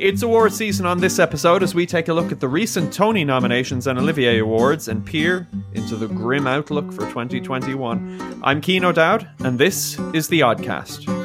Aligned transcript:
It's 0.00 0.22
award 0.22 0.54
season 0.54 0.86
on 0.86 0.98
this 0.98 1.18
episode 1.18 1.62
as 1.62 1.74
we 1.74 1.84
take 1.84 2.08
a 2.08 2.14
look 2.14 2.32
at 2.32 2.40
the 2.40 2.48
recent 2.48 2.90
Tony 2.90 3.22
nominations 3.22 3.86
and 3.86 3.98
Olivier 3.98 4.38
Awards 4.38 4.88
and 4.88 5.04
peer 5.04 5.46
into 5.74 5.94
the 5.94 6.08
grim 6.08 6.46
outlook 6.46 6.90
for 6.90 7.02
2021. 7.02 8.40
I'm 8.42 8.62
Cian 8.62 8.86
O'Dowd, 8.86 9.28
and 9.40 9.58
this 9.58 9.98
is 10.14 10.28
the 10.28 10.40
Oddcast. 10.40 11.19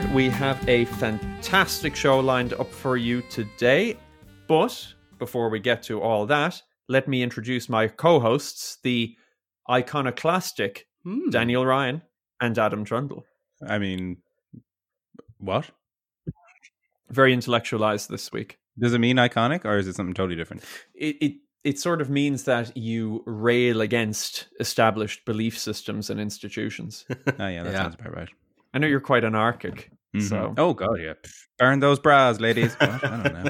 Heard, 0.00 0.12
we 0.14 0.28
have 0.28 0.62
a 0.68 0.84
fantastic 0.84 1.96
show 1.96 2.20
lined 2.20 2.52
up 2.54 2.70
for 2.70 2.98
you 2.98 3.22
today. 3.30 3.96
But 4.46 4.86
before 5.18 5.48
we 5.48 5.58
get 5.58 5.82
to 5.84 6.02
all 6.02 6.26
that, 6.26 6.60
let 6.86 7.08
me 7.08 7.22
introduce 7.22 7.70
my 7.70 7.88
co 7.88 8.20
hosts, 8.20 8.76
the 8.82 9.16
iconoclastic 9.70 10.86
Hmm. 11.02 11.30
Daniel 11.30 11.64
Ryan 11.64 12.02
and 12.42 12.58
Adam 12.58 12.84
Trundle. 12.84 13.24
I 13.66 13.78
mean, 13.78 14.18
what? 15.38 15.70
Very 17.08 17.32
intellectualized 17.32 18.10
this 18.10 18.30
week. 18.32 18.58
Does 18.78 18.92
it 18.92 18.98
mean 18.98 19.16
iconic 19.16 19.64
or 19.64 19.78
is 19.78 19.86
it 19.88 19.94
something 19.96 20.12
totally 20.14 20.36
different? 20.36 20.62
It, 20.94 21.16
it, 21.22 21.32
it 21.64 21.78
sort 21.78 22.02
of 22.02 22.10
means 22.10 22.42
that 22.44 22.76
you 22.76 23.22
rail 23.24 23.80
against 23.80 24.48
established 24.60 25.24
belief 25.24 25.56
systems 25.58 26.10
and 26.10 26.20
institutions. 26.20 27.06
Oh, 27.08 27.14
yeah, 27.38 27.62
that 27.62 27.72
Yeah. 27.72 27.82
sounds 27.82 27.94
about 27.94 28.14
right. 28.14 28.28
I 28.74 28.78
know 28.78 28.86
you're 28.86 29.00
quite 29.00 29.24
anarchic. 29.24 29.90
Mhm. 30.14 30.22
So, 30.22 30.54
Oh, 30.56 30.72
God, 30.74 31.00
yeah. 31.00 31.14
Burn 31.58 31.80
those 31.80 31.98
bras, 31.98 32.40
ladies. 32.40 32.74
What? 32.80 33.04
I 33.04 33.22
don't 33.22 33.44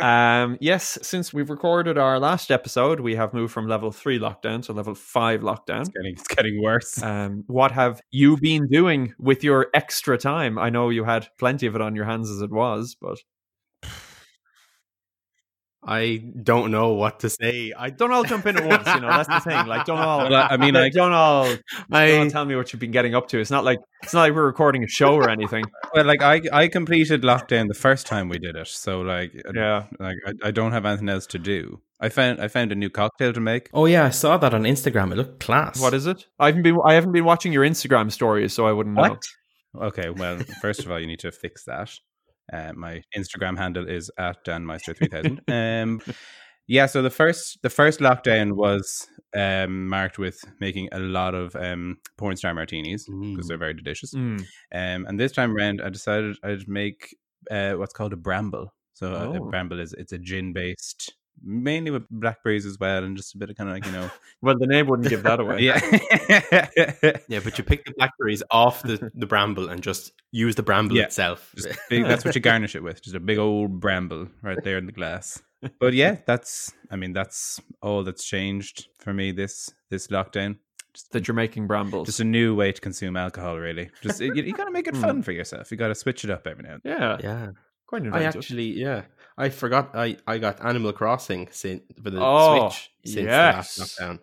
um, 0.00 0.58
yes, 0.60 0.98
since 1.02 1.32
we've 1.32 1.50
recorded 1.50 1.98
our 1.98 2.18
last 2.18 2.50
episode, 2.50 3.00
we 3.00 3.14
have 3.16 3.32
moved 3.34 3.52
from 3.52 3.66
level 3.68 3.90
three 3.90 4.18
lockdown 4.18 4.62
to 4.64 4.72
level 4.72 4.94
five 4.94 5.40
lockdown. 5.40 5.80
it's, 5.80 5.88
getting, 5.90 6.12
it's 6.12 6.28
getting 6.28 6.62
worse. 6.62 7.02
Um, 7.02 7.44
what 7.46 7.72
have 7.72 8.00
you 8.10 8.36
been 8.36 8.68
doing 8.68 9.14
with 9.18 9.42
your 9.44 9.68
extra 9.74 10.16
time? 10.18 10.58
I 10.58 10.70
know 10.70 10.88
you 10.90 11.04
had 11.04 11.28
plenty 11.38 11.66
of 11.66 11.74
it 11.74 11.80
on 11.80 11.96
your 11.96 12.04
hands 12.04 12.30
as 12.30 12.40
it 12.42 12.50
was, 12.50 12.96
but 13.00 13.18
I 15.82 16.22
don't 16.42 16.70
know 16.70 16.92
what 16.92 17.20
to 17.20 17.30
say. 17.30 17.72
I 17.76 17.88
don't 17.88 18.12
all 18.12 18.22
jump 18.24 18.44
in 18.46 18.56
at 18.58 18.66
once. 18.66 18.86
You 18.86 19.00
know 19.00 19.08
that's 19.08 19.28
the 19.28 19.40
thing. 19.40 19.66
Like, 19.66 19.86
don't 19.86 19.98
all. 19.98 20.18
Well, 20.18 20.34
I- 20.34 20.48
I 20.50 20.56
mean, 20.58 20.74
like, 20.74 20.82
like- 20.82 20.92
don't 20.92 21.12
all. 21.12 21.44
Don't 21.90 22.24
all 22.24 22.30
tell 22.30 22.44
me 22.44 22.54
what 22.54 22.72
you've 22.72 22.80
been 22.80 22.90
getting 22.90 23.14
up 23.14 23.28
to. 23.28 23.38
It's 23.38 23.50
not 23.50 23.64
like 23.64 23.78
it's 24.02 24.12
not 24.12 24.20
like 24.22 24.34
we're 24.34 24.44
recording 24.44 24.84
a 24.84 24.88
show 24.88 25.14
or 25.14 25.30
anything. 25.30 25.64
Well, 25.94 26.04
like, 26.04 26.22
I, 26.22 26.42
I 26.52 26.68
completed 26.68 27.22
lockdown 27.22 27.68
the 27.68 27.74
first 27.74 28.06
time 28.06 28.28
we 28.28 28.38
did 28.38 28.56
it. 28.56 28.68
So, 28.68 29.00
like, 29.00 29.32
uh, 29.48 29.52
Yeah. 29.54 29.84
like 29.98 30.16
I, 30.26 30.48
I 30.48 30.50
don't 30.50 30.72
have 30.72 30.84
anything 30.84 31.08
else 31.08 31.26
to 31.28 31.38
do. 31.38 31.80
I 31.98 32.08
found 32.10 32.40
I 32.40 32.48
found 32.48 32.72
a 32.72 32.74
new 32.74 32.90
cocktail 32.90 33.32
to 33.32 33.40
make. 33.40 33.70
Oh 33.74 33.86
yeah, 33.86 34.04
I 34.04 34.10
saw 34.10 34.36
that 34.38 34.52
on 34.54 34.62
Instagram. 34.64 35.12
It 35.12 35.16
looked 35.16 35.40
class. 35.40 35.80
What 35.80 35.94
is 35.94 36.06
it? 36.06 36.26
I 36.38 36.46
haven't 36.46 36.62
been. 36.62 36.78
I 36.84 36.94
haven't 36.94 37.12
been 37.12 37.24
watching 37.24 37.52
your 37.52 37.64
Instagram 37.64 38.10
stories, 38.12 38.52
so 38.52 38.66
I 38.66 38.72
wouldn't 38.72 38.96
know. 38.96 39.18
Okay, 39.78 40.10
well, 40.10 40.38
first 40.60 40.80
of 40.84 40.90
all, 40.90 40.98
you 40.98 41.06
need 41.06 41.20
to 41.20 41.30
fix 41.30 41.64
that. 41.64 41.90
Uh, 42.52 42.72
my 42.74 43.02
Instagram 43.16 43.56
handle 43.58 43.88
is 43.88 44.10
at 44.18 44.44
danmeister3000. 44.44 45.40
um, 45.82 46.00
yeah, 46.66 46.86
so 46.86 47.02
the 47.02 47.10
first 47.10 47.58
the 47.62 47.70
first 47.70 48.00
lockdown 48.00 48.52
was 48.52 49.08
um, 49.34 49.88
marked 49.88 50.18
with 50.18 50.38
making 50.60 50.88
a 50.92 50.98
lot 50.98 51.34
of 51.34 51.54
um, 51.56 51.98
porn 52.16 52.36
star 52.36 52.54
martinis 52.54 53.04
because 53.06 53.46
Mm. 53.46 53.48
they're 53.48 53.58
very 53.58 53.74
delicious. 53.74 54.14
Mm. 54.14 54.40
Um, 54.72 55.06
and 55.06 55.18
this 55.18 55.32
time 55.32 55.54
around, 55.56 55.80
I 55.82 55.88
decided 55.90 56.36
I'd 56.44 56.68
make 56.68 57.16
uh, 57.50 57.72
what's 57.74 57.92
called 57.94 58.12
a 58.12 58.16
bramble. 58.16 58.74
So 58.94 59.14
a, 59.14 59.30
a 59.30 59.40
Oh. 59.40 59.48
bramble 59.50 59.80
is 59.80 59.92
it's 59.94 60.12
a 60.12 60.18
gin 60.18 60.52
based, 60.52 61.14
mainly 61.42 61.90
with 61.90 62.04
blackberries 62.10 62.66
as 62.66 62.78
well, 62.78 63.02
and 63.04 63.16
just 63.16 63.34
a 63.34 63.38
bit 63.38 63.50
of 63.50 63.56
kind 63.56 63.70
of 63.70 63.74
like 63.76 63.86
you 63.86 63.92
know, 63.92 64.10
Well, 64.42 64.58
the 64.58 64.66
name 64.66 64.86
wouldn't 64.88 65.08
give 65.08 65.22
that 65.24 65.40
away. 65.40 65.60
yeah. 65.62 65.80
yeah, 67.28 67.40
but 67.42 67.58
you 67.58 67.64
pick 67.64 67.84
the 67.84 67.92
blackberries 67.96 68.42
off 68.50 68.82
the, 68.82 69.10
the 69.14 69.26
bramble 69.26 69.68
and 69.68 69.82
just 69.82 70.12
use 70.32 70.54
the 70.54 70.62
bramble 70.62 70.96
Yeah. 70.96 71.04
itself. 71.04 71.54
Big, 71.88 72.04
that's 72.04 72.24
what 72.24 72.34
you 72.34 72.40
garnish 72.40 72.74
it 72.74 72.82
with. 72.82 73.02
Just 73.02 73.16
a 73.16 73.20
big 73.20 73.38
old 73.38 73.80
bramble 73.80 74.28
right 74.42 74.62
there 74.62 74.78
in 74.78 74.86
the 74.86 74.92
glass. 74.92 75.40
But 75.78 75.92
yeah, 75.94 76.16
that's. 76.26 76.72
I 76.90 76.96
mean, 76.96 77.12
that's 77.12 77.60
all 77.82 78.02
that's 78.02 78.24
changed 78.24 78.88
for 78.98 79.12
me 79.12 79.30
this 79.32 79.70
this 79.90 80.06
lockdown. 80.08 80.56
Just, 80.94 81.12
That 81.12 81.28
you're 81.28 81.34
making 81.34 81.66
brambles. 81.66 82.06
just 82.06 82.20
a 82.20 82.24
new 82.24 82.54
way 82.54 82.72
to 82.72 82.80
consume 82.80 83.16
alcohol. 83.16 83.58
Really, 83.58 83.90
just 84.02 84.20
you, 84.20 84.32
you 84.34 84.52
got 84.54 84.64
to 84.64 84.70
make 84.72 84.88
it 84.88 84.96
Hmm. 84.96 85.02
fun 85.02 85.22
for 85.22 85.32
yourself. 85.32 85.70
You 85.70 85.76
got 85.76 85.88
to 85.88 85.94
switch 85.94 86.24
it 86.24 86.30
up 86.30 86.46
every 86.46 86.64
now. 86.64 86.74
and 86.74 86.80
then. 86.82 86.98
yeah, 86.98 87.16
yeah, 87.22 87.48
quite 87.86 88.02
I 88.12 88.22
actually 88.24 88.72
yeah 88.72 89.02
I 89.38 89.48
forgot 89.48 89.90
I 89.94 90.16
I 90.26 90.38
got 90.38 90.64
Animal 90.64 90.92
Crossing 90.92 91.48
since 91.50 91.82
for 92.02 92.10
the 92.10 92.20
Oh, 92.22 92.68
Switch 92.70 92.90
since 93.14 93.26
yes. 93.26 93.74
the 93.76 93.80
last 93.82 93.98
lockdown. 93.98 94.18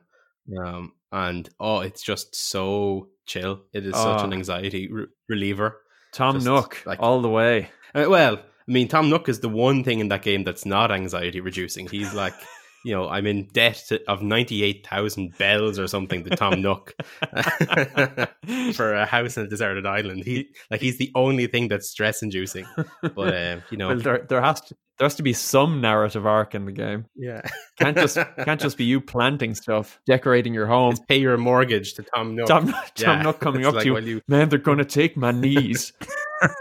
Um, 0.65 0.93
and 1.11 1.49
oh, 1.59 1.79
it's 1.81 2.01
just 2.03 2.35
so 2.35 3.09
chill. 3.25 3.61
It 3.73 3.85
is 3.85 3.95
such 3.95 4.23
an 4.23 4.31
Oh. 4.31 4.35
anxiety 4.35 4.91
re- 4.91 5.05
reliever. 5.29 5.81
Tom 6.13 6.35
just 6.35 6.45
Nook, 6.45 6.83
like- 6.85 6.99
all 7.01 7.21
the 7.21 7.29
way. 7.29 7.69
Uh, 7.95 8.05
well, 8.09 8.37
I 8.37 8.71
mean, 8.71 8.87
Tom 8.87 9.09
Nook 9.09 9.29
is 9.29 9.39
the 9.39 9.49
one 9.49 9.83
thing 9.83 9.99
in 9.99 10.09
that 10.09 10.21
game 10.21 10.43
that's 10.43 10.65
not 10.65 10.91
anxiety 10.91 11.39
reducing. 11.41 11.87
He's 11.87 12.13
like, 12.13 12.33
you 12.85 12.93
know, 12.93 13.07
I'm 13.09 13.25
in 13.25 13.47
debt 13.53 13.81
to, 13.89 14.01
of 14.09 14.21
98,000 14.21 15.37
bells 15.37 15.79
or 15.79 15.87
something 15.87 16.23
to 16.25 16.29
Tom 16.31 16.61
Nook 16.61 16.93
for 18.73 18.93
a 18.93 19.05
house 19.05 19.37
in 19.37 19.43
a 19.45 19.47
deserted 19.47 19.85
island. 19.85 20.23
He 20.23 20.49
like 20.71 20.81
he's 20.81 20.97
the 20.97 21.11
only 21.15 21.47
thing 21.47 21.67
that's 21.67 21.89
stress 21.89 22.21
inducing. 22.23 22.65
But 23.01 23.35
um, 23.35 23.63
you 23.71 23.77
know, 23.77 23.87
Well, 23.89 23.99
there, 23.99 24.25
there 24.29 24.41
has 24.41 24.61
to 24.61 24.75
there 24.97 25.05
has 25.05 25.15
to 25.15 25.23
be 25.23 25.33
some 25.33 25.79
narrative 25.81 26.25
arc 26.25 26.55
in 26.55 26.65
the 26.65 26.71
game. 26.71 27.05
yeah. 27.15 27.41
Can't 27.79 27.95
just 27.95 28.17
can't 28.43 28.59
just 28.59 28.77
be 28.77 28.83
you 28.85 28.99
planting 28.99 29.53
stuff, 29.55 29.99
decorating 30.07 30.53
your 30.53 30.65
home. 30.67 30.91
Just 30.91 31.07
pay 31.07 31.17
your 31.19 31.37
mortgage 31.37 31.93
to 31.95 32.03
Tom 32.03 32.35
Nook. 32.35 32.47
Tom, 32.47 32.67
Tom 32.71 32.81
Yeah. 32.97 33.21
Nook 33.21 33.39
coming 33.39 33.61
It's 33.61 33.67
up 33.67 33.75
like, 33.75 33.83
to 33.83 33.87
you, 33.87 33.93
well, 33.93 34.03
you- 34.03 34.21
man. 34.27 34.49
They're 34.49 34.57
gonna 34.59 34.83
take 34.85 35.15
my 35.15 35.31
knees. 35.31 35.93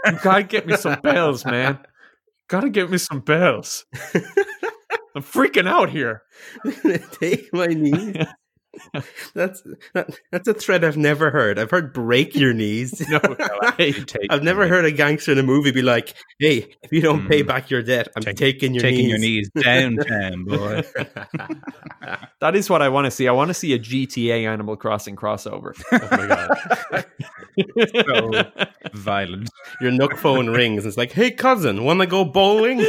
you 0.05 0.17
gotta 0.23 0.43
get 0.43 0.67
me 0.67 0.75
some 0.77 0.99
bells, 1.01 1.43
man. 1.45 1.79
Gotta 2.47 2.69
get 2.69 2.89
me 2.91 2.97
some 2.97 3.19
bells. 3.21 3.85
I'm 5.15 5.23
freaking 5.23 5.67
out 5.67 5.89
here. 5.89 6.21
Take 7.19 7.51
my 7.51 7.65
knees. 7.67 8.15
That's 9.33 9.61
that, 9.93 10.09
that's 10.31 10.47
a 10.47 10.53
threat 10.53 10.83
I've 10.83 10.97
never 10.97 11.29
heard. 11.31 11.57
I've 11.59 11.71
heard 11.71 11.93
break 11.93 12.35
your 12.35 12.53
knees. 12.53 13.01
No, 13.09 13.19
take- 13.77 14.27
I've 14.29 14.43
never 14.43 14.67
heard 14.67 14.85
a 14.85 14.91
gangster 14.91 15.31
in 15.31 15.37
a 15.37 15.43
movie 15.43 15.71
be 15.71 15.81
like, 15.81 16.13
"Hey, 16.39 16.75
if 16.83 16.91
you 16.91 17.01
don't 17.01 17.27
pay 17.27 17.43
Mm. 17.43 17.47
back 17.47 17.69
your 17.69 17.81
debt, 17.81 18.07
I'm 18.15 18.21
Take- 18.23 18.35
taking 18.37 18.73
your 18.73 18.81
taking 18.81 19.07
knees." 19.07 19.09
your 19.09 19.19
knees 19.19 19.49
downtown, 19.63 20.43
boy. 20.45 20.83
that 22.41 22.55
is 22.55 22.69
what 22.69 22.81
I 22.81 22.89
want 22.89 23.05
to 23.05 23.11
see. 23.11 23.27
I 23.27 23.31
want 23.31 23.49
to 23.49 23.53
see 23.53 23.73
a 23.73 23.79
GTA 23.79 24.45
Animal 24.47 24.75
Crossing 24.75 25.15
crossover. 25.15 25.73
oh 25.91 25.99
my 26.11 26.27
god! 26.27 27.05
so 28.05 28.89
violent. 28.93 29.49
Your 29.81 29.91
Nook 29.91 30.15
phone 30.17 30.49
rings. 30.49 30.85
It's 30.85 30.97
like, 30.97 31.11
"Hey, 31.11 31.31
cousin, 31.31 31.83
want 31.83 31.99
to 32.01 32.07
go 32.07 32.25
bowling?" 32.25 32.79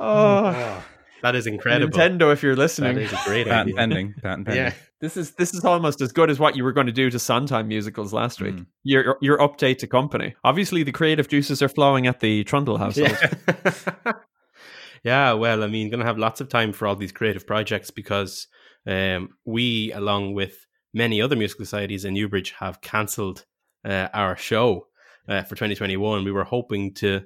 oh, 0.00 0.84
that 1.24 1.34
is 1.34 1.46
incredible. 1.46 1.98
Nintendo, 1.98 2.30
if 2.34 2.42
you're 2.42 2.54
listening, 2.54 2.98
is 2.98 3.10
a 3.10 3.18
great 3.24 3.46
Patent 3.46 3.68
idea. 3.68 3.74
pending. 3.76 4.14
Patent 4.22 4.46
pending. 4.46 4.64
Yeah, 4.66 4.74
this 5.00 5.16
is 5.16 5.30
this 5.36 5.54
is 5.54 5.64
almost 5.64 6.02
as 6.02 6.12
good 6.12 6.28
as 6.28 6.38
what 6.38 6.54
you 6.54 6.62
were 6.62 6.72
going 6.72 6.86
to 6.86 6.92
do 6.92 7.08
to 7.08 7.18
Sondheim 7.18 7.66
musicals 7.66 8.12
last 8.12 8.42
week. 8.42 8.56
Mm. 8.56 8.66
Your 8.82 9.16
your 9.22 9.38
update 9.38 9.78
to 9.78 9.86
company. 9.86 10.34
Obviously, 10.44 10.82
the 10.82 10.92
creative 10.92 11.26
juices 11.26 11.62
are 11.62 11.68
flowing 11.70 12.06
at 12.06 12.20
the 12.20 12.44
Trundle 12.44 12.76
house. 12.76 12.98
Yeah. 12.98 13.16
yeah, 15.02 15.32
well, 15.32 15.64
I 15.64 15.66
mean, 15.66 15.88
gonna 15.88 16.04
have 16.04 16.18
lots 16.18 16.42
of 16.42 16.50
time 16.50 16.74
for 16.74 16.86
all 16.86 16.94
these 16.94 17.10
creative 17.10 17.46
projects 17.46 17.90
because 17.90 18.46
um, 18.86 19.30
we, 19.46 19.92
along 19.92 20.34
with 20.34 20.66
many 20.92 21.22
other 21.22 21.36
musical 21.36 21.64
societies 21.64 22.04
in 22.04 22.12
Newbridge, 22.12 22.50
have 22.58 22.82
cancelled 22.82 23.46
uh, 23.82 24.08
our 24.12 24.36
show 24.36 24.88
uh, 25.28 25.42
for 25.42 25.54
2021. 25.56 26.24
We 26.24 26.32
were 26.32 26.44
hoping 26.44 26.94
to 26.94 27.20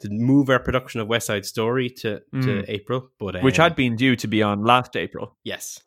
to 0.00 0.08
move 0.10 0.50
our 0.50 0.58
production 0.58 1.00
of 1.00 1.08
West 1.08 1.26
Side 1.26 1.46
Story 1.46 1.88
to, 1.90 2.20
to 2.20 2.22
Mm. 2.34 2.64
April, 2.68 3.10
but 3.18 3.42
which 3.42 3.58
um, 3.58 3.64
had 3.64 3.76
been 3.76 3.96
due 3.96 4.16
to 4.16 4.26
be 4.28 4.42
on 4.42 4.64
last 4.64 4.96
April. 4.96 5.36
yes, 5.44 5.80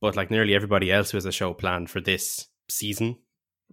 but 0.00 0.16
like 0.16 0.30
nearly 0.30 0.54
everybody 0.54 0.90
else 0.90 1.10
who 1.10 1.16
has 1.16 1.26
a 1.26 1.32
show 1.32 1.52
planned 1.54 1.90
for 1.90 2.00
this 2.00 2.46
season 2.68 3.16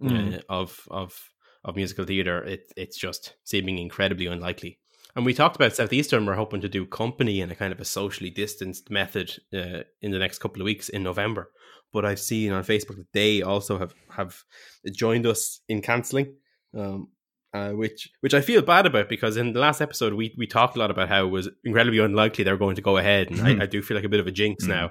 Mm. 0.02 0.36
uh, 0.36 0.40
of 0.48 0.82
of 0.90 1.30
of 1.64 1.74
musical 1.76 2.04
theatre, 2.04 2.44
it, 2.44 2.72
it's 2.76 2.96
just 2.96 3.34
seeming 3.44 3.78
incredibly 3.78 4.26
unlikely. 4.26 4.78
And 5.16 5.26
we 5.26 5.34
talked 5.34 5.56
about 5.56 5.74
Southeastern. 5.74 6.24
We're 6.26 6.36
hoping 6.36 6.60
to 6.60 6.68
do 6.68 6.86
company 6.86 7.40
in 7.40 7.50
a 7.50 7.56
kind 7.56 7.72
of 7.72 7.80
a 7.80 7.84
socially 7.84 8.30
distanced 8.30 8.90
method 8.90 9.32
uh, 9.52 9.82
in 10.00 10.12
the 10.12 10.18
next 10.20 10.38
couple 10.38 10.62
of 10.62 10.66
weeks 10.66 10.88
in 10.88 11.02
November. 11.02 11.50
But 11.92 12.04
I've 12.04 12.20
seen 12.20 12.52
on 12.52 12.62
Facebook 12.62 12.96
that 12.98 13.12
they 13.12 13.42
also 13.42 13.78
have 13.78 13.92
have 14.16 14.44
joined 14.92 15.26
us 15.26 15.60
in 15.68 15.82
cancelling, 15.82 16.34
um, 16.76 17.08
uh, 17.54 17.70
which 17.70 18.10
which 18.20 18.34
I 18.34 18.40
feel 18.40 18.62
bad 18.62 18.86
about 18.86 19.08
because 19.08 19.36
in 19.36 19.52
the 19.52 19.60
last 19.60 19.80
episode 19.80 20.14
we 20.14 20.34
we 20.36 20.46
talked 20.46 20.76
a 20.76 20.78
lot 20.78 20.90
about 20.90 21.08
how 21.08 21.24
it 21.26 21.30
was 21.30 21.48
incredibly 21.64 21.98
unlikely 21.98 22.44
they 22.44 22.50
were 22.52 22.58
going 22.58 22.76
to 22.76 22.82
go 22.82 22.96
ahead, 22.98 23.30
and 23.30 23.38
Mhm. 23.38 23.60
I, 23.60 23.62
I 23.64 23.66
do 23.66 23.82
feel 23.82 23.96
like 23.96 24.04
a 24.04 24.08
bit 24.08 24.20
of 24.20 24.26
a 24.26 24.32
jinx 24.32 24.64
Mhm. 24.64 24.68
now. 24.68 24.90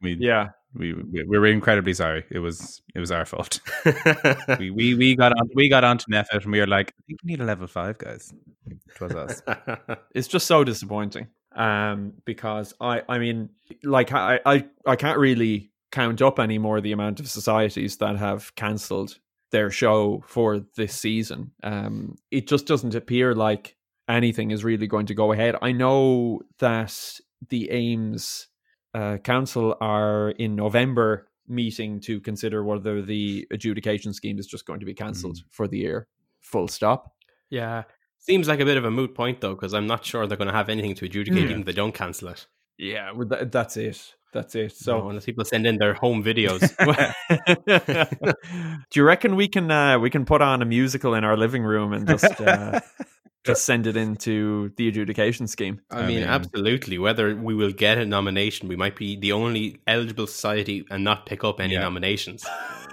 We 0.00 0.16
Yeah, 0.20 0.48
We, 0.74 0.92
we 0.94 1.24
we 1.28 1.38
were 1.38 1.46
incredibly 1.46 1.94
sorry. 1.94 2.24
It 2.30 2.40
was 2.40 2.82
it 2.94 3.00
was 3.00 3.10
our 3.12 3.24
fault. 3.24 3.60
we, 4.58 4.70
we 4.70 4.94
we 4.94 5.14
got 5.16 5.32
on 5.32 5.48
we 5.54 5.68
got 5.68 5.84
onto 5.84 6.06
NPHET 6.10 6.42
and 6.44 6.52
we 6.52 6.60
were 6.60 6.66
like, 6.66 6.92
I 6.98 7.02
think 7.06 7.20
we 7.24 7.30
need 7.32 7.40
a 7.40 7.44
level 7.44 7.66
five, 7.66 7.98
guys. 7.98 8.32
It 8.66 9.00
was 9.00 9.12
us. 9.14 9.42
it's 10.14 10.28
just 10.28 10.46
so 10.46 10.64
disappointing. 10.64 11.28
Um, 11.54 12.14
because 12.24 12.74
I 12.80 13.02
I 13.08 13.18
mean, 13.18 13.50
like 13.84 14.10
I 14.12 14.40
I 14.44 14.64
I 14.86 14.96
can't 14.96 15.18
really 15.18 15.70
count 15.92 16.20
up 16.22 16.40
anymore 16.40 16.80
the 16.80 16.90
amount 16.92 17.20
of 17.20 17.28
societies 17.28 17.98
that 17.98 18.16
have 18.16 18.52
cancelled 18.56 19.18
their 19.54 19.70
show 19.70 20.20
for 20.26 20.58
this 20.74 20.92
season. 20.94 21.52
Um, 21.62 22.16
it 22.32 22.48
just 22.48 22.66
doesn't 22.66 22.96
appear 22.96 23.36
like 23.36 23.76
anything 24.08 24.50
is 24.50 24.64
really 24.64 24.88
going 24.88 25.06
to 25.06 25.14
go 25.14 25.30
ahead. 25.30 25.54
I 25.62 25.70
know 25.70 26.40
that 26.58 27.20
the 27.48 27.70
AIMS 27.70 28.48
uh, 28.94 29.18
Council 29.18 29.76
are 29.80 30.30
in 30.30 30.56
November 30.56 31.28
meeting 31.46 32.00
to 32.00 32.20
consider 32.20 32.64
whether 32.64 33.00
the 33.00 33.46
adjudication 33.52 34.12
scheme 34.12 34.40
is 34.40 34.48
just 34.48 34.66
going 34.66 34.80
to 34.80 34.86
be 34.86 34.94
cancelled 34.94 35.36
mm. 35.36 35.44
for 35.50 35.68
the 35.68 35.78
year. 35.78 36.08
Full 36.40 36.66
stop. 36.66 37.14
Yeah. 37.48 37.84
Seems 38.18 38.48
like 38.48 38.58
a 38.58 38.64
bit 38.64 38.76
of 38.76 38.84
a 38.84 38.90
moot 38.90 39.14
point 39.14 39.40
though, 39.40 39.54
because 39.54 39.72
I'm 39.72 39.86
not 39.86 40.04
sure 40.04 40.26
they're 40.26 40.36
going 40.36 40.48
to 40.48 40.54
have 40.54 40.68
anything 40.68 40.96
to 40.96 41.04
adjudicate 41.04 41.44
yeah. 41.44 41.50
even 41.50 41.60
if 41.60 41.66
they 41.66 41.72
don't 41.72 41.94
cancel 41.94 42.28
it. 42.28 42.48
Yeah, 42.76 43.12
that's 43.52 43.76
it. 43.76 44.14
That's 44.34 44.54
it. 44.56 44.72
So 44.72 44.98
no, 44.98 45.08
unless 45.10 45.24
people 45.24 45.44
send 45.44 45.64
in 45.64 45.78
their 45.78 45.94
home 45.94 46.24
videos, 46.24 46.76
do 48.90 49.00
you 49.00 49.04
reckon 49.04 49.36
we 49.36 49.46
can 49.46 49.70
uh, 49.70 49.98
we 50.00 50.10
can 50.10 50.24
put 50.24 50.42
on 50.42 50.60
a 50.60 50.64
musical 50.64 51.14
in 51.14 51.22
our 51.22 51.36
living 51.36 51.62
room 51.62 51.92
and 51.92 52.06
just 52.06 52.40
uh, 52.40 52.80
just 53.44 53.64
send 53.64 53.86
it 53.86 53.96
into 53.96 54.72
the 54.76 54.88
adjudication 54.88 55.46
scheme? 55.46 55.80
I, 55.88 56.00
I 56.00 56.06
mean, 56.06 56.16
mean, 56.16 56.24
absolutely. 56.24 56.98
Whether 56.98 57.36
we 57.36 57.54
will 57.54 57.70
get 57.70 57.96
a 57.96 58.04
nomination, 58.04 58.66
we 58.66 58.74
might 58.74 58.96
be 58.96 59.14
the 59.14 59.30
only 59.30 59.80
eligible 59.86 60.26
society 60.26 60.84
and 60.90 61.04
not 61.04 61.26
pick 61.26 61.44
up 61.44 61.60
any 61.60 61.74
yeah. 61.74 61.82
nominations, 61.82 62.44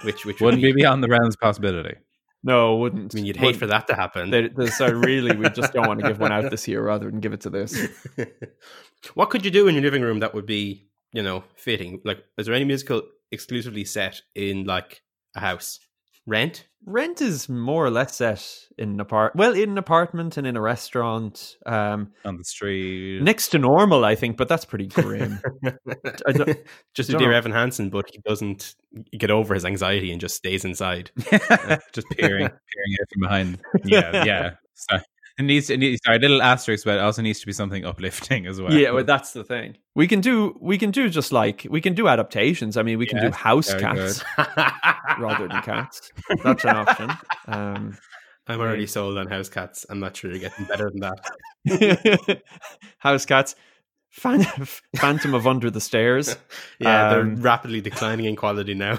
which 0.04 0.24
which 0.24 0.40
wouldn't 0.40 0.62
would 0.62 0.74
be 0.74 0.80
beyond 0.80 1.02
the 1.02 1.08
realms 1.08 1.34
possibility. 1.34 1.96
No, 2.44 2.76
wouldn't. 2.76 3.14
I 3.14 3.16
mean, 3.16 3.26
you'd 3.26 3.36
hate 3.36 3.56
for 3.56 3.66
that 3.66 3.88
to 3.88 3.96
happen. 3.96 4.30
They, 4.30 4.48
they, 4.48 4.66
so 4.66 4.88
really, 4.88 5.36
we 5.36 5.48
just 5.50 5.72
don't 5.72 5.88
want 5.88 6.00
to 6.00 6.06
give 6.06 6.20
one 6.20 6.32
out 6.32 6.50
this 6.50 6.68
year 6.68 6.84
rather 6.84 7.10
than 7.10 7.20
give 7.20 7.32
it 7.32 7.40
to 7.42 7.50
this. 7.50 7.88
what 9.14 9.30
could 9.30 9.44
you 9.44 9.50
do 9.50 9.66
in 9.66 9.74
your 9.74 9.82
living 9.82 10.02
room 10.02 10.20
that 10.20 10.34
would 10.34 10.46
be 10.46 10.86
you 11.12 11.22
know, 11.22 11.44
fitting. 11.56 12.00
Like, 12.04 12.24
is 12.38 12.46
there 12.46 12.54
any 12.54 12.64
musical 12.64 13.02
exclusively 13.30 13.84
set 13.84 14.22
in 14.34 14.64
like 14.64 15.02
a 15.36 15.40
house? 15.40 15.78
Rent? 16.26 16.68
Rent 16.84 17.20
is 17.20 17.48
more 17.48 17.84
or 17.84 17.90
less 17.90 18.16
set 18.16 18.44
in 18.78 18.90
an 18.90 19.00
apart. 19.00 19.34
Well, 19.36 19.54
in 19.54 19.70
an 19.70 19.78
apartment 19.78 20.36
and 20.36 20.46
in 20.46 20.56
a 20.56 20.60
restaurant. 20.60 21.56
Um, 21.66 22.12
on 22.24 22.36
the 22.36 22.44
street, 22.44 23.22
next 23.22 23.48
to 23.48 23.58
normal, 23.58 24.04
I 24.04 24.14
think, 24.14 24.36
but 24.36 24.48
that's 24.48 24.64
pretty 24.64 24.86
grim. 24.86 25.40
just 26.94 27.10
a 27.10 27.18
dear 27.18 27.32
Evan 27.32 27.52
Hansen, 27.52 27.90
but 27.90 28.06
he 28.10 28.20
doesn't 28.26 28.74
get 29.16 29.30
over 29.30 29.54
his 29.54 29.64
anxiety 29.64 30.10
and 30.12 30.20
just 30.20 30.36
stays 30.36 30.64
inside, 30.64 31.10
just 31.92 32.08
peering, 32.10 32.48
peering 32.48 32.96
out 33.00 33.08
from 33.12 33.20
behind. 33.20 33.58
Yeah, 33.84 34.24
yeah. 34.24 34.50
So, 35.38 35.44
it 35.44 35.46
needs, 35.46 35.70
it 35.70 35.78
needs 35.78 36.00
sorry, 36.04 36.18
a 36.18 36.20
little 36.20 36.42
asterisk, 36.42 36.84
but 36.84 36.96
it 36.96 37.00
also 37.00 37.22
needs 37.22 37.40
to 37.40 37.46
be 37.46 37.52
something 37.52 37.84
uplifting 37.84 38.46
as 38.46 38.60
well. 38.60 38.72
Yeah, 38.72 38.90
well, 38.90 39.04
that's 39.04 39.32
the 39.32 39.44
thing. 39.44 39.76
We 39.94 40.06
can 40.06 40.20
do 40.20 40.56
we 40.60 40.78
can 40.78 40.90
do 40.90 41.08
just 41.08 41.32
like 41.32 41.66
we 41.70 41.80
can 41.80 41.94
do 41.94 42.08
adaptations. 42.08 42.76
I 42.76 42.82
mean, 42.82 42.98
we 42.98 43.06
can 43.06 43.18
yes, 43.18 43.26
do 43.26 43.36
house 43.36 43.74
cats 43.74 44.24
rather 45.18 45.48
than 45.48 45.62
cats. 45.62 46.12
That's 46.42 46.64
an 46.64 46.76
option. 46.76 47.10
Um, 47.46 47.96
I'm 48.48 48.60
already 48.60 48.86
sold 48.86 49.18
on 49.18 49.28
house 49.28 49.48
cats. 49.48 49.86
I'm 49.88 50.00
not 50.00 50.16
sure 50.16 50.30
you're 50.30 50.40
getting 50.40 50.66
better 50.66 50.90
than 50.90 51.00
that. 51.00 52.42
house 52.98 53.24
cats. 53.24 53.54
Phantom 54.10 55.34
of 55.34 55.46
Under 55.46 55.70
the 55.70 55.80
Stairs. 55.80 56.36
Yeah, 56.78 57.08
um, 57.08 57.34
they're 57.34 57.42
rapidly 57.42 57.80
declining 57.80 58.26
in 58.26 58.36
quality 58.36 58.74
now. 58.74 58.98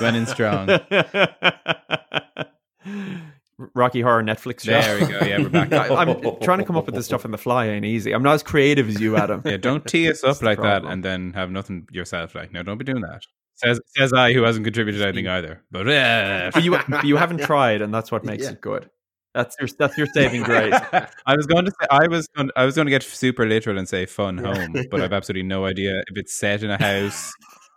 Going 0.00 0.14
in 0.16 0.26
strong. 0.26 0.68
Rocky 3.74 4.00
Horror 4.00 4.22
Netflix 4.22 4.60
show. 4.60 4.80
There 4.80 5.00
we 5.00 5.06
go. 5.06 5.26
Yeah, 5.26 5.38
we're 5.38 5.48
back. 5.48 5.72
I, 5.90 6.02
am 6.02 6.36
trying 6.42 6.58
to 6.58 6.64
come 6.64 6.76
up 6.76 6.86
with 6.86 6.94
this 6.94 7.06
stuff 7.06 7.24
in 7.24 7.30
the 7.30 7.38
fly 7.38 7.66
ain't 7.66 7.84
easy. 7.84 8.12
I'm 8.12 8.22
not 8.22 8.34
as 8.34 8.42
creative 8.42 8.88
as 8.88 9.00
you, 9.00 9.16
Adam. 9.18 9.42
yeah, 9.44 9.56
don't 9.56 9.86
tee 9.86 10.10
us 10.10 10.24
up 10.24 10.42
like 10.42 10.60
that 10.60 10.84
and 10.84 11.04
then 11.04 11.32
have 11.34 11.50
nothing 11.50 11.86
yourself. 11.92 12.34
Like, 12.34 12.52
no, 12.52 12.62
don't 12.62 12.78
be 12.78 12.84
doing 12.84 13.02
that. 13.02 13.22
Says 13.56 13.80
says 13.96 14.12
I, 14.12 14.32
who 14.32 14.42
hasn't 14.42 14.64
contributed 14.64 15.02
anything 15.02 15.28
either. 15.28 15.62
But, 15.70 15.88
uh. 15.88 16.50
but 16.52 16.64
you 16.64 16.78
you 17.04 17.16
haven't 17.16 17.40
tried, 17.42 17.82
and 17.82 17.92
that's 17.94 18.10
what 18.10 18.24
makes 18.24 18.44
yeah. 18.44 18.50
it 18.50 18.60
good. 18.60 18.90
That's 19.34 19.56
your 19.58 19.68
that's 19.78 19.96
your 19.96 20.06
saving 20.08 20.42
grace. 20.42 20.74
I 21.26 21.36
was 21.36 21.46
going 21.46 21.64
to 21.64 21.70
say 21.70 21.86
I 21.90 22.06
was 22.06 22.28
going, 22.28 22.50
I 22.56 22.64
was 22.64 22.74
going 22.74 22.86
to 22.86 22.90
get 22.90 23.02
super 23.02 23.46
literal 23.46 23.78
and 23.78 23.88
say 23.88 24.04
fun 24.06 24.38
home, 24.38 24.74
but 24.90 25.00
I've 25.00 25.12
absolutely 25.12 25.48
no 25.48 25.64
idea 25.64 26.00
if 26.00 26.16
it's 26.16 26.34
set 26.34 26.62
in 26.62 26.70
a 26.70 26.76
house 26.76 27.32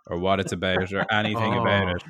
or 0.06 0.18
what 0.18 0.40
it's 0.40 0.52
about 0.52 0.92
or 0.92 1.06
anything 1.10 1.54
oh. 1.54 1.60
about 1.60 1.96
it. 1.96 2.02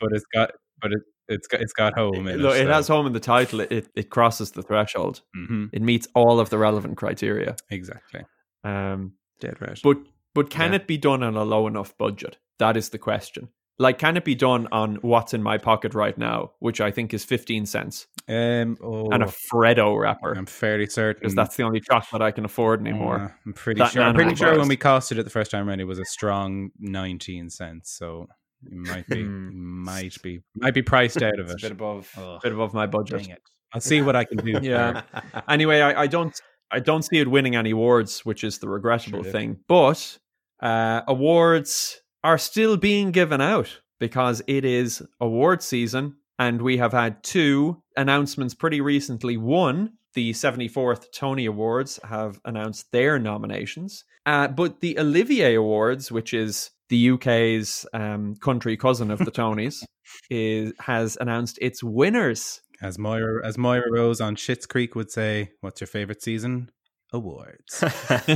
But 0.00 0.12
it's 0.12 0.26
got 0.34 0.50
but 0.82 0.92
it, 0.92 1.00
it's 1.28 1.46
got 1.46 1.60
it's 1.60 1.72
got 1.72 1.94
home. 1.94 2.26
Look, 2.26 2.56
it, 2.56 2.62
it 2.62 2.68
has 2.68 2.88
home 2.88 3.06
in 3.06 3.12
the 3.12 3.20
title. 3.20 3.60
It 3.60 3.88
it 3.94 4.10
crosses 4.10 4.52
the 4.52 4.62
threshold. 4.62 5.22
Mm-hmm. 5.36 5.66
It 5.72 5.82
meets 5.82 6.08
all 6.14 6.40
of 6.40 6.50
the 6.50 6.58
relevant 6.58 6.96
criteria. 6.96 7.56
Exactly. 7.70 8.22
Um, 8.62 9.12
Dead 9.40 9.60
right. 9.60 9.78
But 9.82 9.98
but 10.34 10.50
can 10.50 10.70
yeah. 10.70 10.76
it 10.76 10.86
be 10.86 10.96
done 10.96 11.22
on 11.22 11.36
a 11.36 11.44
low 11.44 11.66
enough 11.66 11.96
budget? 11.98 12.38
That 12.58 12.76
is 12.76 12.90
the 12.90 12.98
question. 12.98 13.48
Like, 13.76 13.98
can 13.98 14.16
it 14.16 14.24
be 14.24 14.36
done 14.36 14.68
on 14.70 14.96
what's 15.02 15.34
in 15.34 15.42
my 15.42 15.58
pocket 15.58 15.94
right 15.94 16.16
now, 16.16 16.52
which 16.60 16.80
I 16.80 16.92
think 16.92 17.12
is 17.12 17.24
fifteen 17.24 17.66
cents, 17.66 18.06
um, 18.28 18.78
oh, 18.80 19.10
and 19.10 19.20
a 19.24 19.26
Freddo 19.26 20.00
wrapper? 20.00 20.32
I'm 20.32 20.46
fairly 20.46 20.86
certain 20.86 21.18
because 21.20 21.34
that's 21.34 21.56
the 21.56 21.64
only 21.64 21.80
chocolate 21.80 22.22
I 22.22 22.30
can 22.30 22.44
afford 22.44 22.80
anymore. 22.80 23.18
Uh, 23.18 23.28
I'm 23.44 23.52
pretty 23.52 23.80
that 23.80 23.90
sure. 23.90 24.04
I'm 24.04 24.14
pretty 24.14 24.36
sure 24.36 24.56
when 24.56 24.68
we 24.68 24.76
costed 24.76 25.18
it 25.18 25.24
the 25.24 25.30
first 25.30 25.50
time 25.50 25.68
around, 25.68 25.80
it 25.80 25.88
was 25.88 25.98
a 25.98 26.04
strong 26.04 26.70
nineteen 26.78 27.50
cents. 27.50 27.90
So 27.90 28.28
you 28.70 28.82
might 28.82 29.06
be, 29.08 29.22
hmm. 29.22 29.84
might 29.84 30.22
be, 30.22 30.40
might 30.56 30.74
be 30.74 30.82
priced 30.82 31.22
out 31.22 31.38
of 31.38 31.50
it. 31.50 31.58
a 31.58 31.62
bit 31.62 31.72
above, 31.72 32.10
Ugh. 32.16 32.40
bit 32.42 32.52
above 32.52 32.74
my 32.74 32.86
budget. 32.86 33.28
I'll 33.72 33.80
see 33.80 34.02
what 34.02 34.16
I 34.16 34.24
can 34.24 34.38
do. 34.38 34.58
yeah. 34.62 35.02
anyway, 35.48 35.80
I, 35.80 36.02
I, 36.02 36.06
don't, 36.06 36.38
I 36.70 36.80
don't 36.80 37.02
see 37.02 37.18
it 37.18 37.28
winning 37.28 37.56
any 37.56 37.70
awards, 37.70 38.24
which 38.24 38.44
is 38.44 38.58
the 38.58 38.68
regrettable 38.68 39.22
sure 39.22 39.32
thing. 39.32 39.58
But 39.68 40.18
uh, 40.60 41.02
awards 41.08 42.00
are 42.22 42.38
still 42.38 42.76
being 42.76 43.10
given 43.10 43.40
out 43.40 43.80
because 43.98 44.42
it 44.46 44.64
is 44.64 45.02
award 45.20 45.62
season, 45.62 46.16
and 46.38 46.62
we 46.62 46.78
have 46.78 46.92
had 46.92 47.22
two 47.22 47.82
announcements 47.96 48.54
pretty 48.54 48.80
recently. 48.80 49.36
One, 49.36 49.94
the 50.14 50.30
74th 50.30 51.06
Tony 51.12 51.46
Awards 51.46 51.98
have 52.08 52.40
announced 52.44 52.92
their 52.92 53.18
nominations, 53.18 54.04
uh, 54.26 54.48
but 54.48 54.80
the 54.80 54.98
Olivier 54.98 55.54
Awards, 55.54 56.10
which 56.10 56.32
is 56.32 56.70
the 56.88 57.10
UK's 57.10 57.86
um, 57.92 58.34
country 58.36 58.76
cousin 58.76 59.10
of 59.10 59.18
the 59.18 59.30
Tonys, 59.32 59.82
is 60.30 60.72
has 60.80 61.16
announced 61.20 61.58
its 61.60 61.82
winners. 61.82 62.60
As 62.82 62.98
Moira, 62.98 63.46
as 63.46 63.56
Moira 63.56 63.90
Rose 63.90 64.20
on 64.20 64.36
Schitt's 64.36 64.66
Creek 64.66 64.94
would 64.94 65.10
say, 65.10 65.50
"What's 65.60 65.80
your 65.80 65.88
favorite 65.88 66.22
season?" 66.22 66.70
Awards. 67.12 67.80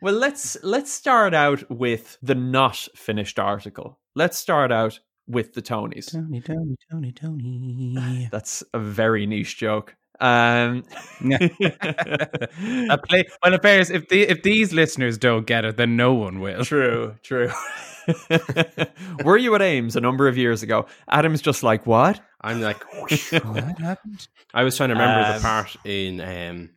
well, 0.00 0.14
let's 0.14 0.56
let's 0.62 0.90
start 0.90 1.34
out 1.34 1.70
with 1.70 2.16
the 2.22 2.34
not 2.34 2.88
finished 2.96 3.38
article. 3.38 4.00
Let's 4.14 4.38
start 4.38 4.72
out 4.72 4.98
with 5.26 5.52
the 5.52 5.62
Tonys. 5.62 6.10
Tony, 6.12 6.40
Tony, 6.40 6.76
Tony, 6.90 7.12
Tony. 7.12 8.28
That's 8.32 8.62
a 8.74 8.78
very 8.78 9.26
niche 9.26 9.58
joke. 9.58 9.94
Um, 10.20 10.84
a 11.32 12.98
play. 12.98 13.24
Well, 13.42 13.54
affairs. 13.54 13.90
If 13.90 14.08
the 14.08 14.22
if 14.22 14.42
these 14.42 14.72
listeners 14.72 15.18
don't 15.18 15.46
get 15.46 15.64
it, 15.64 15.76
then 15.76 15.96
no 15.96 16.12
one 16.14 16.40
will. 16.40 16.64
True. 16.64 17.14
True. 17.22 17.50
Were 19.24 19.36
you 19.36 19.54
at 19.54 19.62
AIMS 19.62 19.96
a 19.96 20.00
number 20.00 20.28
of 20.28 20.36
years 20.36 20.62
ago? 20.62 20.86
Adam's 21.08 21.42
just 21.42 21.62
like, 21.62 21.86
what? 21.86 22.20
I'm 22.40 22.60
like, 22.60 22.82
what 23.00 23.78
happened? 23.78 24.28
I 24.54 24.64
was 24.64 24.76
trying 24.76 24.90
to 24.90 24.94
remember 24.94 25.26
um, 25.26 25.34
the 25.34 25.40
part 25.40 25.76
in 25.84 26.20
um, 26.20 26.70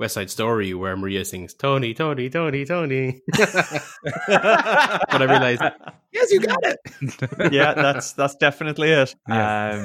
West 0.00 0.14
Side 0.14 0.30
Story 0.30 0.72
where 0.72 0.96
Maria 0.96 1.26
sings 1.26 1.52
Tony, 1.52 1.92
Tony, 1.92 2.30
Tony, 2.30 2.64
Tony. 2.64 3.20
but 3.32 3.92
I 4.26 5.24
realized, 5.24 5.62
yes, 6.10 6.32
you 6.32 6.40
got 6.40 6.58
it. 6.62 7.52
yeah, 7.52 7.74
that's 7.74 8.14
that's 8.14 8.34
definitely 8.36 8.90
it. 8.92 9.14
Yeah. 9.28 9.84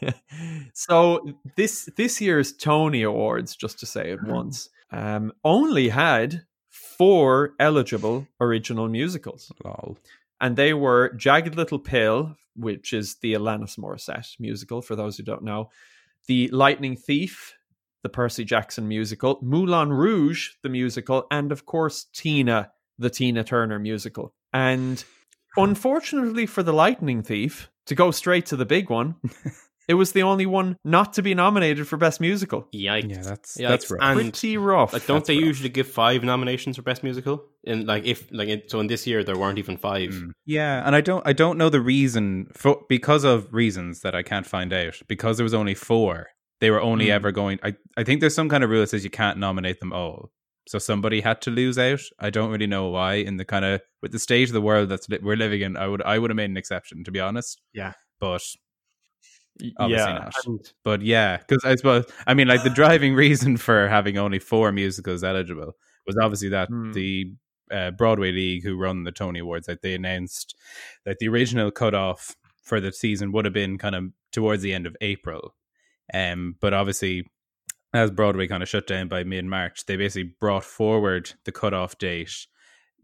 Um, 0.00 0.12
so 0.72 1.34
this 1.54 1.90
this 1.98 2.18
year's 2.18 2.54
Tony 2.54 3.02
Awards, 3.02 3.54
just 3.54 3.78
to 3.80 3.86
say 3.86 4.10
it 4.10 4.22
once, 4.24 4.70
um, 4.90 5.32
only 5.44 5.90
had 5.90 6.46
four 6.70 7.52
eligible 7.60 8.26
original 8.40 8.88
musicals. 8.88 9.52
Lol. 9.62 9.98
And 10.40 10.56
they 10.56 10.72
were 10.72 11.12
Jagged 11.12 11.56
Little 11.56 11.78
Pill, 11.78 12.36
which 12.56 12.94
is 12.94 13.16
the 13.16 13.34
Alanis 13.34 13.78
Morissette 13.78 14.40
musical, 14.40 14.80
for 14.80 14.96
those 14.96 15.18
who 15.18 15.22
don't 15.22 15.44
know, 15.44 15.68
The 16.26 16.48
Lightning 16.48 16.96
Thief, 16.96 17.54
the 18.02 18.08
Percy 18.08 18.44
Jackson 18.44 18.88
musical, 18.88 19.38
Moulin 19.42 19.90
Rouge, 19.92 20.50
the 20.62 20.68
musical, 20.68 21.26
and 21.30 21.52
of 21.52 21.66
course, 21.66 22.06
Tina, 22.14 22.70
the 22.98 23.10
Tina 23.10 23.44
Turner 23.44 23.78
musical. 23.78 24.34
And 24.52 25.02
unfortunately 25.56 26.46
for 26.46 26.62
The 26.62 26.72
Lightning 26.72 27.22
Thief, 27.22 27.70
to 27.86 27.94
go 27.94 28.10
straight 28.10 28.46
to 28.46 28.56
the 28.56 28.66
big 28.66 28.88
one, 28.90 29.16
It 29.88 29.94
was 29.94 30.12
the 30.12 30.22
only 30.22 30.46
one 30.46 30.76
not 30.84 31.14
to 31.14 31.22
be 31.22 31.34
nominated 31.34 31.88
for 31.88 31.96
Best 31.96 32.20
Musical. 32.20 32.68
Yikes! 32.72 33.10
Yeah, 33.10 33.22
that's 33.22 33.56
Yikes. 33.56 33.68
that's 33.68 33.90
rough. 33.90 34.00
And 34.02 34.20
Pretty 34.32 34.56
rough. 34.56 34.92
like, 34.92 35.04
don't 35.04 35.16
That's 35.16 35.26
they 35.26 35.34
rough. 35.36 35.44
usually 35.46 35.68
give 35.68 35.88
five 35.88 36.22
nominations 36.22 36.76
for 36.76 36.82
best 36.82 37.02
musical? 37.02 37.44
And 37.66 37.88
like, 37.88 38.04
if 38.04 38.30
like, 38.30 38.46
it, 38.48 38.70
so 38.70 38.78
in 38.78 38.86
this 38.86 39.04
year 39.04 39.24
there 39.24 39.36
weren't 39.36 39.58
even 39.58 39.76
five. 39.76 40.10
Mm. 40.10 40.30
Yeah, 40.46 40.86
and 40.86 40.94
I 40.94 41.00
don't 41.00 41.26
I 41.26 41.32
don't 41.32 41.58
know 41.58 41.70
the 41.70 41.80
reason 41.80 42.50
for 42.54 42.80
because 42.88 43.24
of 43.24 43.52
reasons 43.52 44.02
that 44.02 44.14
I 44.14 44.22
can't 44.22 44.46
find 44.46 44.72
out. 44.72 45.00
Because 45.08 45.38
there 45.38 45.44
was 45.44 45.54
only 45.54 45.74
four, 45.74 46.28
they 46.60 46.70
were 46.70 46.80
only 46.80 47.06
Mm. 47.06 47.10
ever 47.10 47.32
going. 47.32 47.58
I 47.62 47.74
I 47.96 48.04
think 48.04 48.20
there's 48.20 48.34
some 48.34 48.48
kind 48.48 48.62
of 48.64 48.70
rule 48.70 48.80
that 48.80 48.88
says 48.90 49.04
you 49.04 49.10
can't 49.10 49.38
nominate 49.38 49.80
them 49.80 49.92
all. 49.92 50.30
So 50.68 50.78
somebody 50.78 51.20
had 51.22 51.40
to 51.42 51.50
lose 51.50 51.78
out. 51.78 52.00
I 52.18 52.30
don't 52.30 52.50
really 52.50 52.66
know 52.66 52.88
why. 52.88 53.14
In 53.14 53.36
the 53.38 53.44
kind 53.44 53.64
of 53.64 53.80
with 54.02 54.12
the 54.12 54.18
stage 54.18 54.48
of 54.50 54.52
the 54.54 54.60
world 54.60 54.88
that's 54.88 55.08
li- 55.08 55.18
we're 55.22 55.36
living 55.36 55.62
in, 55.62 55.76
I 55.76 55.86
would 55.88 56.02
I 56.02 56.18
would 56.18 56.30
have 56.30 56.36
made 56.36 56.50
an 56.50 56.56
exception 56.56 57.02
to 57.04 57.10
be 57.10 57.20
honest. 57.20 57.60
Yeah. 57.72 57.92
but 58.20 58.42
obviously 59.78 60.12
yeah. 60.12 60.28
not. 60.46 60.72
But 60.84 61.02
yeah, 61.02 61.38
because 61.38 61.64
I 61.64 61.74
suppose 61.76 62.04
I 62.26 62.34
mean 62.34 62.48
like 62.48 62.62
the 62.62 62.70
driving 62.70 63.14
reason 63.14 63.56
for 63.56 63.88
having 63.88 64.16
only 64.18 64.38
four 64.38 64.72
musicals 64.72 65.24
eligible 65.24 65.72
was 66.06 66.16
obviously 66.20 66.48
that 66.50 66.68
Hmm. 66.68 66.92
the 66.92 67.32
uh, 67.70 67.90
Broadway 67.92 68.32
League, 68.32 68.64
who 68.64 68.76
run 68.76 69.04
the 69.04 69.12
Tony 69.12 69.38
Awards, 69.38 69.68
like 69.68 69.80
they 69.80 69.94
announced 69.94 70.56
that 71.04 71.18
the 71.20 71.28
original 71.28 71.70
cutoff 71.70 72.34
for 72.64 72.80
the 72.80 72.92
season 72.92 73.30
would 73.32 73.44
have 73.44 73.54
been 73.54 73.78
kind 73.78 73.94
of 73.94 74.04
towards 74.32 74.62
the 74.62 74.72
end 74.74 74.86
of 74.86 74.96
April, 75.00 75.54
um, 76.14 76.56
but 76.60 76.72
obviously. 76.74 77.26
As 77.92 78.12
Broadway 78.12 78.46
kind 78.46 78.62
of 78.62 78.68
shut 78.68 78.86
down 78.86 79.08
by 79.08 79.24
mid 79.24 79.44
March, 79.46 79.84
they 79.86 79.96
basically 79.96 80.32
brought 80.38 80.62
forward 80.62 81.32
the 81.44 81.50
cutoff 81.50 81.98
date, 81.98 82.46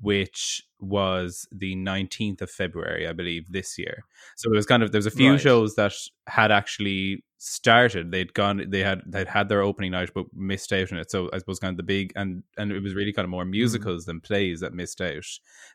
which 0.00 0.62
was 0.78 1.48
the 1.50 1.74
19th 1.74 2.40
of 2.42 2.50
February, 2.52 3.08
I 3.08 3.12
believe, 3.12 3.50
this 3.50 3.78
year. 3.78 4.04
So 4.36 4.48
it 4.52 4.54
was 4.54 4.64
kind 4.64 4.84
of 4.84 4.92
there 4.92 5.00
was 5.00 5.06
a 5.06 5.10
few 5.10 5.32
Right. 5.32 5.40
shows 5.40 5.74
that 5.74 5.92
had 6.28 6.52
actually 6.52 7.24
started. 7.38 8.12
They'd 8.12 8.32
gone, 8.32 8.64
they 8.68 8.78
had 8.84 9.00
they'd 9.06 9.26
had 9.26 9.48
their 9.48 9.62
opening 9.62 9.90
night, 9.90 10.10
but 10.14 10.26
missed 10.32 10.72
out 10.72 10.92
on 10.92 10.98
it. 10.98 11.10
So 11.10 11.30
I 11.32 11.38
suppose 11.38 11.58
kind 11.58 11.72
of 11.72 11.78
the 11.78 11.82
big 11.82 12.12
and 12.14 12.44
and 12.56 12.70
it 12.70 12.80
was 12.80 12.94
really 12.94 13.12
kind 13.12 13.24
of 13.24 13.30
more 13.30 13.44
musicals 13.44 14.04
than 14.04 14.20
plays 14.20 14.60
that 14.60 14.72
missed 14.72 15.00
out. 15.00 15.24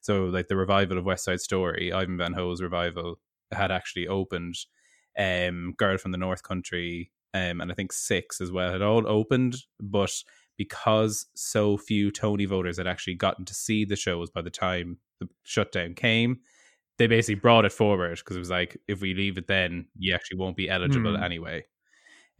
So 0.02 0.24
like 0.26 0.48
the 0.48 0.56
revival 0.56 0.98
of 0.98 1.04
West 1.04 1.26
Side 1.26 1.42
Story, 1.42 1.92
Ivo 1.92 2.16
van 2.16 2.32
Hove's 2.32 2.62
revival 2.62 3.20
had 3.52 3.72
actually 3.72 4.08
opened. 4.08 4.56
Um, 5.20 5.74
Girl 5.76 5.98
from 5.98 6.14
the 6.14 6.18
North 6.18 6.44
Country, 6.44 7.12
um, 7.34 7.62
and 7.62 7.72
I 7.72 7.76
think 7.76 7.92
Six 7.94 8.42
as 8.42 8.52
well 8.52 8.72
had 8.72 8.82
all 8.82 9.08
opened, 9.08 9.56
but 9.80 10.12
because 10.58 11.28
so 11.34 11.78
few 11.78 12.12
Tony 12.12 12.46
voters 12.46 12.78
had 12.78 12.88
actually 12.88 13.16
gotten 13.16 13.46
to 13.46 13.54
see 13.54 13.86
the 13.86 13.96
shows 13.96 14.30
by 14.30 14.42
the 14.42 14.50
time 14.50 14.98
the 15.20 15.28
shutdown 15.44 15.94
came, 15.96 16.40
they 16.98 17.08
basically 17.08 17.36
brought 17.40 17.66
it 17.66 17.72
forward 17.72 18.18
because 18.18 18.36
it 18.36 18.40
was 18.40 18.50
like 18.52 18.78
if 18.88 19.02
we 19.02 19.14
leave 19.14 19.38
it 19.38 19.48
then, 19.48 19.88
you 19.98 20.14
actually 20.14 20.38
won't 20.38 20.58
be 20.58 20.70
eligible 20.70 21.16
Hmm. 21.18 21.24
anyway. 21.24 21.66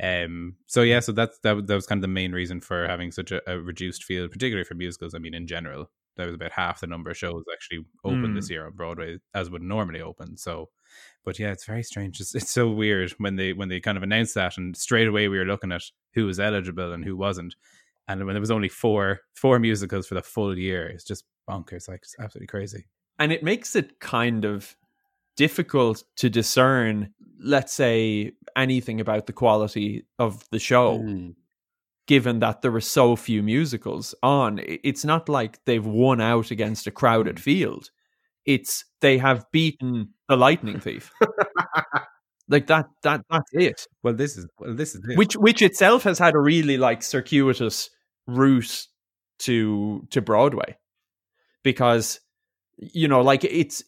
Um. 0.02 0.56
So 0.68 0.82
yeah. 0.82 1.00
So 1.00 1.12
that's 1.12 1.38
that. 1.44 1.56
was- 1.56 1.66
That 1.66 1.76
was 1.76 1.86
kind 1.86 2.00
of 2.00 2.04
the 2.04 2.08
main 2.08 2.32
reason 2.32 2.60
for 2.62 2.88
having 2.88 3.12
such 3.12 3.32
a, 3.32 3.42
a 3.52 3.60
reduced 3.60 4.04
field, 4.04 4.32
particularly 4.32 4.64
for 4.66 4.74
musicals. 4.76 5.14
I 5.14 5.20
mean, 5.20 5.34
in 5.34 5.48
general, 5.48 5.92
there 6.18 6.26
was 6.28 6.36
about 6.36 6.52
half 6.52 6.82
the 6.82 6.88
number 6.88 7.10
of 7.10 7.18
shows 7.18 7.44
actually 7.54 7.86
open 8.04 8.26
Hmm. 8.26 8.36
this 8.36 8.50
year 8.50 8.66
on 8.66 8.74
Broadway 8.74 9.18
as 9.34 9.50
would 9.50 9.62
normally 9.62 10.02
open. 10.02 10.38
So, 10.38 10.70
but 11.24 11.40
yeah, 11.40 11.52
it's 11.52 11.66
very 11.66 11.84
strange. 11.84 12.20
It's, 12.20 12.36
it's 12.36 12.50
so 12.52 12.70
weird 12.70 13.12
when 13.18 13.36
they 13.38 13.54
when 13.54 13.70
they 13.70 13.80
kind 13.80 13.98
of 13.98 14.04
announced 14.04 14.36
that, 14.36 14.58
and 14.58 14.76
straight 14.76 15.08
away 15.08 15.28
we 15.28 15.38
were 15.38 15.46
looking 15.46 15.72
at 15.72 15.84
who 16.14 16.26
was 16.26 16.40
eligible 16.40 16.92
and 16.94 17.04
who 17.06 17.16
wasn't. 17.16 17.56
And 18.08 18.26
when 18.26 18.34
there 18.34 18.42
was 18.42 18.52
only 18.52 18.70
four 18.70 19.22
four 19.36 19.58
musicals 19.60 20.08
for 20.08 20.16
the 20.16 20.22
full 20.22 20.58
year, 20.58 20.88
it's 20.88 21.04
just 21.06 21.24
bonkers. 21.50 21.88
Like 21.88 22.00
it's 22.04 22.16
absolutely 22.20 22.48
crazy. 22.48 22.86
and 23.20 23.32
it 23.32 23.44
makes 23.44 23.76
it 23.76 24.00
kind 24.00 24.46
of 24.46 24.76
difficult 25.38 26.04
to 26.18 26.30
discern 26.30 27.14
let's 27.44 27.74
say 27.74 28.34
anything 28.56 29.00
about 29.02 29.26
the 29.26 29.34
quality 29.34 30.06
of 30.20 30.44
the 30.52 30.60
show 30.60 31.00
Mm. 31.00 31.36
Given 32.12 32.40
that 32.40 32.62
there 32.62 32.72
were 32.78 32.82
so 33.00 33.16
few 33.16 33.42
musicals 33.44 34.14
on 34.24 34.60
it's 34.90 35.06
not 35.06 35.30
like 35.30 35.54
they've 35.66 35.86
won 36.04 36.20
out 36.22 36.52
against 36.56 36.88
a 36.88 36.92
crowded 37.02 37.40
field 37.48 37.90
it's 38.46 38.74
they 39.02 39.18
have 39.18 39.46
beaten 39.52 39.94
the 40.30 40.36
lightning 40.46 40.80
thief 40.80 41.12
like 42.50 42.68
that 42.68 42.88
that 43.04 43.22
that's 43.30 43.50
it 43.54 43.88
Well, 44.04 44.14
this 44.14 44.38
is 44.38 44.46
well, 44.60 44.74
this 44.76 44.96
is 44.96 45.02
it. 45.10 45.18
which 45.18 45.36
which 45.36 45.62
itself 45.62 46.04
has 46.04 46.20
had 46.20 46.36
a 46.36 46.40
really 46.40 46.78
like 46.78 47.02
circuitous 47.04 47.90
route 48.28 48.88
to 49.40 50.06
to 50.12 50.22
Broadway 50.22 50.78
because 51.64 52.20
you 52.78 53.08
know 53.08 53.22
like 53.22 53.44
it's 53.44 53.84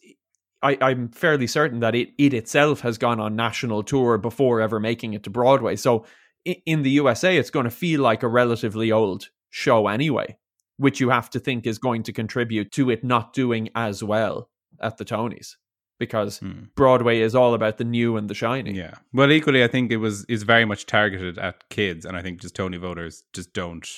I, 0.62 0.78
I'm 0.80 1.08
fairly 1.10 1.46
certain 1.46 1.80
that 1.80 1.94
it 1.94 2.10
it 2.18 2.32
itself 2.34 2.80
has 2.80 2.98
gone 2.98 3.20
on 3.20 3.36
national 3.36 3.82
tour 3.82 4.18
before 4.18 4.60
ever 4.60 4.80
making 4.80 5.14
it 5.14 5.22
to 5.24 5.30
Broadway. 5.30 5.76
So 5.76 6.06
in, 6.44 6.82
the 6.82 6.90
USA, 6.90 7.36
it's 7.36 7.50
going 7.50 7.64
to 7.64 7.70
feel 7.70 8.00
like 8.00 8.22
a 8.22 8.28
relatively 8.28 8.92
old 8.92 9.30
show 9.50 9.88
anyway, 9.88 10.36
which 10.76 11.00
you 11.00 11.10
have 11.10 11.30
to 11.30 11.40
think 11.40 11.66
is 11.66 11.78
going 11.78 12.02
to 12.04 12.12
contribute 12.12 12.72
to 12.72 12.90
it 12.90 13.04
not 13.04 13.32
doing 13.32 13.68
as 13.74 14.02
well 14.02 14.50
at 14.80 14.98
the 14.98 15.04
Tonys 15.04 15.56
because 15.98 16.38
Hmm. 16.38 16.64
Broadway 16.74 17.20
is 17.20 17.34
all 17.34 17.54
about 17.54 17.78
the 17.78 17.84
new 17.84 18.16
and 18.16 18.28
the 18.28 18.34
shiny. 18.34 18.72
Yeah. 18.72 18.94
Well, 19.12 19.30
equally, 19.30 19.62
I 19.62 19.68
think 19.68 19.90
it 19.90 19.98
was 19.98 20.24
is 20.26 20.42
very 20.42 20.64
much 20.64 20.86
targeted 20.86 21.38
at 21.38 21.68
kids, 21.70 22.04
and 22.04 22.16
I 22.16 22.22
think 22.22 22.40
just 22.40 22.54
Tony 22.54 22.76
voters 22.76 23.24
just 23.32 23.52
don't. 23.52 23.88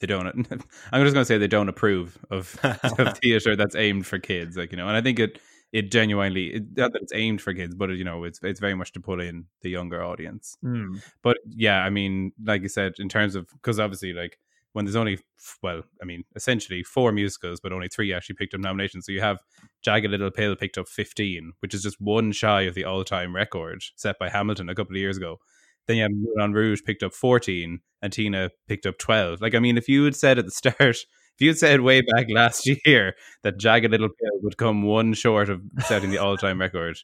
They 0.00 0.06
don't. 0.06 0.26
I'm 0.92 1.04
just 1.04 1.14
going 1.14 1.22
to 1.22 1.24
say 1.24 1.38
they 1.38 1.48
don't 1.48 1.68
approve 1.68 2.16
of, 2.30 2.56
of 2.98 3.18
theater 3.18 3.56
that's 3.56 3.74
aimed 3.74 4.06
for 4.06 4.18
kids, 4.18 4.56
like 4.56 4.70
you 4.70 4.76
know. 4.76 4.86
And 4.86 4.96
I 4.96 5.00
think 5.00 5.18
it 5.18 5.40
it 5.72 5.90
genuinely 5.90 6.54
it, 6.54 6.62
not 6.76 6.92
that 6.92 7.02
it's 7.02 7.12
aimed 7.14 7.40
for 7.40 7.52
kids, 7.52 7.74
but 7.74 7.90
you 7.90 8.04
know, 8.04 8.24
it's 8.24 8.40
it's 8.42 8.60
very 8.60 8.74
much 8.74 8.92
to 8.92 9.00
pull 9.00 9.20
in 9.20 9.46
the 9.62 9.70
younger 9.70 10.02
audience. 10.02 10.56
Mm. 10.64 11.02
But 11.22 11.38
yeah, 11.48 11.82
I 11.84 11.90
mean, 11.90 12.32
like 12.42 12.62
you 12.62 12.68
said, 12.68 12.94
in 12.98 13.08
terms 13.08 13.34
of 13.34 13.48
because 13.52 13.78
obviously, 13.78 14.12
like 14.12 14.38
when 14.72 14.84
there's 14.84 14.96
only 14.96 15.18
well, 15.62 15.82
I 16.00 16.04
mean, 16.04 16.24
essentially 16.36 16.82
four 16.82 17.12
musicals, 17.12 17.60
but 17.60 17.72
only 17.72 17.88
three 17.88 18.12
actually 18.12 18.36
picked 18.36 18.54
up 18.54 18.60
nominations. 18.60 19.06
So 19.06 19.12
you 19.12 19.20
have 19.20 19.38
Jagged 19.82 20.10
Little 20.10 20.30
Pill 20.30 20.56
picked 20.56 20.78
up 20.78 20.88
15, 20.88 21.52
which 21.60 21.74
is 21.74 21.82
just 21.82 22.00
one 22.00 22.32
shy 22.32 22.62
of 22.62 22.74
the 22.74 22.84
all-time 22.84 23.34
record 23.34 23.82
set 23.96 24.18
by 24.18 24.28
Hamilton 24.28 24.68
a 24.68 24.74
couple 24.74 24.94
of 24.94 25.00
years 25.00 25.16
ago. 25.16 25.38
Then 25.86 25.96
you 25.96 26.02
have 26.02 26.12
Moulin 26.12 26.52
Rouge 26.52 26.82
picked 26.84 27.02
up 27.02 27.14
14, 27.14 27.80
and 28.02 28.12
Tina 28.12 28.50
picked 28.68 28.86
up 28.86 28.98
12. 28.98 29.40
Like, 29.40 29.54
I 29.54 29.58
mean, 29.58 29.78
if 29.78 29.88
you 29.88 30.04
had 30.04 30.14
said 30.14 30.38
at 30.38 30.44
the 30.44 30.50
start, 30.52 30.98
if 31.38 31.44
you 31.44 31.52
said 31.52 31.80
way 31.80 32.00
back 32.00 32.26
last 32.30 32.68
year 32.86 33.14
that 33.42 33.58
Jagged 33.58 33.90
Little 33.90 34.08
Pill 34.08 34.40
would 34.42 34.56
come 34.56 34.82
one 34.82 35.14
short 35.14 35.48
of 35.48 35.62
setting 35.86 36.10
the 36.10 36.18
all-time 36.18 36.60
record, 36.66 36.98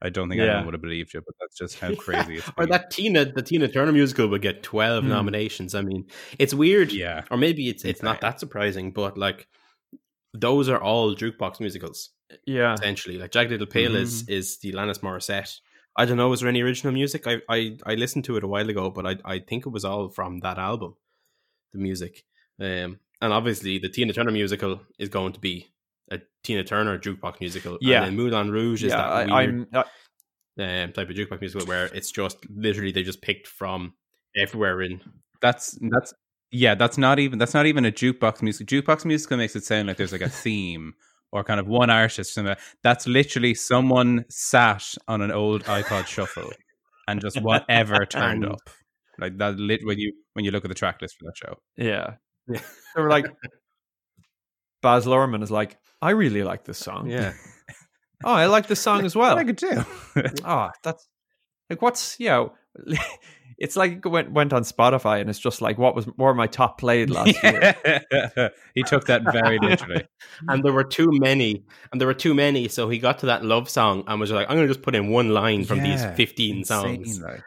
I 0.00 0.08
don't 0.08 0.28
think 0.28 0.38
Yeah. 0.40 0.46
anyone 0.46 0.66
would 0.66 0.74
have 0.74 0.82
believed 0.82 1.14
you. 1.14 1.20
But 1.24 1.34
that's 1.40 1.56
just 1.56 1.78
how 1.78 1.94
crazy 1.94 2.38
it's 2.38 2.50
Or 2.56 2.66
that 2.66 2.90
Tina, 2.90 3.24
the 3.24 3.42
Tina 3.42 3.68
Turner 3.68 3.92
musical 3.92 4.28
would 4.28 4.42
get 4.42 4.62
twelve 4.62 5.04
Hmm. 5.04 5.10
nominations. 5.10 5.74
I 5.74 5.82
mean, 5.82 6.06
it's 6.38 6.54
weird, 6.54 6.92
yeah, 6.92 7.22
or 7.30 7.36
maybe 7.36 7.68
it's 7.68 7.84
it's 7.84 8.02
not 8.02 8.20
that 8.20 8.40
surprising, 8.40 8.92
but 8.92 9.16
like 9.18 9.46
those 10.34 10.68
are 10.68 10.80
all 10.80 11.14
jukebox 11.14 11.60
musicals 11.60 12.10
Yeah. 12.46 12.74
essentially. 12.74 13.18
Like 13.18 13.32
Jagged 13.32 13.50
Little 13.50 13.66
Pill 13.66 13.94
is 13.96 14.28
is 14.28 14.58
the 14.58 14.72
Alanis 14.72 15.00
Morissette. 15.00 15.60
I 15.94 16.06
don't 16.06 16.16
know. 16.16 16.30
Was 16.30 16.40
there 16.40 16.48
any 16.48 16.62
original 16.62 16.92
music? 16.94 17.26
I 17.26 17.42
I, 17.48 17.76
I 17.84 17.94
listened 17.96 18.24
to 18.24 18.36
it 18.38 18.44
a 18.44 18.48
while 18.48 18.68
ago, 18.70 18.90
but 18.90 19.06
I 19.06 19.18
I 19.24 19.38
think 19.40 19.66
it 19.66 19.70
was 19.70 19.84
all 19.84 20.08
from 20.08 20.40
that 20.40 20.58
album, 20.58 20.94
the 21.72 21.78
music. 21.78 22.24
Um, 22.58 22.98
and 23.22 23.32
obviously 23.32 23.78
the 23.78 23.88
Tina 23.88 24.12
Turner 24.12 24.32
musical 24.32 24.82
is 24.98 25.08
going 25.08 25.32
to 25.32 25.40
be 25.40 25.72
a 26.10 26.20
Tina 26.42 26.64
Turner 26.64 26.98
jukebox 26.98 27.40
musical. 27.40 27.78
Yeah. 27.80 27.98
and 27.98 28.06
then 28.06 28.16
Moulin 28.16 28.50
Rouge 28.50 28.84
is 28.84 28.90
yeah, 28.90 28.96
that 28.96 29.32
I, 29.32 29.46
weird 29.46 29.68
I'm. 29.72 29.84
I, 30.60 30.82
um, 30.82 30.92
type 30.92 31.08
of 31.08 31.16
jukebox 31.16 31.40
musical 31.40 31.66
where 31.66 31.86
it's 31.86 32.10
just 32.10 32.36
literally 32.50 32.92
they 32.92 33.02
just 33.02 33.22
picked 33.22 33.46
from 33.46 33.94
everywhere 34.36 34.82
in. 34.82 35.00
that's 35.40 35.78
that's 35.80 36.12
yeah, 36.50 36.74
that's 36.74 36.98
not 36.98 37.18
even 37.18 37.38
that's 37.38 37.54
not 37.54 37.64
even 37.64 37.86
a 37.86 37.92
jukebox 37.92 38.42
music. 38.42 38.66
Jukebox 38.66 39.06
musical 39.06 39.38
makes 39.38 39.56
it 39.56 39.64
sound 39.64 39.88
like 39.88 39.96
there's 39.96 40.12
like 40.12 40.20
a 40.20 40.28
theme 40.28 40.92
or 41.30 41.42
kind 41.44 41.58
of 41.58 41.66
one 41.66 41.88
artist. 41.88 42.18
or 42.18 42.24
something. 42.24 42.56
That's 42.82 43.06
literally 43.06 43.54
someone 43.54 44.26
sat 44.28 44.94
on 45.08 45.22
an 45.22 45.30
old 45.30 45.64
iPod 45.64 46.06
shuffle 46.06 46.50
and 47.08 47.20
just 47.20 47.40
whatever 47.42 48.04
turned 48.04 48.44
up. 48.44 48.68
Like 49.18 49.38
that 49.38 49.56
lit 49.58 49.80
when 49.84 49.98
you 49.98 50.12
when 50.34 50.44
you 50.44 50.50
look 50.50 50.64
at 50.64 50.68
the 50.68 50.74
track 50.74 51.00
list 51.00 51.16
for 51.18 51.24
that 51.24 51.36
show. 51.36 51.56
yeah. 51.76 52.16
Yeah. 52.48 52.60
They 52.96 53.02
were 53.02 53.10
like, 53.10 53.26
Baz 54.82 55.06
Luhrmann 55.06 55.42
is 55.42 55.50
like, 55.50 55.78
I 56.00 56.10
really 56.10 56.42
like 56.42 56.64
this 56.64 56.78
song. 56.78 57.08
Yeah, 57.08 57.32
Oh, 58.24 58.32
I 58.32 58.46
like 58.46 58.66
this 58.68 58.80
song 58.80 59.04
as 59.04 59.16
well. 59.16 59.36
I 59.36 59.44
could 59.44 59.56
do. 59.56 59.84
oh, 60.44 60.70
that's 60.84 61.08
like 61.70 61.82
what's 61.82 62.18
you 62.20 62.26
know, 62.28 62.52
it's 63.58 63.76
like 63.76 64.04
it 64.04 64.08
went 64.08 64.30
went 64.32 64.52
on 64.52 64.62
Spotify 64.62 65.20
and 65.20 65.28
it's 65.30 65.38
just 65.40 65.60
like 65.60 65.76
what 65.78 65.94
was 65.96 66.06
were 66.16 66.34
my 66.34 66.46
top 66.46 66.78
played 66.78 67.10
last 67.16 67.42
year. 67.42 68.50
he 68.74 68.82
took 68.84 69.06
that 69.06 69.22
very 69.32 69.58
literally. 69.58 70.06
and 70.48 70.62
there 70.64 70.72
were 70.72 70.84
too 70.84 71.08
many, 71.12 71.64
and 71.90 72.00
there 72.00 72.06
were 72.06 72.14
too 72.14 72.34
many. 72.34 72.68
So 72.68 72.88
he 72.88 72.98
got 72.98 73.18
to 73.20 73.26
that 73.26 73.44
love 73.44 73.68
song 73.68 74.04
and 74.06 74.20
was 74.20 74.30
like, 74.30 74.48
"I'm 74.48 74.56
going 74.56 74.68
to 74.68 74.72
just 74.74 74.82
put 74.84 74.94
in 74.94 75.08
one 75.08 75.30
line 75.30 75.64
from 75.64 75.78
these 75.82 76.02
Yeah, 76.02 76.14
15 76.14 76.58
Insane, 76.58 77.04
songs." 77.04 77.20
like. 77.20 77.42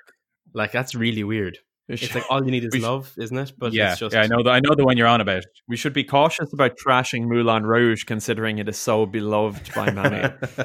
Like 0.53 0.71
that's 0.71 0.95
really 0.95 1.23
weird. 1.25 1.57
It's 1.88 2.15
like 2.15 2.25
all 2.32 2.44
you 2.44 2.50
need 2.51 2.63
is 2.65 2.75
love, 2.82 3.13
isn't 3.18 3.38
it? 3.38 3.54
But 3.58 3.74
yeah, 3.74 3.92
it's 3.92 4.00
just 4.00 4.15
yeah, 4.15 4.24
I 4.24 4.27
know 4.27 4.42
the 4.44 4.50
I 4.50 4.60
know 4.60 4.74
the 4.75 4.84
one 4.86 4.98
you're 4.98 5.08
on 5.08 5.22
about. 5.22 5.46
We 5.68 5.77
should 5.77 5.94
be 5.94 6.04
cautious 6.04 6.51
about 6.51 6.77
trashing 6.84 7.27
Moulin 7.27 7.63
Rouge 7.65 8.04
considering 8.06 8.58
it 8.58 8.68
is 8.68 8.77
so 8.77 9.06
beloved 9.06 9.74
by 9.75 9.92
many. 9.92 10.34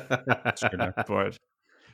But 1.06 1.38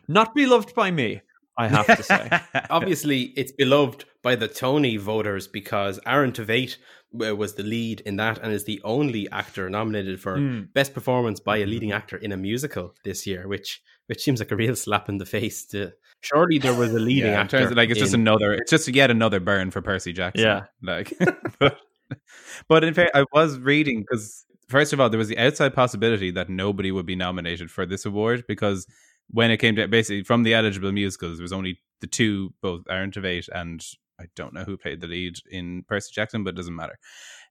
not 0.09 0.35
beloved 0.35 0.75
by 0.75 0.91
me. 0.91 1.23
I 1.59 1.69
have 1.69 1.87
to 1.87 2.03
say. 2.03 2.29
Obviously, 2.71 3.33
it's 3.37 3.51
beloved 3.53 4.05
by 4.23 4.37
the 4.37 4.47
Tony 4.47 4.99
voters 4.99 5.49
because 5.49 5.99
Aaron 6.07 6.33
Tveit 6.33 6.77
was 7.13 7.55
the 7.55 7.63
lead 7.63 8.01
in 8.01 8.17
that 8.17 8.39
and 8.43 8.53
is 8.53 8.65
the 8.65 8.81
only 8.85 9.27
actor 9.31 9.71
nominated 9.71 10.21
for 10.21 10.37
Mm. 10.37 10.73
best 10.75 10.93
performance 10.93 11.41
by 11.41 11.57
a 11.59 11.67
leading 11.67 11.93
actor 11.93 12.17
in 12.19 12.31
a 12.31 12.37
musical 12.37 12.95
this 13.05 13.27
year, 13.27 13.49
which 13.49 13.81
which 14.07 14.23
seems 14.23 14.39
like 14.39 14.53
a 14.53 14.57
real 14.57 14.77
slap 14.77 15.09
in 15.09 15.19
the 15.19 15.25
face. 15.27 15.65
To 15.67 15.93
surely 16.27 16.59
there 16.59 16.75
was 16.75 16.93
a 16.93 16.99
leading 16.99 17.31
yeah, 17.31 17.41
in 17.41 17.47
actor. 17.47 17.59
terms 17.59 17.71
of 17.71 17.77
like 17.77 17.91
it's 17.91 17.99
just 17.99 18.15
another 18.15 18.55
it's 18.55 18.71
just 18.71 18.89
yet 18.89 19.11
another 19.11 19.41
burn 19.41 19.71
for 19.71 19.83
Percy 19.83 20.13
Jackson. 20.13 20.45
Yeah. 20.45 20.65
Like 20.83 21.13
but, 21.59 21.79
but 22.69 22.85
in 22.85 22.95
fact 22.95 23.13
I 23.15 23.25
was 23.33 23.59
reading 23.59 24.01
because 24.01 24.45
first 24.69 24.93
of 24.93 25.01
all 25.01 25.09
there 25.11 25.19
was 25.19 25.29
the 25.29 25.39
outside 25.39 25.75
possibility 25.75 26.31
that 26.33 26.49
nobody 26.49 26.91
would 26.91 27.07
be 27.07 27.17
nominated 27.17 27.71
for 27.71 27.87
this 27.87 28.05
award 28.05 28.45
because 28.49 28.87
when 29.31 29.51
it 29.51 29.59
came 29.59 29.77
to 29.77 29.89
basically 29.89 30.23
from 30.23 30.43
the 30.43 30.55
eligible 30.55 30.93
musicals 30.93 31.39
there 31.39 31.45
was 31.45 31.53
only 31.53 31.81
the 32.01 32.07
two 32.07 32.53
both 32.61 32.83
Aaron 32.89 33.11
Tveit 33.11 33.49
and 33.55 33.85
I 34.21 34.25
don't 34.35 34.55
know 34.55 34.65
who 34.65 34.77
played 34.77 35.01
the 35.01 35.07
lead 35.07 35.37
in 35.51 35.85
Percy 35.87 36.11
Jackson 36.13 36.43
but 36.43 36.51
it 36.51 36.57
doesn't 36.57 36.75
matter. 36.75 36.99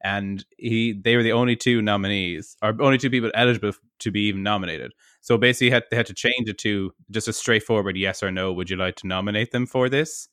And 0.04 0.44
he 0.58 0.94
they 0.94 1.16
were 1.16 1.24
the 1.24 1.32
only 1.32 1.56
two 1.56 1.82
nominees 1.82 2.58
or 2.62 2.76
only 2.82 2.98
two 2.98 3.10
people 3.10 3.32
eligible 3.34 3.74
to 4.00 4.12
be 4.12 4.28
even 4.28 4.44
nominated. 4.44 4.94
So 5.22 5.38
basically, 5.38 5.72
had, 5.72 5.84
they 5.90 5.98
had 5.98 6.06
to 6.06 6.14
change 6.14 6.48
it 6.50 6.58
to 6.60 6.94
just 7.10 7.28
a 7.28 7.34
straightforward 7.34 7.98
yes 7.98 8.22
or 8.22 8.32
no. 8.32 8.54
Would 8.54 8.70
you 8.70 8.78
like 8.78 8.96
to 8.98 9.08
nominate 9.08 9.52
them 9.52 9.66
for 9.66 9.90
this? 9.90 10.28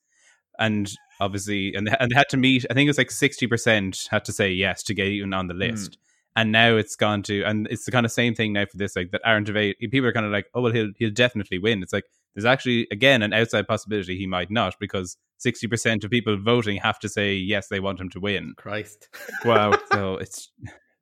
And 0.59 0.93
obviously, 1.19 1.75
and 1.75 1.87
they, 1.87 1.97
and 1.99 2.11
they 2.11 2.17
had 2.17 2.29
to 2.31 2.37
meet. 2.37 2.67
I 2.69 2.75
think 2.75 2.87
it 2.87 2.91
was 2.91 2.99
like 2.99 3.11
sixty 3.11 3.47
percent 3.47 4.09
had 4.11 4.25
to 4.27 4.33
say 4.33 4.51
yes 4.51 4.83
to 4.85 4.95
get 4.95 5.09
even 5.09 5.33
on 5.33 5.47
the 5.47 5.55
hmm. 5.55 5.61
list. 5.61 5.99
And 6.35 6.51
now 6.51 6.77
it's 6.77 6.97
gone 6.97 7.23
to, 7.25 7.43
and 7.45 7.67
it's 7.71 7.85
the 7.85 7.91
kind 7.91 8.07
of 8.07 8.12
same 8.12 8.35
thing 8.35 8.55
now 8.55 8.65
for 8.65 8.79
this. 8.79 8.97
Like 8.97 9.11
that, 9.11 9.21
Aaron 9.25 9.45
Tveit. 9.45 9.75
People 9.79 10.07
are 10.07 10.12
kind 10.12 10.25
of 10.25 10.33
like, 10.33 10.47
oh 10.55 10.62
well, 10.62 10.73
he'll 10.73 10.93
he'll 10.97 11.11
definitely 11.11 11.59
win. 11.59 11.83
It's 11.83 11.93
like 11.93 12.05
there's 12.35 12.45
actually 12.45 12.87
again 12.91 13.23
an 13.23 13.33
outside 13.33 13.67
possibility 13.67 14.17
he 14.17 14.27
might 14.27 14.51
not 14.51 14.75
because 14.81 15.17
sixty 15.39 15.67
percent 15.67 16.05
of 16.05 16.11
people 16.11 16.37
voting 16.37 16.77
have 16.77 16.99
to 17.01 17.09
say 17.09 17.35
yes, 17.35 17.69
they 17.69 17.81
want 17.81 18.01
him 18.01 18.09
to 18.11 18.21
win. 18.21 18.55
Christ. 18.57 19.09
Wow. 19.45 19.79
So 19.93 20.17
it's, 20.17 20.51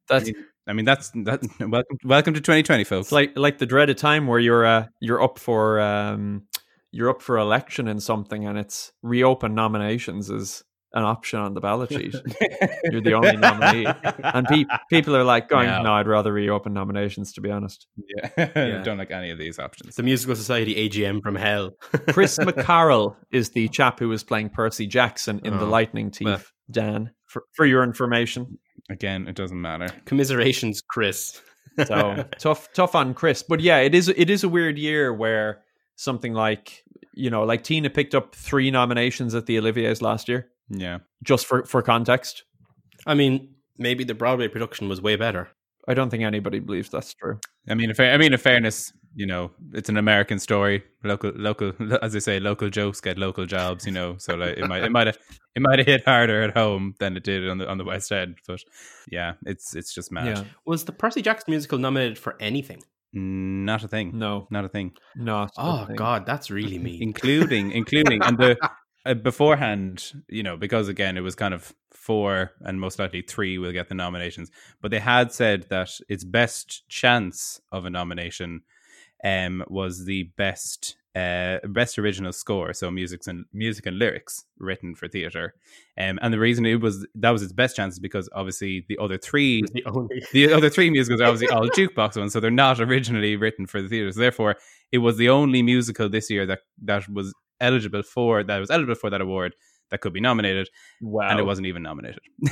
That's 0.09 0.31
I 0.67 0.73
mean, 0.73 0.85
that's 0.85 1.11
that. 1.11 1.43
Welcome, 1.59 1.99
welcome 2.05 2.35
to 2.35 2.41
2020, 2.41 2.85
folks. 2.85 3.07
It's 3.07 3.13
like 3.13 3.33
like 3.37 3.59
the 3.59 3.67
dreaded 3.67 3.99
time 3.99 4.27
where 4.27 4.39
you're 4.39 4.65
uh, 4.65 4.87
you're 5.01 5.23
up 5.23 5.39
for 5.39 5.81
um, 5.81 6.43
you're 6.93 7.11
up 7.11 7.23
for 7.23 7.39
election 7.39 7.89
in 7.89 7.99
something, 7.99 8.47
and 8.47 8.59
it's 8.59 8.93
reopen 9.03 9.55
nominations 9.55 10.31
is 10.31 10.63
an 10.93 11.05
option 11.05 11.39
on 11.39 11.55
the 11.55 11.61
ballot 11.61 11.91
sheet. 11.91 12.15
you're 12.91 13.01
the 13.01 13.13
only 13.13 13.37
nominee, 13.37 13.87
and 14.25 14.47
pe- 14.47 14.65
people 14.91 15.15
are 15.17 15.23
like 15.25 15.49
going, 15.49 15.69
No. 15.69 15.83
"No, 15.83 15.93
I'd 15.95 16.07
rather 16.09 16.33
reopen 16.33 16.73
nominations." 16.73 17.33
To 17.35 17.41
be 17.41 17.51
honest, 17.51 17.87
yeah. 18.17 18.31
Yeah. 18.57 18.83
don't 18.83 18.99
like 18.99 19.11
any 19.11 19.31
of 19.31 19.39
these 19.39 19.59
options. 19.59 19.95
The 19.97 20.03
Musical 20.03 20.35
Society 20.37 20.75
AGM 20.89 21.23
from 21.23 21.37
hell. 21.37 21.71
Chris 22.11 22.39
McCarrell 22.39 23.17
is 23.31 23.51
the 23.51 23.69
chap 23.69 23.99
who 23.99 24.09
was 24.09 24.25
playing 24.25 24.51
Percy 24.51 24.87
Jackson 24.87 25.41
in 25.45 25.59
The 25.59 25.65
Oh, 25.67 25.69
Lightning 25.71 26.11
Thief. 26.11 26.27
well. 26.27 26.41
Dan, 26.71 27.11
for, 27.27 27.43
for 27.55 27.67
your 27.67 27.83
information. 27.83 28.59
Again, 28.91 29.27
it 29.29 29.35
doesn't 29.37 29.61
matter. 29.61 29.89
Commiserations, 30.05 30.81
Chris. 30.89 31.41
So 31.87 32.25
tough, 32.39 32.69
tough 32.75 32.95
on 32.95 33.15
Chris. 33.15 33.43
But 33.43 33.61
yeah, 33.61 33.79
it 33.79 33.95
is 33.95 34.09
it 34.09 34.29
is 34.29 34.43
a 34.45 34.49
weird 34.49 34.77
year 34.79 35.13
where 35.15 35.63
something 35.97 36.33
like 36.35 36.83
you 37.15 37.29
know, 37.31 37.43
like 37.45 37.65
Tina 37.65 37.91
picked 37.91 38.15
up 38.15 38.35
three 38.35 38.71
nominations 38.71 39.35
at 39.35 39.47
the 39.47 39.59
Olivier's 39.59 40.01
last 40.03 40.29
year. 40.29 40.49
Yeah. 40.71 40.99
Just 41.23 41.47
for 41.47 41.65
for 41.65 41.83
context, 41.83 42.45
I 43.07 43.15
mean, 43.15 43.55
maybe 43.79 44.05
the 44.05 44.15
Broadway 44.15 44.49
production 44.49 44.89
was 44.89 45.01
way 45.03 45.17
better. 45.17 45.49
I 45.89 45.95
don't 45.95 46.11
think 46.11 46.23
anybody 46.23 46.61
believes 46.61 46.91
that's 46.91 47.13
true. 47.15 47.39
I 47.69 47.75
mean, 47.75 47.91
in 47.91 47.97
fair, 47.97 48.13
I 48.13 48.17
mean, 48.17 48.33
in 48.33 48.39
fairness, 48.39 48.93
you 49.15 49.27
know, 49.27 49.51
it's 49.73 49.89
an 49.89 49.97
American 49.97 50.39
story. 50.39 50.83
Local, 51.03 51.33
local, 51.35 51.73
as 52.03 52.13
they 52.13 52.21
say, 52.21 52.39
local 52.39 52.71
jokes 52.71 53.01
get 53.01 53.19
local 53.19 53.47
jobs. 53.47 53.85
You 53.87 53.93
know, 53.93 54.17
so 54.19 54.35
like 54.37 54.57
it 54.59 54.67
might, 54.69 54.85
it 54.85 54.93
might 54.93 55.07
have, 55.09 55.19
it 55.57 55.63
might 55.63 55.79
have 55.79 55.87
hit 55.87 56.05
harder 56.05 56.43
at 56.43 56.57
home 56.57 56.95
than 57.01 57.17
it 57.17 57.25
did 57.25 57.49
on 57.49 57.59
the 57.59 57.69
on 57.69 57.79
the 57.79 57.85
West 57.85 58.13
End. 58.13 58.37
But 58.47 58.61
yeah, 59.11 59.35
it's 59.47 59.75
it's 59.75 59.93
just 59.93 60.13
mad. 60.13 60.27
Yeah, 60.27 60.45
Was 60.65 60.85
the 60.85 60.93
Percy 60.93 61.23
Jackson 61.23 61.51
musical 61.51 61.79
nominated 61.79 62.19
for 62.19 62.37
anything? 62.41 62.83
Not 63.13 63.83
a 63.83 63.89
thing. 63.89 64.13
no, 64.17 64.47
Not 64.51 64.65
a 64.65 64.69
thing. 64.69 64.93
not. 65.17 65.51
a 65.59 65.61
Oh 65.61 65.87
thing. 65.87 65.97
God, 65.97 66.25
that's 66.27 66.49
really 66.51 66.79
mean. 66.79 67.03
including 67.03 67.73
including 67.73 68.23
and 68.23 68.39
the 68.39 68.57
uh, 69.07 69.15
beforehand 69.15 70.13
you 70.29 70.43
know 70.43 70.57
because 70.57 70.89
again 70.89 71.17
it 71.17 71.23
was 71.23 71.35
kind 71.35 71.55
of 71.55 71.75
four 71.91 72.53
and 72.61 72.81
most 72.81 72.99
likely 72.99 73.23
three 73.23 73.59
will 73.59 73.73
get 73.73 73.89
the 73.89 73.95
nominations 73.95 74.51
but 74.81 74.91
they 74.91 74.99
had 74.99 75.33
said 75.33 75.67
that 75.71 75.91
its 76.09 76.25
best 76.25 76.89
chance 76.89 77.61
of 77.73 77.85
a 77.85 77.91
nomination 77.91 78.63
um 79.25 79.65
was 79.69 80.05
the 80.05 80.25
best 80.37 80.97
uh 81.17 81.59
best 81.69 81.99
original 81.99 82.33
score 82.33 82.73
so 82.73 82.91
music 82.91 83.23
and 83.27 83.45
music 83.53 83.87
and 83.87 83.99
lyrics 83.99 84.45
written 84.59 84.95
for 84.95 85.09
theater 85.09 85.55
um 85.99 86.19
and 86.23 86.33
the 86.33 86.39
reason 86.39 86.65
it 86.65 86.81
was 86.81 87.07
that 87.15 87.31
was 87.31 87.43
its 87.43 87.53
best 87.53 87.77
chance 87.77 87.95
is 87.95 87.99
because 87.99 88.29
obviously 88.35 88.85
the 88.89 88.99
other 88.99 89.19
three 89.19 89.63
the 89.73 89.85
only 89.87 90.23
the 90.33 90.53
other 90.53 90.71
three 90.71 90.91
musicals 90.91 91.21
are 91.21 91.25
obviously 91.25 91.49
all 91.49 91.69
jukebox 91.69 92.17
ones, 92.17 92.33
so 92.33 92.39
they're 92.39 92.51
not 92.51 92.81
originally 92.81 93.35
written 93.35 93.67
for 93.67 93.83
the 93.83 93.89
theaters. 93.89 94.15
Therefore, 94.15 94.57
it 94.93 94.99
was 94.99 95.17
the 95.17 95.29
only 95.29 95.63
musical 95.63 96.09
this 96.09 96.31
year 96.31 96.47
that 96.47 96.61
that 96.83 97.09
was 97.09 97.35
eligible 97.61 98.03
for 98.03 98.43
that 98.43 98.59
was 98.59 98.71
eligible 98.71 98.95
for 98.95 99.11
that 99.11 99.21
award 99.21 99.55
that 99.91 100.01
could 100.01 100.13
be 100.13 100.21
nominated, 100.21 100.69
Wow, 101.01 101.29
and 101.29 101.39
it 101.41 101.45
wasn't 101.45 101.67
even 101.67 101.83
nominated. 101.83 102.21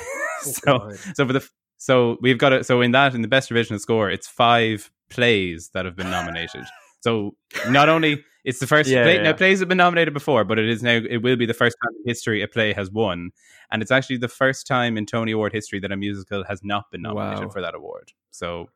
Oh, 0.68 0.90
so, 0.92 0.92
so 1.16 1.26
for 1.26 1.32
the 1.32 1.48
so 1.78 2.16
we've 2.20 2.38
got 2.38 2.52
it. 2.52 2.64
So 2.64 2.80
in 2.80 2.92
that 2.92 3.12
in 3.14 3.22
the 3.22 3.28
best 3.28 3.50
original 3.50 3.80
score, 3.80 4.08
it's 4.08 4.28
five 4.28 4.88
plays 5.10 5.70
that 5.74 5.84
have 5.84 5.96
been 5.96 6.10
nominated. 6.10 6.64
So 7.00 7.36
not 7.68 7.88
only 7.88 8.24
it's 8.44 8.58
the 8.58 8.66
first 8.66 8.90
Yeah, 8.90 9.04
play, 9.04 9.16
yeah, 9.16 9.22
now 9.22 9.32
plays 9.32 9.60
have 9.60 9.68
been 9.68 9.78
nominated 9.78 10.12
before, 10.12 10.42
but 10.44 10.58
it 10.58 10.68
is 10.68 10.82
now 10.82 10.96
it 11.08 11.18
will 11.22 11.36
be 11.36 11.46
the 11.46 11.54
first 11.54 11.76
time 11.80 11.92
in 11.96 12.08
history 12.08 12.42
a 12.42 12.48
play 12.48 12.72
has 12.72 12.90
won, 12.90 13.30
and 13.70 13.82
it's 13.82 13.92
actually 13.92 14.16
the 14.16 14.26
first 14.28 14.66
time 14.66 14.96
in 14.98 15.06
Tony 15.06 15.30
Award 15.30 15.52
history 15.52 15.78
that 15.80 15.92
a 15.92 15.96
musical 15.96 16.42
has 16.44 16.60
not 16.64 16.90
been 16.90 17.02
nominated 17.02 17.44
Wow. 17.44 17.50
for 17.50 17.60
that 17.62 17.76
award. 17.76 18.12
So 18.32 18.68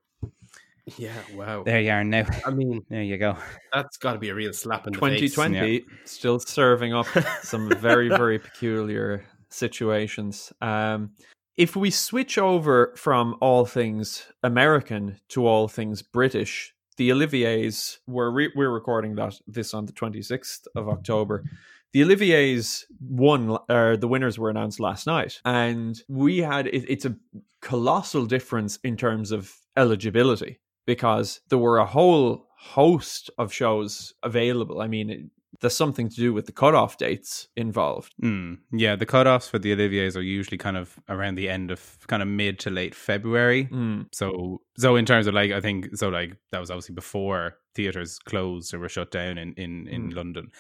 yeah, 0.97 1.15
wow. 1.35 1.63
there 1.63 1.81
you 1.81 1.91
are 1.91 2.05
now. 2.05 2.27
I 2.45 2.51
mean, 2.51 2.85
There 2.91 3.03
you 3.03 3.19
go. 3.19 3.37
that's 3.73 3.97
got 3.97 4.15
to 4.15 4.19
be 4.19 4.31
a 4.31 4.35
real 4.35 4.53
slap 4.53 4.87
in 4.87 4.93
the 4.93 4.99
face. 4.99 5.35
2020 5.35 5.85
still 6.05 6.39
serving 6.41 6.93
up 6.93 7.07
some 7.43 7.71
very 7.79 8.09
very 8.23 8.39
peculiar 8.39 9.25
situations 9.49 10.53
um 10.63 11.11
if 11.59 11.77
we 11.77 11.91
switch 11.91 12.39
over 12.39 12.95
from 12.97 13.37
all 13.43 13.67
things 13.67 14.27
american 14.43 15.21
to 15.29 15.47
all 15.47 15.69
things 15.69 16.01
british 16.01 16.75
the 16.97 17.13
olivier's 17.13 17.99
we're 18.07 18.31
re- 18.31 18.53
we're 18.57 18.71
recording 18.71 19.15
that 19.15 19.35
this 19.47 19.75
on 19.75 19.85
the 19.85 19.93
26th 19.93 20.67
of 20.75 20.89
october 20.89 21.45
the 21.93 22.03
olivier's 22.03 22.87
won 23.07 23.59
or 23.69 23.99
the 23.99 24.09
winners 24.09 24.39
were 24.39 24.49
announced 24.49 24.81
last 24.81 25.07
night 25.07 25.39
and 25.45 26.03
we 26.09 26.39
had 26.39 26.67
it, 26.69 26.91
it's 26.91 27.05
a 27.05 27.15
colossal 27.61 28.25
difference 28.25 28.79
in 28.85 28.97
terms 28.97 29.31
of 29.33 29.53
eligibility 29.77 30.59
because 30.87 31.41
there 31.49 31.59
were 31.59 31.79
a 31.79 31.87
whole 31.87 32.49
host 32.57 33.31
of 33.39 33.53
shows 33.53 34.15
available. 34.23 34.81
I 34.81 34.87
mean, 34.89 35.11
it, 35.11 35.21
there's 35.61 35.77
something 35.77 36.09
to 36.09 36.17
do 36.17 36.33
with 36.33 36.47
the 36.47 36.53
cutoff 36.53 36.97
dates 36.97 37.49
involved. 37.57 38.15
Mm, 38.23 38.59
yeah, 38.73 38.97
the 38.97 39.07
cutoffs 39.07 39.49
for 39.49 39.59
the 39.59 39.73
Olivier's 39.73 40.17
are 40.17 40.23
usually 40.23 40.59
kind 40.59 40.77
of 40.77 40.99
around 41.09 41.37
the 41.37 41.49
end 41.49 41.71
of 41.71 41.99
kind 42.09 42.23
of 42.23 42.29
mid 42.29 42.59
to 42.61 42.71
late 42.71 42.95
February. 42.95 43.67
Mm. 43.67 44.07
So, 44.13 44.61
so 44.77 44.97
in 44.97 45.07
terms 45.07 45.27
of 45.27 45.35
like, 45.35 45.53
I 45.53 45.61
think 45.61 45.97
so. 45.97 46.09
Like 46.09 46.37
that 46.51 46.59
was 46.59 46.71
obviously 46.71 46.95
before 46.95 47.59
theaters 47.75 48.19
closed 48.19 48.75
or 48.75 48.81
were 48.81 48.89
shut 48.89 49.11
down 49.11 49.39
in 49.39 49.53
in 49.55 49.87
in 49.89 50.11
London, 50.11 50.51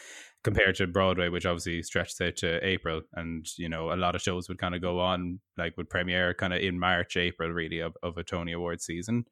compared 0.42 0.74
to 0.76 0.86
Broadway, 0.86 1.28
which 1.28 1.46
obviously 1.46 1.82
stretched 1.82 2.20
out 2.20 2.36
to 2.36 2.64
April. 2.66 3.02
And 3.14 3.46
you 3.56 3.68
know, 3.68 3.92
a 3.92 3.96
lot 3.96 4.14
of 4.14 4.22
shows 4.22 4.48
would 4.48 4.58
kind 4.58 4.74
of 4.74 4.82
go 4.82 5.00
on, 5.00 5.40
like 5.56 5.76
would 5.76 5.90
premiere 5.90 6.34
kind 6.34 6.52
of 6.52 6.60
in 6.60 6.78
March, 6.78 7.16
April, 7.16 7.50
really 7.50 7.80
of, 7.80 7.96
of 8.02 8.18
a 8.18 8.24
Tony 8.24 8.52
Award 8.52 8.80
season. 8.80 9.26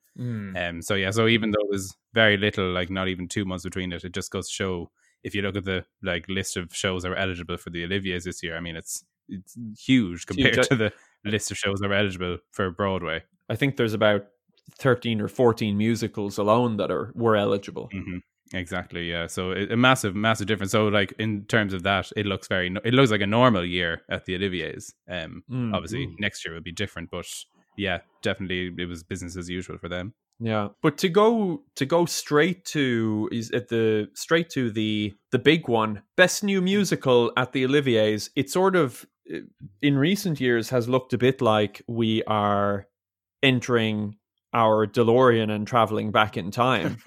Um, 0.56 0.82
so 0.82 0.94
yeah, 0.94 1.10
so 1.10 1.26
even 1.26 1.50
though 1.50 1.66
there's 1.70 1.94
very 2.14 2.36
little, 2.36 2.70
like 2.70 2.90
not 2.90 3.08
even 3.08 3.28
two 3.28 3.44
months 3.44 3.64
between 3.64 3.92
it, 3.92 4.04
it 4.04 4.12
just 4.12 4.30
goes 4.30 4.48
to 4.48 4.54
show. 4.54 4.90
If 5.22 5.34
you 5.34 5.42
look 5.42 5.56
at 5.56 5.64
the 5.64 5.84
like 6.02 6.26
list 6.28 6.56
of 6.56 6.74
shows 6.74 7.02
that 7.02 7.10
were 7.10 7.16
eligible 7.16 7.58
for 7.58 7.70
the 7.70 7.84
Olivier's 7.84 8.24
this 8.24 8.42
year, 8.42 8.56
I 8.56 8.60
mean, 8.60 8.76
it's 8.76 9.04
it's 9.28 9.56
huge 9.78 10.26
compared 10.26 10.56
huge. 10.56 10.68
to 10.68 10.76
the 10.76 10.92
list 11.24 11.50
of 11.50 11.58
shows 11.58 11.80
that 11.80 11.90
are 11.90 11.94
eligible 11.94 12.38
for 12.52 12.70
Broadway. 12.70 13.22
I 13.48 13.56
think 13.56 13.76
there's 13.76 13.94
about 13.94 14.26
13 14.78 15.20
or 15.20 15.28
14 15.28 15.76
musicals 15.76 16.38
alone 16.38 16.76
that 16.78 16.90
are 16.90 17.12
were 17.14 17.36
eligible. 17.36 17.88
hmm 17.92 18.18
Exactly, 18.52 19.08
yeah. 19.10 19.26
So 19.28 19.52
it, 19.52 19.70
a 19.70 19.76
massive, 19.76 20.14
massive 20.16 20.46
difference. 20.48 20.72
So 20.72 20.88
like 20.88 21.12
in 21.18 21.44
terms 21.46 21.72
of 21.72 21.82
that, 21.84 22.10
it 22.16 22.26
looks 22.26 22.48
very, 22.48 22.74
it 22.84 22.94
looks 22.94 23.10
like 23.10 23.20
a 23.20 23.26
normal 23.26 23.64
year 23.64 24.02
at 24.10 24.24
the 24.24 24.34
Olivier's. 24.34 24.92
Um, 25.08 25.44
Mm. 25.50 25.74
obviously 25.74 26.06
Mm. 26.06 26.14
next 26.18 26.44
year 26.44 26.54
will 26.54 26.60
be 26.62 26.72
different, 26.72 27.10
but 27.10 27.26
yeah, 27.76 28.00
definitely 28.22 28.72
it 28.82 28.86
was 28.88 29.02
business 29.04 29.36
as 29.36 29.48
usual 29.48 29.78
for 29.78 29.88
them. 29.88 30.14
Yeah, 30.42 30.68
but 30.82 30.96
to 30.98 31.08
go 31.10 31.64
to 31.76 31.84
go 31.86 32.06
straight 32.06 32.64
to 32.66 33.28
is 33.30 33.50
at 33.50 33.68
the 33.68 34.08
straight 34.14 34.48
to 34.50 34.70
the 34.70 35.12
the 35.32 35.38
big 35.38 35.68
one, 35.68 36.02
best 36.16 36.42
new 36.42 36.62
musical 36.62 37.30
at 37.36 37.52
the 37.52 37.64
Olivier's. 37.66 38.30
It 38.36 38.48
sort 38.50 38.74
of 38.74 39.04
uh, 39.32 39.40
in 39.82 39.98
recent 39.98 40.40
years 40.40 40.70
has 40.70 40.88
looked 40.88 41.12
a 41.12 41.18
bit 41.18 41.42
like 41.42 41.82
we 41.86 42.22
are 42.24 42.86
entering 43.42 44.16
our 44.52 44.86
DeLorean 44.86 45.50
and 45.50 45.66
traveling 45.66 46.10
back 46.10 46.36
in 46.36 46.50
time 46.50 46.98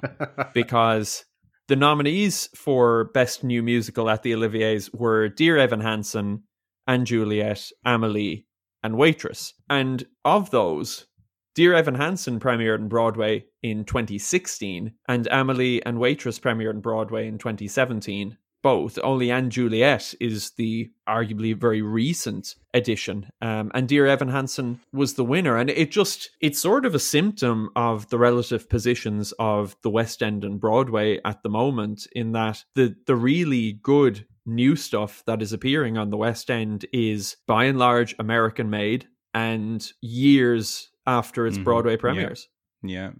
because 0.54 1.24
the 1.68 1.76
nominees 1.76 2.48
for 2.54 3.04
Best 3.14 3.44
New 3.44 3.62
Musical 3.62 4.08
at 4.08 4.22
the 4.22 4.34
Olivier's 4.34 4.92
were 4.92 5.28
Dear 5.28 5.58
Evan 5.58 5.80
Hansen, 5.80 6.44
and 6.86 7.06
Juliet, 7.06 7.70
Amelie, 7.84 8.46
and 8.82 8.96
Waitress. 8.96 9.52
And 9.68 10.06
of 10.24 10.50
those, 10.50 11.06
Dear 11.54 11.74
Evan 11.74 11.96
Hansen 11.96 12.40
premiered 12.40 12.80
on 12.80 12.88
Broadway 12.88 13.44
in 13.62 13.84
2016, 13.84 14.94
and 15.06 15.28
Amelie 15.30 15.84
and 15.84 15.98
Waitress 15.98 16.38
premiered 16.38 16.74
on 16.74 16.80
Broadway 16.80 17.28
in 17.28 17.36
2017 17.36 18.38
both. 18.62 18.98
Only 19.02 19.28
& 19.42 19.48
Juliet 19.48 20.14
is 20.20 20.50
the 20.52 20.90
arguably 21.08 21.56
very 21.56 21.82
recent 21.82 22.54
edition. 22.74 23.30
Um, 23.40 23.70
and 23.74 23.88
Dear 23.88 24.06
Evan 24.06 24.28
Hansen 24.28 24.80
was 24.92 25.14
the 25.14 25.24
winner. 25.24 25.56
And 25.56 25.70
it 25.70 25.90
just, 25.90 26.30
it's 26.40 26.60
sort 26.60 26.84
of 26.84 26.94
a 26.94 26.98
symptom 26.98 27.70
of 27.76 28.08
the 28.10 28.18
relative 28.18 28.68
positions 28.68 29.32
of 29.38 29.76
the 29.82 29.90
West 29.90 30.22
End 30.22 30.44
and 30.44 30.60
Broadway 30.60 31.20
at 31.24 31.42
the 31.42 31.48
moment, 31.48 32.06
in 32.12 32.32
that 32.32 32.64
the, 32.74 32.96
the 33.06 33.16
really 33.16 33.72
good 33.72 34.26
new 34.44 34.76
stuff 34.76 35.22
that 35.26 35.42
is 35.42 35.52
appearing 35.52 35.98
on 35.98 36.10
the 36.10 36.16
West 36.16 36.50
End 36.50 36.86
is 36.92 37.36
by 37.46 37.64
and 37.64 37.78
large 37.78 38.14
American 38.18 38.70
made 38.70 39.06
and 39.34 39.92
years 40.00 40.90
after 41.06 41.46
its 41.46 41.56
mm-hmm. 41.56 41.64
Broadway 41.64 41.96
premieres. 41.96 42.48
Yeah, 42.48 42.57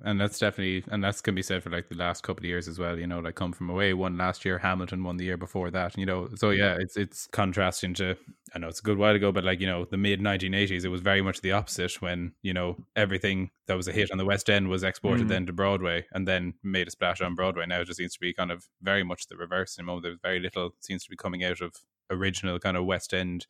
and 0.04 0.20
that's 0.20 0.38
definitely 0.38 0.84
and 0.92 1.02
that's 1.02 1.20
gonna 1.20 1.34
be 1.34 1.42
said 1.42 1.64
for 1.64 1.70
like 1.70 1.88
the 1.88 1.96
last 1.96 2.22
couple 2.22 2.42
of 2.42 2.48
years 2.48 2.68
as 2.68 2.78
well. 2.78 2.96
You 2.96 3.08
know, 3.08 3.18
like 3.18 3.34
come 3.34 3.52
from 3.52 3.70
away, 3.70 3.92
one 3.92 4.16
last 4.16 4.44
year, 4.44 4.58
Hamilton 4.58 5.02
won 5.02 5.16
the 5.16 5.24
year 5.24 5.36
before 5.36 5.70
that. 5.72 5.98
You 5.98 6.06
know, 6.06 6.28
so 6.36 6.50
yeah, 6.50 6.76
it's 6.78 6.96
it's 6.96 7.26
contrasting 7.32 7.94
to 7.94 8.16
I 8.54 8.60
know 8.60 8.68
it's 8.68 8.78
a 8.78 8.84
good 8.84 8.98
while 8.98 9.14
ago, 9.14 9.32
but 9.32 9.42
like 9.42 9.60
you 9.60 9.66
know, 9.66 9.84
the 9.84 9.96
mid 9.96 10.20
1980s, 10.20 10.84
it 10.84 10.88
was 10.88 11.00
very 11.00 11.22
much 11.22 11.40
the 11.40 11.52
opposite 11.52 12.00
when 12.00 12.32
you 12.42 12.54
know 12.54 12.76
everything 12.94 13.50
that 13.66 13.76
was 13.76 13.88
a 13.88 13.92
hit 13.92 14.12
on 14.12 14.18
the 14.18 14.24
West 14.24 14.48
End 14.48 14.68
was 14.68 14.84
exported 14.84 15.26
mm. 15.26 15.28
then 15.28 15.46
to 15.46 15.52
Broadway 15.52 16.06
and 16.12 16.26
then 16.26 16.54
made 16.62 16.86
a 16.86 16.92
splash 16.92 17.20
on 17.20 17.34
Broadway. 17.34 17.66
Now 17.66 17.80
it 17.80 17.86
just 17.86 17.98
seems 17.98 18.14
to 18.14 18.20
be 18.20 18.32
kind 18.32 18.52
of 18.52 18.68
very 18.80 19.02
much 19.02 19.26
the 19.26 19.36
reverse. 19.36 19.76
In 19.76 19.84
the 19.84 19.86
moment, 19.86 20.04
there's 20.04 20.18
very 20.22 20.38
little 20.38 20.70
seems 20.78 21.02
to 21.02 21.10
be 21.10 21.16
coming 21.16 21.42
out 21.42 21.60
of 21.60 21.74
original 22.10 22.60
kind 22.60 22.76
of 22.76 22.84
West 22.84 23.12
End 23.12 23.48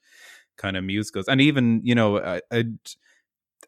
kind 0.57 0.77
of 0.77 0.85
musicals, 0.85 1.29
and 1.29 1.42
even 1.42 1.83
you 1.85 1.94
know, 1.94 2.18
I, 2.18 2.40
I 2.51 2.64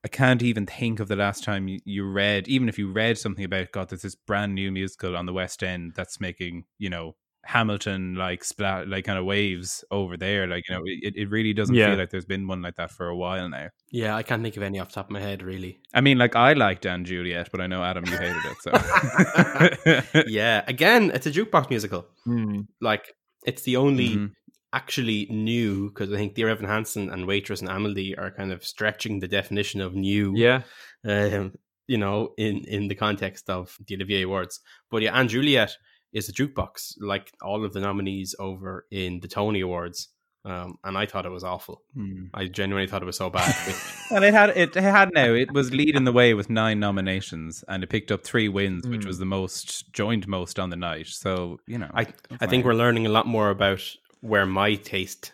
I 0.05 0.09
can't 0.09 0.43
even 0.43 0.67
think 0.67 0.99
of 1.01 1.09
the 1.09 1.17
last 1.17 1.45
time 1.45 1.69
you, 1.69 1.79
you 1.85 2.09
read, 2.09 2.49
even 2.49 2.69
if 2.69 2.79
you 2.79 2.91
read 2.91 3.19
something 3.19 3.45
about 3.45 3.73
God, 3.73 3.91
there's 3.91 4.03
this 4.03 4.15
brand 4.15 4.55
new 4.55 4.73
musical 4.73 5.17
on 5.17 5.27
the 5.27 5.33
West 5.33 5.63
End 5.63 5.93
that's 5.95 6.21
making, 6.21 6.65
you 6.79 6.89
know, 6.89 7.17
Hamilton 7.45 8.15
like 8.17 8.45
splat 8.45 8.87
like 8.87 9.05
kind 9.05 9.19
of 9.19 9.25
waves 9.25 9.83
over 9.91 10.17
there. 10.17 10.47
Like, 10.47 10.69
you 10.69 10.75
know, 10.75 10.83
it, 10.85 11.15
it 11.17 11.31
really 11.31 11.53
doesn't 11.53 11.75
yeah. 11.75 11.89
feel 11.89 11.99
like 11.99 12.11
there's 12.11 12.25
been 12.25 12.47
one 12.47 12.63
like 12.63 12.77
that 12.77 12.91
for 12.91 13.09
a 13.09 13.17
while 13.17 13.49
now. 13.49 13.69
Yeah, 13.91 14.17
I 14.17 14.23
can't 14.23 14.43
think 14.43 14.57
of 14.57 14.63
any 14.63 14.79
off 14.79 14.89
the 14.89 14.95
top 14.95 15.07
of 15.07 15.11
my 15.11 15.21
head, 15.21 15.43
really. 15.43 15.81
I 15.93 16.01
mean, 16.01 16.19
like 16.19 16.37
I 16.37 16.53
liked 16.55 16.87
& 16.97 17.03
Juliet, 17.03 17.49
but 17.51 17.61
I 17.61 17.67
know 17.67 17.83
Adam 17.83 18.05
you 18.07 18.17
hated 18.17 18.43
it. 18.45 20.13
So 20.13 20.23
Yeah. 20.27 20.65
Again, 20.67 21.11
it's 21.13 21.27
a 21.27 21.33
jukebox 21.33 21.69
musical. 21.71 22.07
Mm. 22.29 22.67
Like 22.81 23.15
it's 23.45 23.63
the 23.63 23.77
only 23.77 24.11
mm-hmm 24.11 24.27
actually 24.73 25.27
new 25.31 25.89
because 25.89 26.13
I 26.13 26.17
think 26.17 26.35
Dear 26.35 26.49
Evan 26.49 26.67
Hansen 26.67 27.11
and 27.11 27.27
Waitress 27.27 27.61
and 27.61 27.71
Amelie 27.71 28.17
are 28.17 28.31
kind 28.31 28.53
of 28.53 28.65
stretching 28.65 29.19
the 29.19 29.29
definition 29.29 29.81
of 29.81 29.95
new. 29.95 30.33
Yeah. 30.37 30.63
Um, 31.07 31.53
you 31.87 31.99
know, 31.99 32.35
in 32.39 32.65
in 32.67 32.89
the 32.89 32.95
context 32.95 33.51
of 33.51 33.77
the 33.87 33.97
Olivier 33.97 34.23
Awards. 34.23 34.61
But 34.91 35.03
yeah, 35.03 35.25
& 35.25 35.27
Juliet 35.27 35.73
is 36.13 36.29
a 36.29 36.33
jukebox, 36.33 36.95
like 37.01 37.33
all 37.43 37.65
of 37.65 37.73
the 37.73 37.81
nominees 37.81 38.35
over 38.39 38.87
in 38.91 39.21
the 39.21 39.29
Tony 39.29 39.61
Awards. 39.61 40.09
Um, 40.43 40.79
and 40.85 40.97
I 40.97 41.05
thought 41.05 41.27
it 41.27 41.31
was 41.31 41.45
awful. 41.45 41.83
Hmm. 41.95 42.27
I 42.33 42.47
genuinely 42.47 42.89
thought 42.89 43.03
it 43.03 43.07
was 43.07 43.19
so 43.19 43.29
bad. 43.29 43.55
and 44.11 44.25
it 44.25 44.33
had 44.33 44.51
it 44.51 44.75
had 44.75 45.13
now 45.13 45.35
it 45.35 45.53
was 45.53 45.71
leading 45.73 46.05
the 46.05 46.13
way 46.13 46.33
with 46.33 46.49
nine 46.49 46.81
nominations, 46.81 47.63
and 47.69 47.83
it 47.83 47.91
picked 47.91 48.11
up 48.11 48.25
three 48.25 48.49
wins, 48.49 48.87
which 48.87 49.05
was 49.05 49.17
hmm. 49.17 49.23
the 49.23 49.27
most 49.27 49.93
joined 49.93 50.27
most 50.29 50.59
on 50.59 50.71
the 50.71 50.77
night. 50.77 51.09
So 51.09 51.61
you 51.67 51.77
know, 51.77 51.91
I 51.93 52.07
I 52.41 52.47
think 52.47 52.65
we're 52.65 52.75
learning 52.75 53.07
a 53.07 53.11
lot 53.11 53.27
more 53.27 53.51
about 53.51 53.83
where 54.21 54.47
my 54.47 54.75
taste 54.75 55.33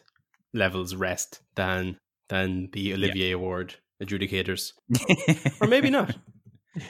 levels 0.53 0.95
rest 0.95 1.41
than 1.55 1.97
than 2.29 2.69
the 2.73 2.93
Olivier 2.95 3.29
yeah. 3.29 3.35
Award 3.35 3.77
adjudicators, 4.03 4.73
or 5.61 5.67
maybe 5.67 5.91
not. 5.91 6.17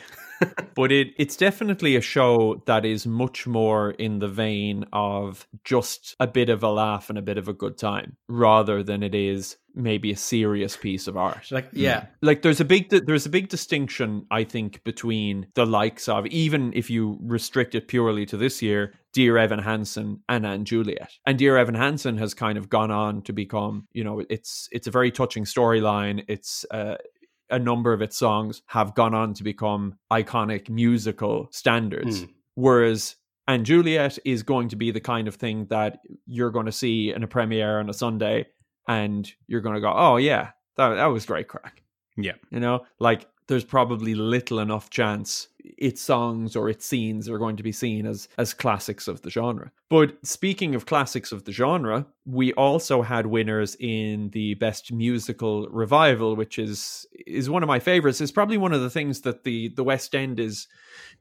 but 0.75 0.93
it 0.93 1.09
it's 1.17 1.37
definitely 1.37 1.97
a 1.97 2.01
show 2.01 2.63
that 2.67 2.85
is 2.85 3.07
much 3.07 3.47
more 3.47 3.91
in 3.93 4.19
the 4.19 4.29
vein 4.29 4.85
of 4.93 5.47
just 5.65 6.17
a 6.21 6.27
bit 6.27 6.49
of 6.49 6.63
a 6.63 6.71
laugh 6.71 7.09
and 7.09 7.19
a 7.19 7.23
bit 7.23 7.39
of 7.39 7.49
a 7.49 7.53
good 7.53 7.79
time 7.79 8.17
rather 8.29 8.83
than 8.83 9.03
it 9.03 9.15
is 9.15 9.57
maybe 9.75 10.11
a 10.11 10.17
serious 10.17 10.77
piece 10.77 11.07
of 11.07 11.17
art. 11.17 11.53
Like 11.53 11.69
yeah. 11.73 12.07
Like 12.23 12.43
there's 12.43 12.61
a 12.61 12.65
big 12.65 12.89
there's 12.89 13.27
a 13.27 13.31
big 13.31 13.49
distinction 13.49 14.27
i 14.31 14.43
think 14.43 14.83
between 14.85 15.47
the 15.55 15.67
likes 15.67 16.09
of 16.09 16.27
even 16.27 16.73
if 16.75 16.89
you 16.89 17.19
restrict 17.21 17.75
it 17.75 17.87
purely 17.87 18.25
to 18.27 18.37
this 18.37 18.63
year 18.63 18.95
dear 19.13 19.39
evan 19.39 19.59
hansen 19.59 20.23
and 20.29 20.67
& 20.67 20.67
juliet. 20.67 21.11
And 21.25 21.39
dear 21.39 21.57
evan 21.57 21.75
hansen 21.75 22.19
has 22.19 22.35
kind 22.35 22.59
of 22.59 22.69
gone 22.69 22.91
on 22.91 23.23
to 23.23 23.33
become 23.33 23.87
you 23.93 24.05
know 24.05 24.23
it's 24.29 24.69
it's 24.73 24.87
a 24.87 24.91
very 24.91 25.11
touching 25.11 25.45
storyline. 25.45 26.25
It's 26.29 26.67
uh, 26.71 26.97
a 27.51 27.59
number 27.59 27.93
of 27.93 28.03
its 28.03 28.17
songs 28.17 28.63
have 28.67 28.95
gone 28.95 29.15
on 29.15 29.35
to 29.35 29.45
become 29.45 29.99
iconic 30.13 30.69
musical 30.69 31.49
standards. 31.51 32.23
Mm. 32.23 32.29
Whereas 32.55 33.17
& 33.41 33.63
Juliet 33.63 34.19
is 34.25 34.43
going 34.43 34.69
to 34.71 34.77
be 34.77 34.91
the 34.91 35.01
kind 35.01 35.29
of 35.29 35.37
thing 35.37 35.67
that 35.71 36.01
you're 36.27 36.51
going 36.51 36.67
to 36.67 36.73
see 36.73 37.13
in 37.13 37.23
a 37.23 37.29
premiere 37.29 37.79
on 37.79 37.89
a 37.89 37.95
Sunday 37.95 38.47
and 38.89 39.31
you're 39.47 39.61
going 39.61 39.75
to 39.75 39.81
go, 39.81 39.93
oh, 39.95 40.17
yeah, 40.17 40.51
that, 40.77 40.95
that 40.95 41.07
was 41.07 41.27
great 41.27 41.49
crack. 41.49 41.83
Yeah. 42.17 42.33
You 42.51 42.61
know, 42.61 42.85
like 42.99 43.27
there's 43.49 43.65
probably 43.65 44.15
little 44.15 44.59
enough 44.59 44.91
chance 44.91 45.49
its 45.79 46.01
songs 46.01 46.55
or 46.55 46.69
its 46.69 46.87
scenes 46.87 47.29
are 47.29 47.39
going 47.39 47.57
to 47.57 47.63
be 47.63 47.73
seen 47.73 48.07
as 48.07 48.29
as 48.39 48.55
classics 48.55 49.09
of 49.09 49.23
the 49.23 49.31
genre. 49.31 49.71
But 49.89 50.17
speaking 50.25 50.75
of 50.75 50.87
classics 50.87 51.33
of 51.33 51.45
the 51.45 51.53
genre, 51.53 52.07
we 52.25 52.53
also 52.55 53.03
had 53.03 53.27
winners 53.27 53.77
in 53.81 54.31
the 54.31 54.55
best 54.55 54.93
musical 54.93 55.69
revival, 55.69 56.37
which 56.37 56.59
is 56.59 57.07
is 57.27 57.51
one 57.51 57.63
of 57.63 57.69
my 57.69 57.79
favorites. 57.79 58.21
It's 58.21 58.33
probably 58.33 58.59
one 58.59 58.73
of 58.73 58.81
the 58.81 58.91
things 58.91 59.23
that 59.23 59.45
the 59.45 59.69
the 59.69 59.85
West 59.85 60.15
End 60.15 60.41
is 60.41 60.69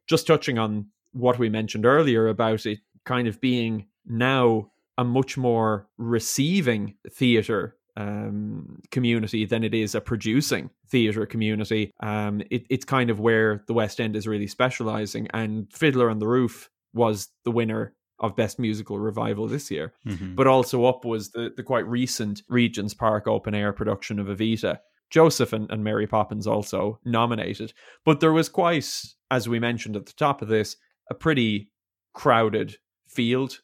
just 0.07 0.27
touching 0.27 0.57
on 0.57 0.87
what 1.11 1.39
we 1.39 1.49
mentioned 1.49 1.85
earlier 1.85 2.27
about 2.27 2.65
it 2.65 2.79
kind 3.05 3.27
of 3.27 3.39
being 3.39 3.85
now 4.05 4.71
a 4.97 5.03
much 5.03 5.37
more 5.37 5.87
receiving 5.97 6.95
theater 7.09 7.75
um, 7.97 8.81
community 8.91 9.45
than 9.45 9.63
it 9.63 9.73
is 9.73 9.95
a 9.95 10.01
producing 10.01 10.69
theatre 10.89 11.25
community. 11.25 11.91
Um, 12.01 12.41
it, 12.49 12.65
it's 12.69 12.85
kind 12.85 13.09
of 13.09 13.19
where 13.19 13.63
the 13.67 13.73
West 13.73 13.99
End 13.99 14.15
is 14.15 14.27
really 14.27 14.47
specialising, 14.47 15.27
and 15.33 15.71
Fiddler 15.71 16.09
on 16.09 16.19
the 16.19 16.27
Roof 16.27 16.69
was 16.93 17.29
the 17.43 17.51
winner 17.51 17.93
of 18.19 18.35
Best 18.35 18.59
Musical 18.59 18.97
Revival 18.97 19.47
this 19.47 19.69
year. 19.69 19.93
Mm-hmm. 20.07 20.35
But 20.35 20.47
also 20.47 20.85
up 20.85 21.03
was 21.03 21.31
the, 21.31 21.51
the 21.55 21.63
quite 21.63 21.87
recent 21.87 22.43
Regent's 22.49 22.93
Park 22.93 23.27
open 23.27 23.53
air 23.53 23.73
production 23.73 24.19
of 24.19 24.27
Evita. 24.27 24.79
Joseph 25.09 25.53
and, 25.53 25.69
and 25.69 25.83
Mary 25.83 26.07
Poppins 26.07 26.47
also 26.47 26.99
nominated. 27.05 27.73
But 28.05 28.19
there 28.19 28.33
was 28.33 28.49
quite, 28.49 28.89
as 29.29 29.47
we 29.47 29.59
mentioned 29.59 29.95
at 29.95 30.05
the 30.05 30.13
top 30.13 30.41
of 30.41 30.47
this, 30.47 30.77
a 31.09 31.13
pretty 31.13 31.69
crowded 32.13 32.77
field 33.07 33.59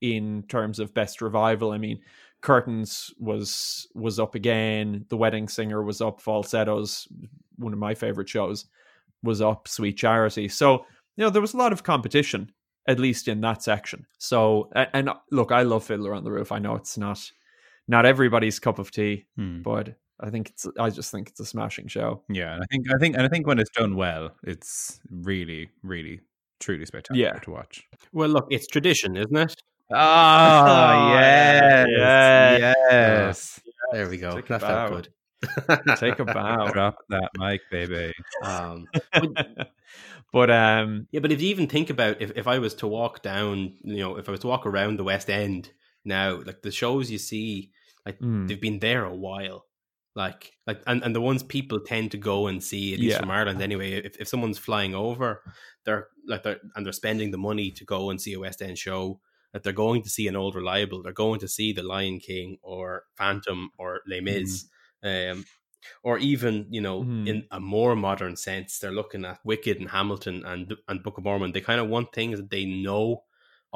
in 0.00 0.44
terms 0.48 0.78
of 0.78 0.94
best 0.94 1.20
revival. 1.20 1.72
I 1.72 1.78
mean, 1.78 2.00
Curtains 2.40 3.12
was 3.18 3.88
was 3.94 4.18
up 4.18 4.34
again. 4.34 5.04
The 5.08 5.16
Wedding 5.16 5.48
Singer 5.48 5.82
was 5.82 6.00
up. 6.00 6.20
Falsettos, 6.20 7.08
one 7.56 7.72
of 7.72 7.78
my 7.78 7.94
favorite 7.94 8.28
shows, 8.28 8.66
was 9.22 9.40
up. 9.40 9.68
Sweet 9.68 9.96
Charity. 9.96 10.48
So 10.48 10.86
you 11.16 11.24
know 11.24 11.30
there 11.30 11.42
was 11.42 11.54
a 11.54 11.58
lot 11.58 11.72
of 11.72 11.82
competition, 11.82 12.52
at 12.86 13.00
least 13.00 13.28
in 13.28 13.40
that 13.40 13.62
section. 13.62 14.06
So 14.18 14.70
and 14.74 15.10
look, 15.30 15.52
I 15.52 15.62
love 15.62 15.84
Fiddler 15.84 16.14
on 16.14 16.24
the 16.24 16.30
Roof. 16.30 16.52
I 16.52 16.58
know 16.58 16.76
it's 16.76 16.98
not 16.98 17.30
not 17.88 18.06
everybody's 18.06 18.58
cup 18.58 18.78
of 18.78 18.90
tea, 18.90 19.26
hmm. 19.36 19.62
but 19.62 19.96
I 20.20 20.30
think 20.30 20.50
it's 20.50 20.66
I 20.78 20.90
just 20.90 21.10
think 21.10 21.28
it's 21.28 21.40
a 21.40 21.46
smashing 21.46 21.88
show. 21.88 22.22
Yeah, 22.28 22.54
and 22.54 22.62
I 22.62 22.66
think 22.70 22.86
I 22.94 22.98
think 22.98 23.16
and 23.16 23.24
I 23.24 23.28
think 23.28 23.46
when 23.46 23.58
it's 23.58 23.70
done 23.70 23.96
well, 23.96 24.30
it's 24.44 25.00
really 25.10 25.70
really 25.82 26.20
truly 26.60 26.86
spectacular 26.86 27.34
yeah. 27.34 27.38
to 27.40 27.50
watch. 27.50 27.84
Well, 28.12 28.28
look, 28.28 28.46
it's 28.50 28.66
tradition, 28.66 29.16
isn't 29.16 29.36
it? 29.36 29.54
Oh, 29.90 31.12
yes, 31.18 31.86
yes, 31.88 32.76
yes. 32.90 33.60
There 33.92 34.08
we 34.08 34.16
go. 34.16 34.34
Take 34.34 34.48
that 34.48 34.60
felt 34.60 34.90
good. 34.92 35.08
Take 35.96 36.18
a 36.18 36.24
bow. 36.24 36.70
Drop 36.72 36.98
that 37.08 37.30
mic, 37.38 37.60
baby. 37.70 38.12
Um, 38.42 38.86
but, 39.12 39.70
but 40.32 40.50
um, 40.50 41.06
yeah, 41.12 41.20
but 41.20 41.30
if 41.30 41.40
you 41.40 41.48
even 41.50 41.68
think 41.68 41.90
about 41.90 42.20
if, 42.20 42.32
if 42.34 42.48
I 42.48 42.58
was 42.58 42.74
to 42.76 42.88
walk 42.88 43.22
down, 43.22 43.74
you 43.82 43.98
know, 43.98 44.16
if 44.16 44.28
I 44.28 44.32
was 44.32 44.40
to 44.40 44.48
walk 44.48 44.66
around 44.66 44.98
the 44.98 45.04
West 45.04 45.30
End 45.30 45.70
now, 46.04 46.40
like 46.42 46.62
the 46.62 46.72
shows 46.72 47.10
you 47.10 47.18
see, 47.18 47.70
like 48.04 48.18
mm. 48.18 48.48
they've 48.48 48.60
been 48.60 48.80
there 48.80 49.04
a 49.04 49.14
while. 49.14 49.66
Like, 50.16 50.52
like, 50.66 50.82
and, 50.86 51.04
and 51.04 51.14
the 51.14 51.20
ones 51.20 51.42
people 51.42 51.78
tend 51.78 52.10
to 52.12 52.16
go 52.16 52.46
and 52.46 52.64
see, 52.64 52.94
at 52.94 53.00
least 53.00 53.16
yeah. 53.16 53.20
from 53.20 53.30
Ireland 53.30 53.60
anyway. 53.60 53.92
If, 53.92 54.16
if 54.18 54.26
someone's 54.26 54.56
flying 54.56 54.94
over, 54.94 55.42
they're 55.84 56.08
like, 56.26 56.42
they're 56.42 56.58
and 56.74 56.86
they're 56.86 56.94
spending 56.94 57.30
the 57.30 57.38
money 57.38 57.70
to 57.72 57.84
go 57.84 58.08
and 58.08 58.20
see 58.20 58.32
a 58.32 58.40
West 58.40 58.62
End 58.62 58.78
show 58.78 59.20
that 59.56 59.62
they're 59.62 59.72
going 59.72 60.02
to 60.02 60.10
see 60.10 60.28
an 60.28 60.36
old 60.36 60.54
reliable. 60.54 61.02
They're 61.02 61.12
going 61.12 61.40
to 61.40 61.48
see 61.48 61.72
the 61.72 61.82
Lion 61.82 62.20
King 62.20 62.58
or 62.60 63.04
Phantom 63.16 63.70
or 63.78 64.02
Les 64.06 64.20
Mis. 64.20 64.66
Mm. 65.02 65.32
Um, 65.32 65.44
or 66.02 66.18
even 66.18 66.66
you 66.68 66.80
know 66.80 67.04
mm. 67.04 67.28
in 67.28 67.44
a 67.52 67.60
more 67.60 67.94
modern 67.94 68.34
sense 68.34 68.80
they're 68.80 68.90
looking 68.90 69.24
at 69.24 69.38
wicked 69.44 69.78
and 69.78 69.88
hamilton 69.88 70.44
and 70.44 70.74
and 70.88 71.00
book 71.04 71.16
of 71.16 71.22
mormon 71.22 71.52
they 71.52 71.60
kind 71.60 71.80
of 71.80 71.86
want 71.86 72.12
things 72.12 72.40
that 72.40 72.50
they 72.50 72.64
know 72.64 73.22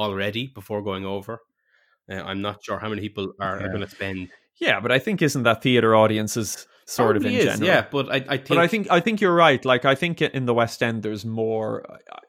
already 0.01 0.47
before 0.49 0.83
going 0.83 1.05
over. 1.05 1.41
Uh, 2.11 2.15
I'm 2.15 2.41
not 2.41 2.65
sure 2.65 2.79
how 2.79 2.89
many 2.89 3.03
people 3.03 3.35
are, 3.41 3.61
Yeah. 3.61 3.67
are 3.67 3.69
going 3.69 3.83
to 3.83 3.91
spend. 3.91 4.31
Yeah, 4.57 4.81
but 4.81 4.93
I 4.93 4.99
think 4.99 5.23
isn't 5.23 5.45
that 5.45 5.63
theater 5.63 5.95
audiences 5.95 6.67
sort 6.87 7.17
of 7.17 7.25
in 7.25 7.33
is, 7.33 7.45
general? 7.45 7.67
yeah. 7.67 7.87
But 7.91 8.11
I, 8.11 8.15
I 8.15 8.37
think, 8.37 8.49
But 8.49 8.59
I 8.59 8.67
think 8.67 8.91
I 8.91 9.01
think 9.01 9.21
you're 9.21 9.35
right. 9.35 9.65
Like 9.65 9.85
I 9.85 9.95
think 9.95 10.21
in 10.23 10.47
the 10.47 10.55
West 10.55 10.83
End, 10.83 11.03
there's 11.03 11.25
more. 11.25 11.85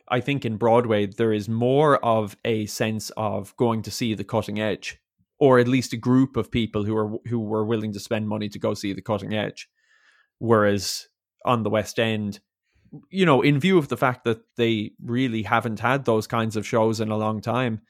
I 0.07 0.19
think 0.19 0.45
in 0.45 0.57
Broadway 0.57 1.05
there 1.05 1.33
is 1.33 1.47
more 1.49 1.97
of 2.03 2.35
a 2.45 2.65
sense 2.65 3.11
of 3.17 3.55
going 3.57 3.81
to 3.83 3.91
see 3.91 4.13
the 4.13 4.23
cutting 4.23 4.59
edge, 4.59 4.99
or 5.39 5.59
at 5.59 5.67
least 5.67 5.93
a 5.93 5.97
group 5.97 6.37
of 6.37 6.51
people 6.51 6.83
who 6.83 6.95
are 6.95 7.17
who 7.27 7.39
were 7.39 7.65
willing 7.65 7.93
to 7.93 7.99
spend 7.99 8.27
money 8.27 8.49
to 8.49 8.59
go 8.59 8.73
see 8.73 8.93
the 8.93 9.01
cutting 9.01 9.33
edge. 9.33 9.69
Whereas 10.39 11.07
on 11.45 11.63
the 11.63 11.69
West 11.69 11.99
End, 11.99 12.39
you 13.09 13.25
know, 13.25 13.41
in 13.41 13.59
view 13.59 13.77
of 13.77 13.87
the 13.87 13.97
fact 13.97 14.25
that 14.25 14.41
they 14.57 14.91
really 15.03 15.43
haven't 15.43 15.79
had 15.79 16.05
those 16.05 16.27
kinds 16.27 16.55
of 16.55 16.67
shows 16.67 16.99
in 16.99 17.09
a 17.09 17.17
long 17.17 17.41
time, 17.41 17.81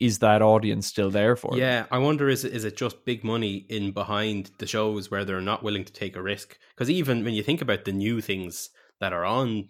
is 0.00 0.18
that 0.20 0.42
audience 0.42 0.86
still 0.86 1.10
there 1.10 1.36
for 1.36 1.50
them? 1.52 1.60
Yeah, 1.60 1.86
I 1.90 1.98
wonder 1.98 2.28
is 2.28 2.44
it, 2.44 2.52
is 2.52 2.64
it 2.64 2.76
just 2.76 3.04
big 3.04 3.22
money 3.22 3.66
in 3.68 3.92
behind 3.92 4.50
the 4.58 4.66
shows 4.66 5.10
where 5.10 5.24
they're 5.24 5.40
not 5.40 5.62
willing 5.62 5.84
to 5.84 5.92
take 5.92 6.16
a 6.16 6.22
risk? 6.22 6.58
Because 6.74 6.90
even 6.90 7.22
when 7.22 7.34
you 7.34 7.42
think 7.42 7.60
about 7.60 7.84
the 7.84 7.92
new 7.92 8.20
things 8.20 8.70
that 9.00 9.12
are 9.12 9.24
on 9.24 9.68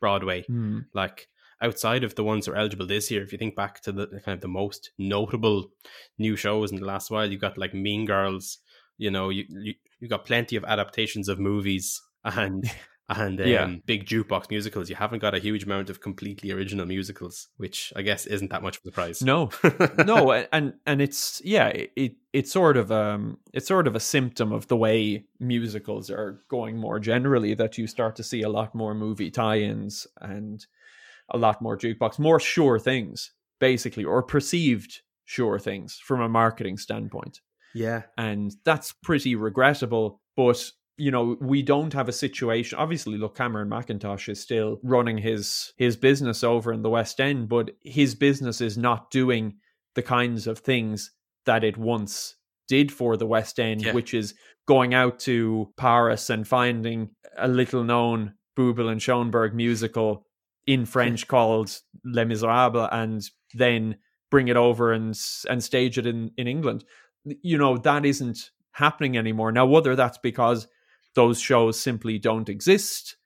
Broadway, 0.00 0.44
Hmm. 0.46 0.80
like 0.92 1.28
outside 1.60 2.04
of 2.04 2.14
the 2.14 2.24
ones 2.24 2.44
that 2.46 2.52
are 2.52 2.56
eligible 2.56 2.86
this 2.86 3.10
year, 3.10 3.22
if 3.22 3.32
you 3.32 3.38
think 3.38 3.56
back 3.56 3.80
to 3.82 3.92
the 3.92 4.06
kind 4.24 4.36
of 4.36 4.40
the 4.40 4.48
most 4.48 4.90
notable 4.98 5.70
new 6.18 6.36
shows 6.36 6.70
in 6.70 6.78
the 6.78 6.86
last 6.86 7.10
while, 7.10 7.30
you've 7.30 7.40
got 7.40 7.58
like 7.58 7.74
Mean 7.74 8.04
Girls. 8.06 8.58
You 8.98 9.10
know, 9.10 9.28
you 9.30 9.44
you 9.48 9.74
you 10.00 10.08
got 10.08 10.24
plenty 10.26 10.56
of 10.56 10.64
adaptations 10.64 11.28
of 11.28 11.38
movies 11.40 12.00
and 12.24 12.64
and 13.08 13.40
um, 13.40 13.46
Yeah. 13.46 13.74
big 13.84 14.06
jukebox 14.06 14.50
musicals. 14.50 14.88
You 14.88 14.96
haven't 14.96 15.18
got 15.18 15.34
a 15.34 15.38
huge 15.38 15.64
amount 15.64 15.90
of 15.90 16.00
completely 16.00 16.50
original 16.50 16.86
musicals, 16.86 17.48
which 17.56 17.92
I 17.94 18.02
guess 18.02 18.26
isn't 18.26 18.50
that 18.50 18.62
much 18.62 18.76
of 18.78 18.82
a 18.84 18.86
surprise. 18.88 19.22
No, 19.22 19.50
no, 20.04 20.32
and 20.32 20.74
and 20.86 21.02
it's 21.02 21.42
yeah, 21.44 21.68
it 21.68 22.14
it's 22.32 22.50
sort 22.52 22.76
of 22.76 22.90
um 22.90 23.38
it's 23.52 23.68
sort 23.68 23.86
of 23.86 23.94
a 23.94 24.00
symptom 24.00 24.52
of 24.52 24.68
the 24.68 24.76
way 24.76 25.26
musicals 25.38 26.10
are 26.10 26.40
going 26.48 26.76
more 26.78 26.98
generally 26.98 27.54
that 27.54 27.76
you 27.78 27.86
start 27.86 28.16
to 28.16 28.22
see 28.22 28.42
a 28.42 28.48
lot 28.48 28.74
more 28.74 28.94
movie 28.94 29.30
tie-ins 29.30 30.06
and 30.20 30.66
a 31.30 31.38
lot 31.38 31.60
more 31.62 31.76
jukebox, 31.76 32.18
more 32.18 32.40
sure 32.40 32.78
things 32.78 33.32
basically, 33.60 34.04
or 34.04 34.22
perceived 34.22 35.00
sure 35.26 35.58
things 35.58 35.98
from 36.04 36.20
a 36.20 36.28
marketing 36.28 36.76
standpoint, 36.76 37.40
yeah, 37.74 38.02
and 38.18 38.54
that's 38.64 38.92
pretty 38.92 39.34
regrettable. 39.34 40.20
But 40.36 40.70
you 40.96 41.10
know, 41.10 41.36
we 41.40 41.62
don't 41.62 41.92
have 41.92 42.08
a 42.08 42.12
situation. 42.12 42.78
Obviously, 42.78 43.18
look, 43.18 43.36
Cameron 43.36 43.68
Mackintosh 43.68 44.28
is 44.28 44.40
still 44.40 44.78
running 44.82 45.18
his 45.18 45.72
his 45.76 45.96
business 45.96 46.44
over 46.44 46.72
in 46.72 46.82
the 46.82 46.90
West 46.90 47.20
End, 47.20 47.48
but 47.48 47.70
his 47.82 48.14
business 48.14 48.60
is 48.60 48.78
not 48.78 49.10
doing 49.10 49.56
the 49.94 50.02
kinds 50.02 50.46
of 50.46 50.58
things 50.58 51.10
that 51.46 51.64
it 51.64 51.76
once 51.76 52.36
did 52.68 52.90
for 52.92 53.16
the 53.16 53.26
West 53.26 53.58
End, 53.60 53.82
Yeah. 53.82 53.92
which 53.92 54.14
is 54.14 54.34
going 54.66 54.94
out 54.94 55.18
to 55.20 55.72
Paris 55.76 56.30
and 56.30 56.46
finding 56.48 57.10
a 57.36 57.48
little 57.48 57.84
known 57.84 58.34
Boublil 58.56 58.88
and 58.90 59.02
Schoenberg 59.02 59.54
musical 59.54 60.26
in 60.66 60.86
French 60.86 61.28
called 61.28 61.76
Les 62.04 62.24
Miserables, 62.24 62.88
and 62.92 63.22
then 63.52 63.96
bring 64.30 64.48
it 64.48 64.56
over 64.56 64.92
and 64.92 65.18
and 65.50 65.62
stage 65.62 65.98
it 65.98 66.06
in 66.06 66.30
in 66.36 66.46
England. 66.46 66.84
You 67.24 67.58
know 67.58 67.76
that 67.78 68.06
isn't 68.06 68.50
happening 68.72 69.16
anymore 69.18 69.50
now. 69.52 69.66
Whether 69.66 69.96
that's 69.96 70.18
because 70.18 70.66
those 71.14 71.40
shows 71.40 71.78
simply 71.80 72.18
don't 72.18 72.48
exist, 72.48 73.16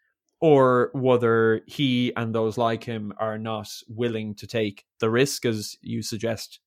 or 0.40 0.90
whether 0.94 1.62
he 1.66 2.12
and 2.16 2.34
those 2.34 2.56
like 2.58 2.84
him 2.84 3.12
are 3.18 3.38
not 3.38 3.68
willing 3.88 4.34
to 4.36 4.46
take 4.46 4.84
the 5.00 5.10
risk, 5.10 5.44
as 5.44 5.76
you 5.80 6.02
suggest, 6.02 6.60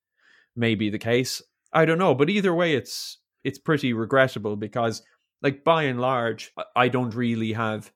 may 0.55 0.75
be 0.75 0.89
the 0.89 0.99
case. 0.99 1.41
I 1.73 1.85
don't 1.85 1.99
know, 1.99 2.13
but 2.15 2.29
either 2.29 2.53
way, 2.53 2.73
it's 2.75 3.17
it's 3.43 3.57
pretty 3.59 3.93
regrettable 3.93 4.55
because, 4.55 5.01
like 5.41 5.63
by 5.63 5.83
and 5.83 5.99
large, 6.01 6.51
I- 6.75 6.89
don't 6.89 7.15
really 7.15 7.53
have 7.53 7.91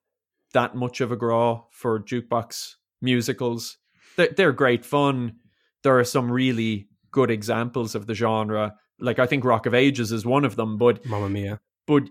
that 0.53 0.75
much 0.75 1.01
of 1.01 1.11
a 1.11 1.17
grá 1.17 1.63
for 1.71 1.99
jukebox 1.99 2.75
musicals. 3.01 3.77
They're, 4.15 4.29
they're 4.35 4.53
great 4.53 4.85
fun. 4.85 5.35
There 5.83 5.99
are 5.99 6.05
some 6.05 6.31
really 6.31 6.87
good 7.11 7.29
examples 7.29 7.93
of 7.95 8.07
the 8.07 8.13
genre. 8.13 8.75
Like 8.99 9.19
I 9.19 9.27
think 9.27 9.43
Rock 9.43 9.65
of 9.65 9.73
Ages 9.73 10.11
is 10.13 10.25
one 10.25 10.45
of 10.45 10.55
them, 10.55 10.77
but 10.77 11.05
Mamma 11.05 11.29
Mia. 11.29 11.59
but 11.85 12.03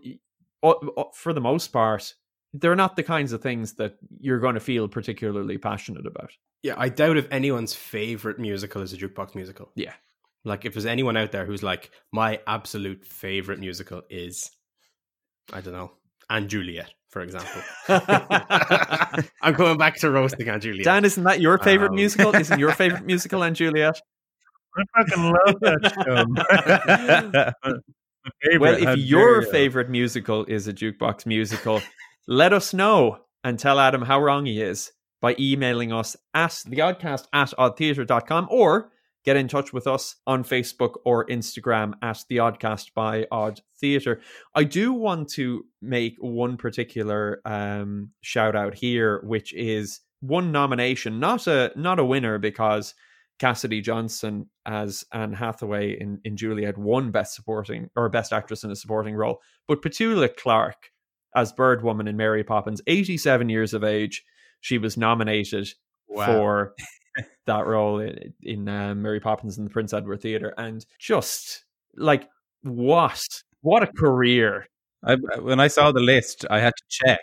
for 1.15 1.33
the 1.33 1.41
most 1.41 1.69
part, 1.69 2.15
they're 2.53 2.77
not 2.77 2.97
the 2.97 3.03
kinds 3.03 3.33
of 3.33 3.43
things 3.43 3.75
that 3.75 3.97
you're 4.21 4.39
going 4.39 4.55
to 4.55 4.61
feel 4.61 4.89
particularly 4.89 5.59
passionate 5.59 6.07
about. 6.07 6.31
Yeah, 6.63 6.75
I 6.79 6.89
doubt 6.89 7.17
if 7.17 7.27
anyone's 7.31 7.75
favorite 7.75 8.39
musical 8.39 8.81
is 8.83 8.93
a 8.93 8.97
jukebox 8.97 9.35
musical. 9.35 9.71
Yeah. 9.75 9.93
Like 10.45 10.65
if 10.65 10.75
there's 10.75 10.87
anyone 10.87 11.17
out 11.17 11.33
there 11.33 11.45
who's 11.47 11.63
like, 11.63 11.91
my 12.13 12.41
absolute 12.47 13.05
favorite 13.05 13.59
musical 13.59 14.03
is, 14.11 14.51
I 15.53 15.61
don't 15.61 15.73
know, 15.75 15.93
and 16.31 16.49
Juliet, 16.49 16.91
for 17.11 17.23
example. 17.23 17.63
I'm 19.43 19.55
going 19.55 19.79
back 19.79 19.97
to 19.97 20.11
roasting 20.11 20.49
Aunt 20.49 20.63
Juliet. 20.63 20.85
Dan, 20.85 21.05
isn't 21.05 21.25
that 21.25 21.41
your 21.41 21.59
favorite 21.59 21.91
Um, 21.91 21.97
musical? 21.97 22.35
Isn't 22.37 22.59
your 22.59 22.73
favorite 22.73 23.05
musical 23.05 23.43
and 23.43 23.55
Juliet? 23.57 24.01
I 24.77 24.83
fucking 25.05 25.23
love 25.25 25.61
that 25.61 27.53
show. 27.65 27.75
Favorite, 28.43 28.61
Well, 28.61 28.75
if 28.75 28.85
how 28.85 28.95
your 28.95 29.43
favorite 29.43 29.91
musical 29.91 30.45
is 30.47 30.69
a 30.69 30.73
jukebox 30.73 31.27
musical, 31.27 31.81
let 32.27 32.53
us 32.53 32.73
know 32.73 33.19
and 33.43 33.59
tell 33.59 33.79
Adam 33.79 34.03
how 34.03 34.21
wrong 34.21 34.47
he 34.47 34.61
is 34.61 34.93
by 35.21 35.37
emailing 35.39 35.93
us 35.93 36.17
at 36.35 36.51
theoddcast 36.51 37.27
at 37.33 37.51
oddtheatre.com 37.59 38.49
or 38.51 38.91
get 39.25 39.37
in 39.37 39.49
touch 39.49 39.73
with 39.73 39.87
us 39.87 40.17
on 40.27 40.45
Facebook 40.45 40.97
or 41.05 41.27
Instagram 41.27 41.95
at 42.03 42.23
the 42.29 42.37
Oddcast 42.37 42.93
by 42.95 43.27
Odd 43.31 43.61
Theatre. 43.81 44.21
I 44.55 44.65
do 44.65 44.93
want 44.93 45.31
to 45.31 45.65
make 45.81 46.17
one 46.19 46.57
particular 46.57 47.41
um, 47.45 48.11
shout 48.21 48.55
out 48.55 48.75
here, 48.75 49.23
which 49.25 49.53
is 49.55 50.01
one 50.21 50.53
nomination, 50.53 51.21
not 51.21 51.47
a 51.47 51.73
not 51.75 51.99
a 51.99 52.05
winner 52.05 52.39
because 52.39 52.95
Cassidy 53.39 53.81
Janson 53.81 54.49
as 54.65 55.05
Anne 55.13 55.33
Hathaway 55.33 55.99
in, 56.01 56.21
in 56.25 56.37
Juliet 56.37 56.79
won 56.79 57.11
Best 57.11 57.35
Supporting 57.35 57.91
or 57.97 58.09
Best 58.09 58.33
Actress 58.33 58.65
in 58.65 58.71
a 58.71 58.77
Supporting 58.77 59.15
Role, 59.15 59.41
but 59.67 59.83
Petula 59.83 60.35
Clark 60.37 60.91
as 61.35 61.53
Bird 61.53 61.83
Woman 61.83 62.07
in 62.07 62.17
Mary 62.17 62.45
Poppins, 62.45 62.81
87 62.87 63.49
years 63.49 63.75
of 63.75 63.83
age, 63.83 64.23
she 64.61 64.79
was 64.79 64.97
nominated 64.97 65.69
Wow. 66.07 66.27
for 66.27 66.75
that 67.47 67.67
role 67.67 67.99
in, 67.99 68.35
in 68.43 68.69
uh, 68.69 68.95
Mary 68.95 69.19
Poppins 69.21 69.59
in 69.59 69.65
the 69.65 69.71
Prince 69.71 69.93
Edward 69.93 70.21
Theatre, 70.21 70.55
and 70.57 70.85
just 70.99 71.65
like 71.97 72.29
what 72.63 73.27
what 73.63 73.83
a 73.83 73.87
career! 73.87 74.67
I, 75.03 75.17
when 75.41 75.61
I 75.61 75.69
saw 75.69 75.93
the 75.93 76.01
list, 76.01 76.45
I 76.51 76.61
had 76.61 76.75
to 76.77 76.83
check. 76.89 77.21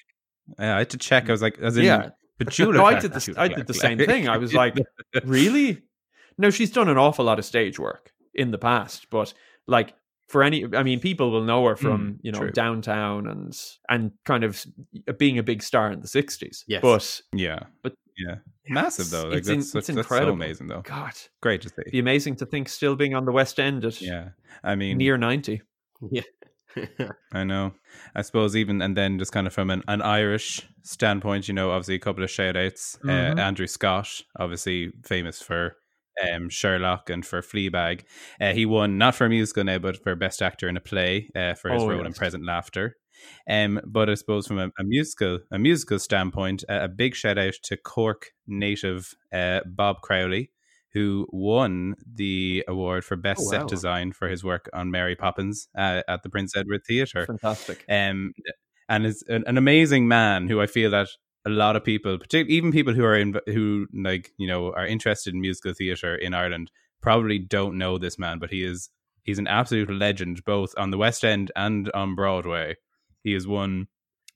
Yeah, 0.60 0.76
I 0.76 0.80
had 0.80 0.90
to 0.90 0.98
check. 0.98 1.30
I 1.30 1.32
was 1.32 1.42
like, 1.42 1.60
as 1.60 1.78
in, 1.78 1.86
yeah, 1.86 2.10
Petula 2.40 2.74
no, 2.74 2.86
I 2.86 3.00
did 3.00 3.14
the 3.14 3.34
I 3.38 3.48
did 3.48 3.68
the 3.68 3.74
same 3.74 3.98
thing. 4.00 4.28
I 4.28 4.38
was 4.38 4.54
like, 4.64 4.76
really? 5.24 5.84
No, 6.38 6.50
she's 6.50 6.72
done 6.72 6.90
an 6.90 6.98
awful 6.98 7.26
lot 7.26 7.40
of 7.40 7.46
stage 7.46 7.78
work 7.80 8.12
in 8.34 8.52
the 8.52 8.58
past, 8.58 9.08
but 9.10 9.34
like 9.68 9.94
for 10.30 10.44
any, 10.44 10.66
I 10.76 10.84
mean, 10.84 11.00
people 11.02 11.30
will 11.32 11.44
know 11.44 11.66
her 11.68 11.76
from 11.76 12.14
Mm, 12.14 12.18
you 12.22 12.32
know 12.32 12.40
true. 12.40 12.52
downtown 12.52 13.28
and 13.28 13.54
and 13.90 14.12
kind 14.26 14.44
of 14.44 14.66
being 15.18 15.38
a 15.38 15.44
big 15.44 15.62
star 15.62 15.92
in 15.92 16.00
the 16.02 16.08
'60s. 16.08 16.64
Yes. 16.68 16.82
but 16.82 17.22
yeah, 17.34 17.60
But- 17.84 17.94
yeah, 18.18 18.36
massive 18.70 19.10
though. 19.10 19.30
Like 19.30 19.40
it's 19.40 19.48
in- 19.50 19.56
that's, 19.60 19.66
it's 19.68 19.74
that's, 19.74 19.88
that's 19.88 19.96
so 19.96 20.02
incredible. 20.16 20.34
amazing 20.34 20.68
though. 20.68 20.82
God, 20.82 21.14
Great 21.42 21.62
to 21.64 21.70
see. 21.70 21.92
be 21.92 22.00
amazing 22.00 22.36
to 22.38 22.46
think 22.46 22.70
still 22.70 22.96
being 22.96 23.16
on 23.16 23.26
the 23.26 23.32
West 23.32 23.60
End 23.60 23.84
at 23.86 24.02
Yeah, 24.02 24.30
I 24.64 24.76
mean, 24.76 24.98
near 24.98 25.18
ninety. 25.18 25.62
Yeah. 26.12 26.22
I 27.34 27.44
know. 27.44 27.74
I 28.16 28.22
suppose 28.22 28.56
even 28.56 28.82
and 28.82 28.96
then 28.96 29.20
just 29.20 29.32
kind 29.34 29.46
of 29.48 29.54
from 29.54 29.70
an, 29.70 29.84
an 29.90 30.02
Irish 30.02 30.66
standpoint, 30.84 31.48
you 31.50 31.54
know, 31.54 31.72
obviously 31.72 31.96
a 31.96 32.00
couple 32.00 32.24
of 32.24 32.30
shout 32.32 32.56
outs. 32.56 32.98
Mhm. 33.04 33.38
Uh, 33.38 33.42
Andrew 33.42 33.68
Scott, 33.68 34.22
obviously 34.40 34.92
famous 35.04 35.42
for 35.42 35.76
um, 36.34 36.50
Sherlock 36.50 37.10
and 37.10 37.26
for 37.26 37.42
Fleabag. 37.42 38.04
Uh, 38.40 38.54
he 38.54 38.66
won 38.66 38.98
not 38.98 39.16
for 39.16 39.26
a 39.26 39.30
musical 39.30 39.64
now, 39.64 39.78
but 39.80 40.02
for 40.04 40.16
best 40.16 40.42
actor 40.42 40.68
in 40.70 40.78
a 40.78 40.82
play 40.82 41.30
uh, 41.36 41.54
for 41.56 41.70
his 41.72 41.84
Oh, 41.84 41.88
role 41.90 42.06
in. 42.06 42.14
Present 42.14 42.46
Laughter. 42.46 42.98
Um, 43.50 43.80
but 43.86 44.10
I 44.10 44.16
suppose 44.16 44.48
from 44.48 44.58
a, 44.60 44.72
a 44.80 44.84
musical 44.84 45.40
a 45.52 45.60
musical 45.60 46.00
standpoint, 46.00 46.64
a, 46.68 46.86
a 46.86 46.88
big 46.88 47.14
shout 47.16 47.38
out 47.38 47.54
to 47.64 47.78
Cork 47.78 48.32
native 48.48 49.14
uh, 49.32 49.60
Bob 49.66 50.02
Crowley, 50.02 50.52
who 50.94 51.28
won 51.32 51.96
the 52.16 52.64
award 52.68 53.06
for 53.06 53.16
best 53.16 53.42
Oh, 53.46 53.50
set 53.52 53.68
design 53.68 54.12
for 54.12 54.28
his 54.28 54.44
work 54.44 54.70
on 54.74 54.90
Mary 54.92 55.16
Poppins 55.16 55.68
uh, 55.78 56.02
at 56.08 56.24
the 56.24 56.30
Prince 56.30 56.56
Edward 56.58 56.82
Theatre 56.88 57.26
Fantastic. 57.28 57.86
um, 57.90 58.34
and 58.90 59.06
is 59.06 59.24
an, 59.30 59.44
an 59.46 59.58
amazing 59.58 60.08
man 60.08 60.48
who 60.48 60.60
I 60.60 60.66
feel 60.66 60.90
that 60.92 61.08
a 61.46 61.50
lot 61.50 61.76
of 61.76 61.84
people, 61.84 62.18
particularly 62.18 62.54
even 62.56 62.72
people 62.72 62.94
who 62.94 63.04
are 63.04 63.18
in, 63.18 63.36
who 63.48 63.88
like 63.94 64.32
you 64.38 64.48
know 64.48 64.72
are 64.74 64.86
interested 64.86 65.34
in 65.34 65.42
musical 65.42 65.74
theatre 65.74 66.16
in 66.16 66.34
Ireland, 66.34 66.72
probably 67.02 67.40
don't 67.40 67.78
know 67.78 67.98
this 67.98 68.20
man, 68.20 68.40
but 68.40 68.52
he 68.52 68.64
is 68.64 68.90
he's 69.24 69.40
an 69.40 69.48
absolute 69.48 69.90
legend 69.90 70.44
both 70.46 70.74
on 70.78 70.92
the 70.92 70.98
West 70.98 71.24
End 71.24 71.52
and 71.56 71.92
on 71.94 72.16
Broadway. 72.16 72.76
He 73.24 73.34
has 73.34 73.48
won 73.48 73.88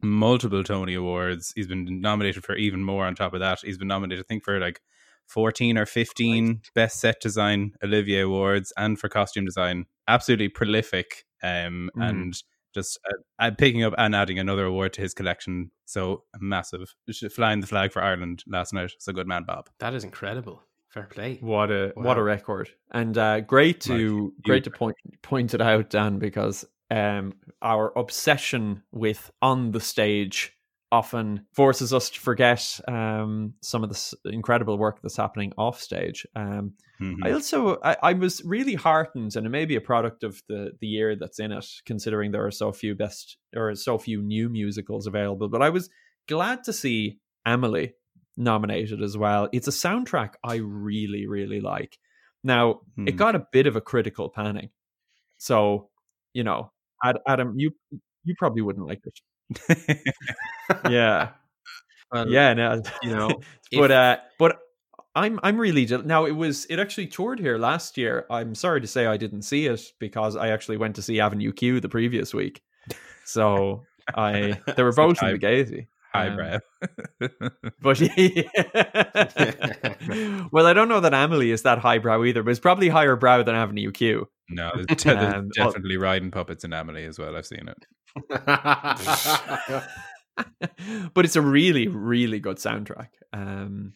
multiple 0.01 0.63
Tony 0.63 0.93
Awards. 0.93 1.53
He's 1.55 1.67
been 1.67 2.01
nominated 2.01 2.43
for 2.43 2.55
even 2.55 2.83
more 2.83 3.05
on 3.05 3.15
top 3.15 3.33
of 3.33 3.39
that. 3.39 3.59
He's 3.63 3.77
been 3.77 3.87
nominated, 3.87 4.23
I 4.25 4.27
think, 4.27 4.43
for 4.43 4.59
like 4.59 4.79
14 5.27 5.77
or 5.77 5.85
15 5.87 6.61
best 6.75 6.99
set 6.99 7.19
design 7.19 7.73
Olivier 7.83 8.21
awards 8.21 8.71
and 8.77 8.99
for 8.99 9.09
costume 9.09 9.45
design. 9.45 9.85
Absolutely 10.07 10.49
prolific 10.49 11.25
um, 11.41 11.89
Mm. 11.97 12.09
and 12.09 12.43
just 12.75 12.99
uh, 13.09 13.15
uh, 13.39 13.51
picking 13.57 13.83
up 13.83 13.95
and 13.97 14.13
adding 14.15 14.37
another 14.37 14.65
award 14.65 14.93
to 14.93 15.01
his 15.01 15.15
collection. 15.15 15.71
So 15.85 16.23
massive. 16.39 16.93
Just 17.09 17.31
Flying 17.33 17.61
the 17.61 17.67
flag 17.67 17.91
for 17.91 18.03
Ireland 18.03 18.43
last 18.45 18.73
night. 18.73 18.91
So 18.99 19.11
good 19.13 19.27
man, 19.27 19.45
Bob. 19.45 19.69
That 19.79 19.95
is 19.95 20.03
incredible. 20.03 20.61
Fair 20.89 21.07
play. 21.07 21.39
What 21.41 21.71
a 21.71 21.91
what 21.95 22.17
a 22.17 22.23
record, 22.23 22.69
and 22.91 23.17
uh, 23.17 23.41
great 23.41 23.81
to 23.81 24.25
Right. 24.25 24.43
great 24.43 24.63
to 24.65 24.71
point 24.71 24.95
point 25.23 25.53
it 25.53 25.61
out, 25.61 25.89
Dan, 25.89 26.19
because 26.19 26.63
um, 26.91 27.33
our 27.61 27.91
obsession 27.97 28.83
with 28.91 29.31
on 29.41 29.71
the 29.71 29.81
stage 29.81 30.53
often 30.91 31.45
forces 31.53 31.93
us 31.93 32.09
to 32.11 32.19
forget 32.19 32.79
um, 32.87 33.53
some 33.61 33.83
of 33.83 33.89
this 33.89 34.13
incredible 34.25 34.77
work 34.77 35.01
that's 35.01 35.17
happening 35.17 35.51
off 35.57 35.81
stage. 35.81 36.25
Um, 36.35 36.73
Mhm. 37.01 37.25
I 37.25 37.31
also 37.31 37.77
I, 37.83 37.97
I 38.03 38.13
was 38.13 38.41
really 38.45 38.75
heartened, 38.75 39.35
and 39.35 39.45
it 39.45 39.49
may 39.49 39.65
be 39.65 39.75
a 39.75 39.81
product 39.81 40.23
of 40.23 40.41
the 40.47 40.71
the 40.79 40.87
year 40.87 41.15
that's 41.15 41.39
in 41.39 41.51
it, 41.51 41.65
considering 41.85 42.31
there 42.31 42.45
are 42.45 42.51
so 42.51 42.71
few 42.71 42.95
best 42.95 43.37
or 43.55 43.75
so 43.75 43.97
few 43.97 44.21
new 44.21 44.47
musicals 44.49 45.07
available. 45.07 45.49
But 45.49 45.61
I 45.61 45.69
was 45.69 45.89
glad 46.27 46.63
to 46.65 46.73
see 46.73 47.19
Emily 47.45 47.95
nominated 48.37 49.01
as 49.01 49.17
well. 49.17 49.49
It's 49.53 49.67
a 49.67 49.71
soundtrack 49.71 50.35
I 50.43 50.55
really 50.55 51.27
really 51.27 51.59
like. 51.61 51.97
Now 52.43 52.81
it 53.05 53.13
Hmm. 53.13 53.17
got 53.17 53.35
a 53.35 53.45
bit 53.51 53.67
of 53.67 53.75
a 53.75 53.81
critical 53.81 54.29
panning, 54.29 54.69
so 55.37 55.89
you 56.33 56.43
know, 56.43 56.71
Adam, 57.27 57.53
you 57.57 57.71
you 58.23 58.35
probably 58.37 58.61
wouldn't 58.61 58.87
like 58.87 59.01
it. 59.05 59.19
Yeah, 60.89 61.29
Well, 62.11 62.27
yeah, 62.29 62.53
no, 62.53 62.81
you 63.03 63.11
know, 63.15 63.29
but 63.71 63.91
uh 63.91 64.17
but 64.39 64.59
i'm 65.17 65.39
i'm 65.43 65.57
really 65.57 65.85
now 66.03 66.25
it 66.25 66.31
was 66.33 66.65
it 66.69 66.77
actually 66.77 67.07
toured 67.07 67.39
here 67.39 67.57
last 67.57 67.97
year 67.97 68.25
i'm 68.29 68.53
sorry 68.53 68.81
to 68.81 68.87
say 68.87 69.05
i 69.05 69.15
didn't 69.15 69.43
see 69.43 69.65
it 69.65 69.81
because 69.97 70.35
i 70.35 70.49
actually 70.49 70.75
went 70.75 70.93
to 70.95 71.01
see 71.01 71.21
avenue 71.21 71.53
q 71.53 71.79
the 71.79 71.87
previous 71.87 72.33
week 72.33 72.61
so 73.23 73.81
i 74.13 74.59
they 74.75 74.83
were 74.83 74.91
both 75.03 75.21
in 75.21 75.27
high- 75.27 75.31
the 75.31 75.39
gazy 75.39 75.87
Um, 76.13 76.37
Highbrow. 76.37 76.59
but 77.81 78.01
well 80.51 80.65
i 80.67 80.73
don't 80.73 80.89
know 80.89 80.99
that 80.99 81.13
emily 81.13 81.51
is 81.51 81.61
that 81.63 81.79
highbrow 81.79 82.23
either 82.25 82.43
but 82.43 82.51
it's 82.51 82.59
probably 82.59 82.89
higher 82.89 83.15
brow 83.15 83.41
than 83.43 83.55
avenue 83.55 83.91
q 83.91 84.27
no, 84.49 84.69
there's, 84.75 84.85
de- 84.87 84.95
there's 85.15 85.33
Um, 85.33 85.49
well- 85.57 85.67
definitely 85.69 85.97
riding 85.97 86.29
puppets 86.29 86.63
in 86.63 86.71
Emily 86.71 87.03
as 87.05 87.17
well. 87.17 87.35
I've 87.35 87.47
seen 87.47 87.67
it. 87.67 87.87
But 91.13 91.25
it's 91.25 91.35
a 91.35 91.41
really 91.41 91.87
really 91.87 92.39
good 92.39 92.57
soundtrack. 92.57 93.09
Um 93.33 93.93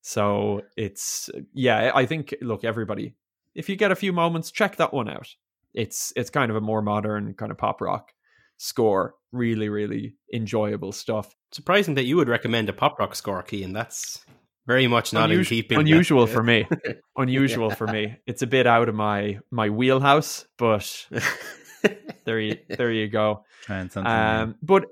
so 0.00 0.62
it's 0.76 1.28
yeah 1.52 1.90
i 1.94 2.06
think 2.06 2.34
look 2.40 2.64
everybody 2.64 3.14
if 3.58 3.68
you 3.68 3.76
get 3.76 3.90
a 3.90 3.96
few 3.96 4.12
moments 4.12 4.50
check 4.50 4.76
that 4.76 4.94
one 4.94 5.08
out. 5.08 5.34
It's 5.74 6.12
it's 6.16 6.30
kind 6.30 6.50
of 6.50 6.56
a 6.56 6.60
more 6.60 6.80
modern 6.80 7.34
kind 7.34 7.52
of 7.52 7.58
pop 7.58 7.80
rock 7.80 8.12
score 8.56 9.14
really 9.32 9.68
really 9.68 10.14
enjoyable 10.32 10.92
stuff. 10.92 11.34
Surprising 11.52 11.94
that 11.96 12.04
you 12.04 12.16
would 12.16 12.28
recommend 12.28 12.68
a 12.68 12.72
pop 12.72 12.98
rock 12.98 13.14
score 13.14 13.42
key, 13.42 13.62
and 13.64 13.74
that's 13.74 14.24
very 14.66 14.86
much 14.86 15.12
not 15.12 15.30
in 15.30 15.44
keeping. 15.44 15.78
unusual 15.78 16.26
for 16.26 16.42
me. 16.42 16.66
Unusual 17.16 17.70
for 17.70 17.86
me. 17.86 18.16
It's 18.26 18.42
a 18.42 18.46
bit 18.46 18.66
out 18.66 18.88
of 18.88 18.94
my 18.94 19.38
my 19.50 19.70
wheelhouse 19.70 20.46
but 20.56 21.06
there 22.24 22.40
you 22.40 22.56
there 22.68 22.90
you 22.92 23.08
go 23.08 23.44
Trying 23.62 23.90
something. 23.90 24.12
new. 24.12 24.18
um, 24.18 24.54
but 24.62 24.86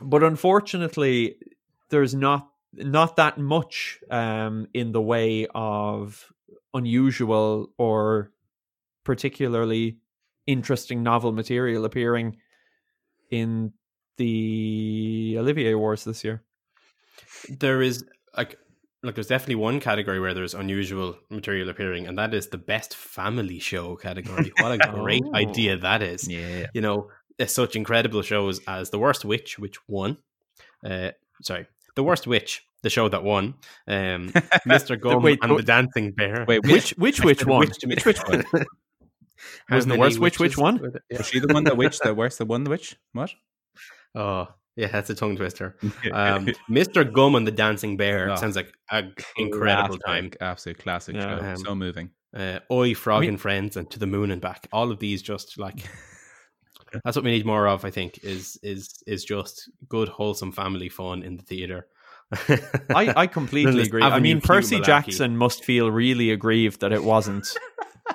but 0.00 0.22
unfortunately, 0.22 1.36
there's 1.90 2.14
not 2.14 2.48
not 2.74 3.16
that 3.16 3.38
much 3.38 4.00
um, 4.10 4.66
in 4.72 4.92
the 4.92 5.00
way 5.00 5.46
of 5.54 6.32
unusual 6.74 7.70
or 7.78 8.30
particularly 9.04 9.98
interesting 10.46 11.02
novel 11.02 11.32
material 11.32 11.84
appearing 11.84 12.36
in 13.30 13.72
the 14.16 15.36
Olivier 15.38 15.72
Awards 15.72 16.04
this 16.04 16.24
year. 16.24 16.42
there 17.48 17.82
is 17.82 18.04
like 18.36 18.58
look 19.02 19.14
there's 19.16 19.26
definitely 19.26 19.56
one 19.56 19.80
category 19.80 20.20
where 20.20 20.34
there's 20.34 20.54
unusual 20.54 21.16
material 21.30 21.68
appearing 21.68 22.06
and 22.06 22.16
that 22.18 22.32
is 22.34 22.48
the 22.48 22.58
best 22.58 22.94
family 22.94 23.58
show 23.58 23.96
category 23.96 24.52
what 24.60 24.72
a 24.72 24.78
great 24.92 25.22
Oh. 25.26 25.34
idea 25.36 25.76
that 25.76 26.02
is 26.02 26.28
yeah. 26.28 26.66
you 26.74 26.80
know 26.80 27.08
there's 27.38 27.52
such 27.52 27.76
incredible 27.76 28.22
shows 28.22 28.60
as 28.66 28.90
the 28.90 28.98
worst 28.98 29.24
witch 29.24 29.58
which 29.58 29.76
won 29.88 30.18
uh 30.84 31.10
sorry 31.42 31.66
the 31.96 32.02
worst 32.02 32.26
witch 32.26 32.64
the 32.82 32.90
show 32.90 33.08
that 33.08 33.22
won 33.24 33.54
um 33.88 34.28
mr 34.66 35.00
gum 35.00 35.22
wait, 35.22 35.38
and 35.42 35.56
the 35.58 35.62
dancing 35.62 36.12
bear 36.12 36.44
Wait, 36.46 36.64
Which 36.66 36.90
which 36.98 37.22
which 37.24 37.44
one? 37.46 37.60
Which 37.60 37.78
to 37.78 37.86
me. 37.86 37.96
Which 38.04 38.20
one? 38.28 38.44
Wasn't 39.70 39.92
the 39.92 39.98
worst 39.98 40.18
witch 40.18 40.38
which 40.38 40.56
one? 40.56 40.80
Yeah. 41.10 41.18
Was 41.18 41.28
she 41.28 41.38
the 41.40 41.52
one 41.52 41.64
that 41.64 41.76
witch? 41.76 41.98
The 41.98 42.14
worst, 42.14 42.38
the 42.38 42.44
one 42.44 42.64
the 42.64 42.70
witch? 42.70 42.96
What? 43.12 43.30
oh 44.14 44.48
yeah 44.76 44.86
that's 44.88 45.10
a 45.10 45.14
tongue 45.14 45.36
twister 45.36 45.76
um 46.12 46.46
mr 46.70 47.10
gum 47.12 47.34
and 47.34 47.46
the 47.46 47.50
dancing 47.52 47.96
bear 47.96 48.30
Oh. 48.30 48.36
sounds 48.36 48.56
like 48.56 48.72
an 48.90 49.14
incredible 49.36 49.98
time 49.98 50.30
Absolute 50.40 50.78
classic 50.78 51.16
Yeah. 51.16 51.38
show. 51.38 51.44
Um, 51.46 51.56
so 51.58 51.74
moving. 51.74 52.10
uh, 52.36 52.58
Oi, 52.70 52.94
Frog 52.94 53.24
and 53.24 53.40
Friends, 53.40 53.76
and 53.76 53.90
To 53.90 53.98
the 53.98 54.06
Moon 54.06 54.30
and 54.30 54.40
Back. 54.40 54.68
All 54.72 54.90
of 54.90 54.98
these 54.98 55.20
just 55.22 55.58
like 55.58 55.84
that's 57.04 57.16
what 57.16 57.24
we 57.24 57.30
need 57.32 57.46
more 57.46 57.66
of. 57.68 57.84
I 57.84 57.90
think 57.90 58.20
is 58.22 58.58
is 58.62 59.02
is 59.06 59.24
just 59.24 59.70
good, 59.88 60.08
wholesome 60.08 60.52
family 60.52 60.88
fun 60.88 61.22
in 61.22 61.36
the 61.36 61.42
theater. 61.42 61.86
I, 62.94 63.12
I 63.16 63.26
completely 63.38 63.82
agree. 63.82 64.02
I 64.02 64.18
mean, 64.20 64.40
Percy. 64.40 64.80
Jackson 64.80 65.36
must 65.36 65.64
feel 65.64 65.90
really 65.90 66.30
aggrieved 66.30 66.80
that 66.80 66.92
it 66.92 67.04
wasn't 67.04 67.46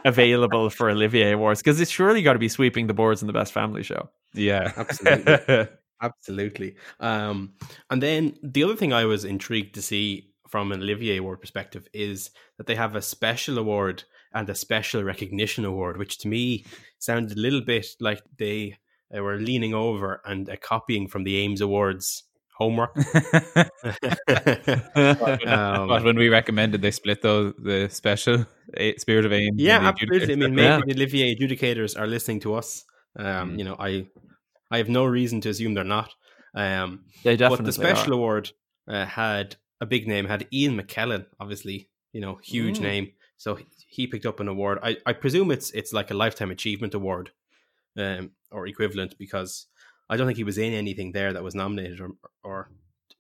available 0.06 0.70
for 0.72 0.90
Olivier 0.90 1.32
Awards 1.34 1.62
because 1.62 1.80
it's 1.80 1.92
surely 1.92 2.22
got 2.24 2.34
to 2.34 2.40
be 2.40 2.50
sweeping 2.50 2.88
the 2.88 2.94
boards 2.96 3.22
in 3.22 3.28
the 3.28 3.34
best 3.34 3.54
family 3.54 3.84
show. 3.84 4.10
Yeah, 4.34 4.72
Absolutely. 4.76 5.68
Absolutely. 6.02 6.76
Um, 7.00 7.54
and 7.90 8.02
then 8.02 8.38
the 8.44 8.64
other 8.64 8.76
thing 8.76 8.94
I 8.94 9.06
was 9.06 9.26
intrigued 9.26 9.74
to 9.76 9.82
see 9.82 10.32
from 10.48 10.72
an 10.72 10.82
Olivier 10.82 11.18
Award 11.18 11.42
perspective 11.42 11.88
is 11.94 12.30
that 12.58 12.68
they 12.68 12.76
have 12.76 12.96
a 12.96 13.02
special 13.02 13.58
award 13.58 14.04
and 14.34 14.50
a 14.50 14.56
special 14.56 15.04
recognition 15.04 15.66
award, 15.66 15.98
which 15.98 16.18
to 16.20 16.28
me 16.28 16.66
sounded 17.00 17.38
a 17.38 17.42
little 17.42 17.62
bit 17.62 17.88
like 18.00 18.22
they 18.38 18.78
were 19.12 19.38
leaning 19.38 19.74
over 19.74 20.22
and 20.26 20.50
uh, 20.50 20.56
copying 20.62 21.08
from 21.08 21.24
the 21.24 21.38
AIMS 21.38 21.62
Awards 21.62 22.24
homework. 22.58 22.96
Um, 25.46 25.88
but 25.88 26.04
when 26.04 26.18
we 26.18 26.30
recommended 26.30 26.82
they 26.82 26.92
split 26.92 27.22
though 27.22 27.52
the 27.52 27.88
special 27.90 28.46
Spirit 28.98 29.26
of 29.26 29.34
Aim. 29.34 29.54
yeah, 29.58 29.80
absolutely. 29.80 30.34
I 30.34 30.36
mean, 30.38 30.56
maybe 30.56 30.68
Yeah. 30.68 30.82
the 30.86 30.94
Olivier 30.94 31.36
adjudicators 31.36 32.00
are 32.00 32.08
listening 32.08 32.40
to 32.42 32.56
us. 32.56 32.86
Um, 33.18 33.52
Mm. 33.54 33.58
You 33.60 33.64
know, 33.66 33.76
I 33.80 34.08
I 34.72 34.78
have 34.78 34.90
no 34.90 35.06
reason 35.06 35.42
to 35.42 35.50
assume 35.50 35.74
they're 35.74 35.84
not. 35.84 36.14
Um, 36.56 37.06
They 37.24 37.36
definitely 37.38 37.58
but 37.58 37.66
the 37.66 37.72
special 37.74 38.12
are. 38.14 38.16
award 38.16 38.52
uh, 38.88 39.06
had 39.06 39.56
a 39.82 39.86
big 39.86 40.08
name, 40.08 40.26
had 40.26 40.48
Ian 40.52 40.80
McKellen, 40.80 41.26
obviously, 41.40 41.90
you 42.14 42.22
know, 42.22 42.40
huge 42.44 42.80
Mm. 42.80 42.82
name. 42.82 43.12
So 43.38 43.60
he- 43.90 44.08
picked 44.08 44.26
up 44.26 44.40
an 44.40 44.48
award. 44.48 44.80
I, 44.82 44.98
I 45.06 45.14
presume 45.14 45.52
it's 45.52 45.70
it's 45.72 45.94
like 45.94 46.10
a 46.12 46.16
lifetime 46.16 46.50
achievement 46.52 46.94
award, 46.94 47.32
um, 47.98 48.32
or 48.52 48.66
equivalent, 48.68 49.18
because 49.18 49.68
I 50.10 50.18
don't 50.18 50.26
think 50.28 50.38
he 50.38 50.44
was 50.44 50.58
in 50.58 50.74
anything 50.74 51.12
there 51.12 51.34
that 51.34 51.44
was 51.44 51.54
nominated. 51.56 52.00
Or, 52.02 52.10
or 52.44 52.70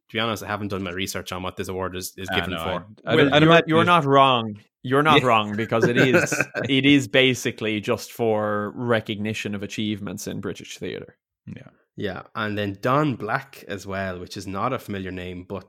to 0.10 0.14
be 0.14 0.20
honest, 0.20 0.44
I 0.44 0.48
haven't 0.48 0.70
done 0.70 0.84
my 0.84 0.92
research 0.92 1.32
on 1.32 1.44
what 1.44 1.58
this 1.58 1.68
award 1.68 1.96
is, 1.96 2.14
is 2.18 2.28
Ah, 2.32 2.36
given 2.36 2.52
no, 2.52 2.58
for. 2.64 2.70
I- 3.06 3.12
I 3.12 3.16
Well, 3.16 3.44
you're, 3.44 3.62
you're 3.68 3.84
not 3.86 4.06
wrong. 4.06 4.60
You're 4.84 5.04
not 5.04 5.22
Yeah. 5.22 5.28
wrong 5.28 5.56
because 5.56 5.84
it 5.86 5.98
is 5.98 6.34
it 6.70 6.86
is 6.86 7.08
basically 7.08 7.80
just 7.82 8.12
for 8.12 8.72
recognition 8.76 9.54
of 9.54 9.62
achievements 9.64 10.26
in 10.28 10.40
British 10.40 10.78
theatre. 10.78 11.18
Yeah. 11.56 11.70
Yeah, 12.00 12.22
and 12.36 12.56
then 12.58 12.78
Don 12.80 13.16
Black 13.16 13.64
as 13.68 13.88
well, 13.88 14.20
which 14.20 14.38
is 14.38 14.46
not 14.46 14.72
a 14.72 14.78
familiar 14.78 15.12
name, 15.12 15.46
but 15.50 15.66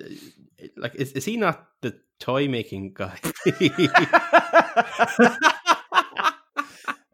uh, 0.00 0.04
like, 0.78 0.94
is, 0.94 1.12
is 1.12 1.26
he 1.26 1.36
not 1.36 1.66
the 1.82 1.94
toy 2.20 2.48
making 2.48 2.94
guy? 2.94 3.18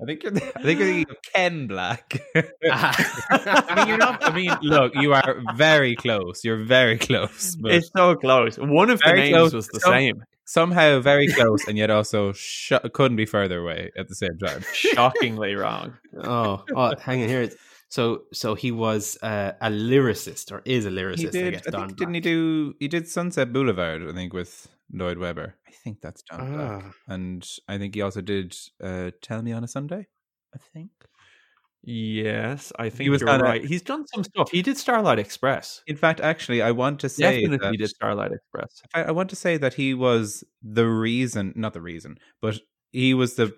I 0.01 0.07
think 0.07 0.23
you're. 0.23 0.33
I 0.37 0.63
think 0.63 0.79
you're 0.81 0.89
thinking 0.89 1.07
of 1.11 1.17
Ken 1.35 1.67
Black. 1.67 2.21
I 2.37 2.45
I 3.69 3.75
mean, 3.77 3.89
you're 3.89 3.97
not. 3.99 4.25
I 4.25 4.35
mean, 4.35 4.51
look, 4.63 4.93
you 4.97 5.13
are 5.15 5.37
very 5.57 5.95
close. 5.97 6.45
You're 6.45 6.63
very 6.65 6.99
close. 6.99 7.57
But 7.57 7.73
It's 7.73 7.91
so 7.97 8.15
close. 8.17 8.57
One 8.59 8.91
of 8.91 9.01
the 9.01 9.13
names 9.13 9.31
close. 9.35 9.53
was 9.55 9.69
the 9.69 9.81
Some- 9.81 9.93
same. 9.93 10.25
somehow 10.45 11.01
very 11.01 11.29
close, 11.29 11.67
and 11.69 11.79
yet 11.79 11.91
also 11.91 12.33
sh- 12.33 12.73
couldn't 12.93 13.17
be 13.17 13.25
further 13.27 13.61
away 13.61 13.93
at 13.97 14.09
the 14.09 14.15
same 14.15 14.37
time. 14.39 14.63
Shockingly 14.73 15.55
wrong. 15.55 15.95
oh, 16.23 16.65
oh, 16.75 16.95
hang 17.01 17.23
on 17.23 17.29
here. 17.29 17.51
So, 17.95 18.23
so 18.33 18.57
he 18.57 18.73
was 18.73 19.17
uh, 19.23 19.53
a 19.61 19.71
lyricist, 19.71 20.51
or 20.51 20.63
is 20.65 20.85
a 20.85 20.91
lyricist? 20.91 21.19
He 21.21 21.29
I 21.29 21.31
did. 21.31 21.53
guess. 21.55 21.69
I, 21.69 21.71
Don 21.71 21.87
think 21.87 21.99
didn't 22.01 22.15
he 22.15 22.21
do? 22.21 22.75
He 22.81 22.89
did 22.89 23.07
Sunset 23.07 23.53
Boulevard. 23.53 24.03
I 24.09 24.13
think 24.13 24.33
with 24.33 24.67
Lloyd 24.93 25.19
Webber. 25.19 25.55
I 25.69 25.71
think 25.85 26.01
that's 26.01 26.23
John 26.23 26.55
Black. 26.55 26.83
Ah. 26.85 26.93
And 27.07 27.49
I 27.69 27.79
think 27.79 27.95
he 27.95 28.03
also 28.03 28.21
did 28.21 28.57
uh, 28.83 29.13
Tell 29.23 29.43
Me 29.43 29.53
on 29.53 29.63
a 29.63 29.69
Sunday. 29.69 30.09
I 30.53 30.59
think. 30.73 30.91
Yes, 31.85 32.73
I 32.81 32.89
think 32.89 33.03
He 33.03 33.11
was 33.11 33.21
you're 33.21 33.31
on 33.31 33.41
a- 33.41 33.45
right. 33.45 33.65
He's 33.65 33.83
done 33.83 34.05
some 34.09 34.25
stuff. 34.25 34.51
He 34.51 34.63
did 34.63 34.77
Starlight 34.77 35.21
Express. 35.21 35.81
In 35.87 35.95
fact, 35.97 36.19
actually, 36.21 36.63
I 36.63 36.73
want 36.73 36.99
to 36.99 37.09
say 37.09 37.43
Definitely 37.43 37.77
that, 37.77 37.79
did 37.79 37.91
Starlight 37.91 38.33
Express. 38.33 38.83
I, 38.93 39.03
I 39.05 39.11
want 39.13 39.31
to 39.31 39.37
say 39.37 39.57
that 39.59 39.75
he 39.75 39.95
was 39.95 40.43
the 40.63 40.89
reason, 40.89 41.53
not 41.55 41.75
the 41.75 41.81
reason, 41.81 42.19
but 42.43 42.59
he 42.91 43.15
was 43.15 43.37
the 43.37 43.55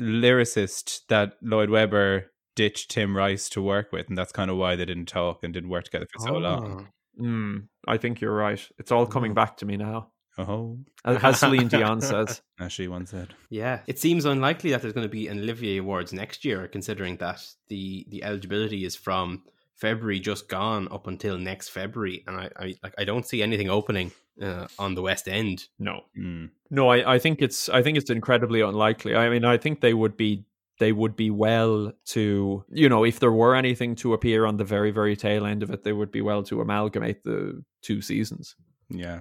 lyricist 0.00 1.00
that 1.08 1.32
Lloyd 1.42 1.70
Webber 1.70 2.31
ditched 2.54 2.90
Tim 2.90 3.16
Rice 3.16 3.48
to 3.50 3.62
work 3.62 3.92
with, 3.92 4.08
and 4.08 4.16
that's 4.18 4.32
kind 4.32 4.50
of 4.50 4.56
why 4.56 4.76
they 4.76 4.84
didn't 4.84 5.06
talk 5.06 5.42
and 5.42 5.52
didn't 5.54 5.70
work 5.70 5.84
together 5.84 6.06
for 6.12 6.18
so 6.26 6.32
long. 6.34 6.88
Mm, 7.20 7.68
I 7.86 7.96
think 7.98 8.20
you're 8.20 8.34
right. 8.34 8.60
It's 8.78 8.90
all 8.92 9.06
coming 9.06 9.32
Oh. 9.32 9.34
back 9.34 9.56
to 9.58 9.66
me 9.66 9.76
now. 9.76 10.08
Oh, 10.38 10.78
As 11.04 11.22
as 11.22 11.40
Celine 11.40 11.68
Dion 11.68 12.00
says. 12.12 12.40
as 12.58 12.72
she 12.72 12.88
once 12.88 13.10
said. 13.10 13.34
Yeah, 13.50 13.80
it 13.86 13.98
seems 13.98 14.24
unlikely 14.24 14.70
that 14.70 14.80
there's 14.80 14.94
going 14.94 15.04
to 15.06 15.10
be 15.10 15.28
an 15.28 15.38
Olivier 15.40 15.76
Awards 15.78 16.12
next 16.14 16.42
year, 16.44 16.66
considering 16.68 17.18
that 17.18 17.44
the 17.68 18.06
the 18.08 18.24
eligibility 18.24 18.84
is 18.86 18.96
from 18.96 19.42
February 19.76 20.20
just 20.20 20.48
gone 20.48 20.88
up 20.90 21.06
until 21.06 21.36
next 21.36 21.68
February, 21.68 22.24
and 22.26 22.36
I, 22.38 22.48
I 22.56 22.74
like 22.82 22.94
I 22.96 23.04
don't 23.04 23.26
see 23.26 23.42
anything 23.42 23.68
opening 23.68 24.10
uh, 24.40 24.68
on 24.78 24.94
the 24.94 25.02
West 25.02 25.28
End. 25.28 25.64
No. 25.78 26.00
Mm. 26.18 26.48
No, 26.70 26.88
I, 26.88 27.14
I 27.14 27.18
think 27.18 27.42
it's 27.42 27.68
I 27.68 27.82
think 27.82 27.98
it's 27.98 28.08
incredibly 28.08 28.62
unlikely. 28.62 29.14
I 29.14 29.28
mean, 29.28 29.44
I 29.44 29.58
think 29.58 29.82
they 29.82 29.92
would 29.92 30.16
be 30.16 30.46
they 30.82 30.90
would 30.90 31.14
be 31.14 31.30
well 31.30 31.92
to 32.06 32.64
you 32.68 32.88
know 32.88 33.04
if 33.04 33.20
there 33.20 33.30
were 33.30 33.54
anything 33.54 33.94
to 33.94 34.14
appear 34.14 34.44
on 34.44 34.56
the 34.56 34.64
very 34.64 34.90
very 34.90 35.14
tail 35.14 35.46
end 35.46 35.62
of 35.62 35.70
it, 35.70 35.84
they 35.84 35.92
would 35.92 36.10
be 36.10 36.20
well 36.20 36.42
to 36.42 36.60
amalgamate 36.60 37.22
the 37.22 37.62
two 37.82 38.02
seasons. 38.02 38.56
Yeah. 38.90 39.20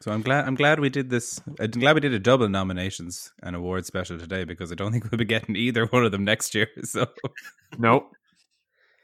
So 0.00 0.12
I'm 0.12 0.20
glad 0.20 0.44
I'm 0.46 0.56
glad 0.56 0.80
we 0.80 0.90
did 0.90 1.08
this. 1.08 1.40
I'm 1.58 1.70
glad 1.70 1.94
we 1.94 2.00
did 2.00 2.12
a 2.12 2.18
double 2.18 2.50
nominations 2.50 3.32
and 3.42 3.56
award 3.56 3.86
special 3.86 4.18
today 4.18 4.44
because 4.44 4.70
I 4.70 4.74
don't 4.74 4.92
think 4.92 5.10
we'll 5.10 5.16
be 5.18 5.24
getting 5.24 5.56
either 5.56 5.86
one 5.90 6.04
of 6.04 6.12
them 6.12 6.24
next 6.24 6.54
year. 6.54 6.68
So 6.84 7.06
No, 7.78 8.10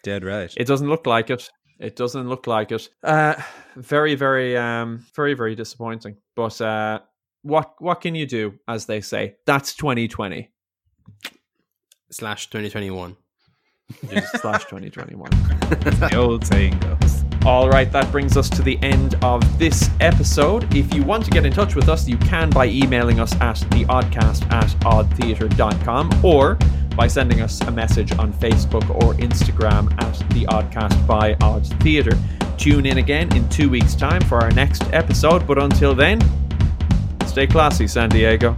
dead 0.03 0.23
right. 0.23 0.53
it 0.59 0.67
doesn't 0.67 0.89
look 0.89 1.07
like 1.07 1.31
it. 1.31 1.51
It 1.79 1.97
doesn't 1.97 2.29
look 2.29 2.47
like 2.47 2.73
it. 2.73 2.91
Uh, 3.03 3.37
very 3.77 4.17
very 4.17 4.55
um 4.59 5.07
very 5.17 5.33
very 5.33 5.55
disappointing. 5.55 6.19
But 6.37 6.61
uh, 6.61 7.01
what 7.41 7.73
what 7.79 8.03
can 8.03 8.15
you 8.15 8.27
do? 8.27 8.59
As 8.69 8.85
they 8.85 9.01
say, 9.01 9.37
that's 9.47 9.75
2020 9.77 10.51
Slash 12.11 12.51
2021. 12.51 13.17
slash 14.41 14.65
2021. 14.65 15.31
the 15.31 16.15
old 16.17 16.45
saying 16.47 16.79
goes. 16.81 17.25
All 17.47 17.71
right, 17.71 17.91
that 17.93 18.11
brings 18.13 18.37
us 18.37 18.51
to 18.51 18.63
the 18.63 18.79
end 18.83 19.15
of 19.23 19.59
this 19.59 19.89
episode. 20.01 20.75
If 20.75 20.93
you 20.95 21.03
want 21.03 21.25
to 21.25 21.31
get 21.31 21.47
in 21.47 21.53
touch 21.53 21.75
with 21.75 21.89
us, 21.89 22.07
you 22.07 22.19
can 22.19 22.51
by 22.51 22.67
emailing 22.67 23.19
us 23.19 23.33
at 23.37 23.57
theoddcast 23.57 24.51
at 24.53 24.69
oddtheatre.com 24.81 26.25
or 26.25 26.59
by 26.97 27.07
sending 27.07 27.41
us 27.41 27.61
a 27.63 27.71
message 27.71 28.13
on 28.19 28.33
Facebook 28.35 28.89
or 28.91 29.15
Instagram 29.15 29.91
at 30.03 30.19
the 30.31 30.45
Oddcast 30.47 31.07
by 31.07 31.35
Odd 31.41 31.67
Theatre. 31.83 32.19
Tune 32.59 32.85
in 32.85 32.99
again 32.99 33.35
in 33.35 33.49
two 33.49 33.71
weeks' 33.71 33.95
time 33.95 34.21
for 34.23 34.39
our 34.39 34.51
next 34.51 34.83
episode, 34.93 35.47
but 35.47 35.57
until 35.57 35.95
then, 35.95 36.21
stay 37.27 37.47
classy, 37.47 37.87
San 37.87 38.11
Diego. 38.11 38.55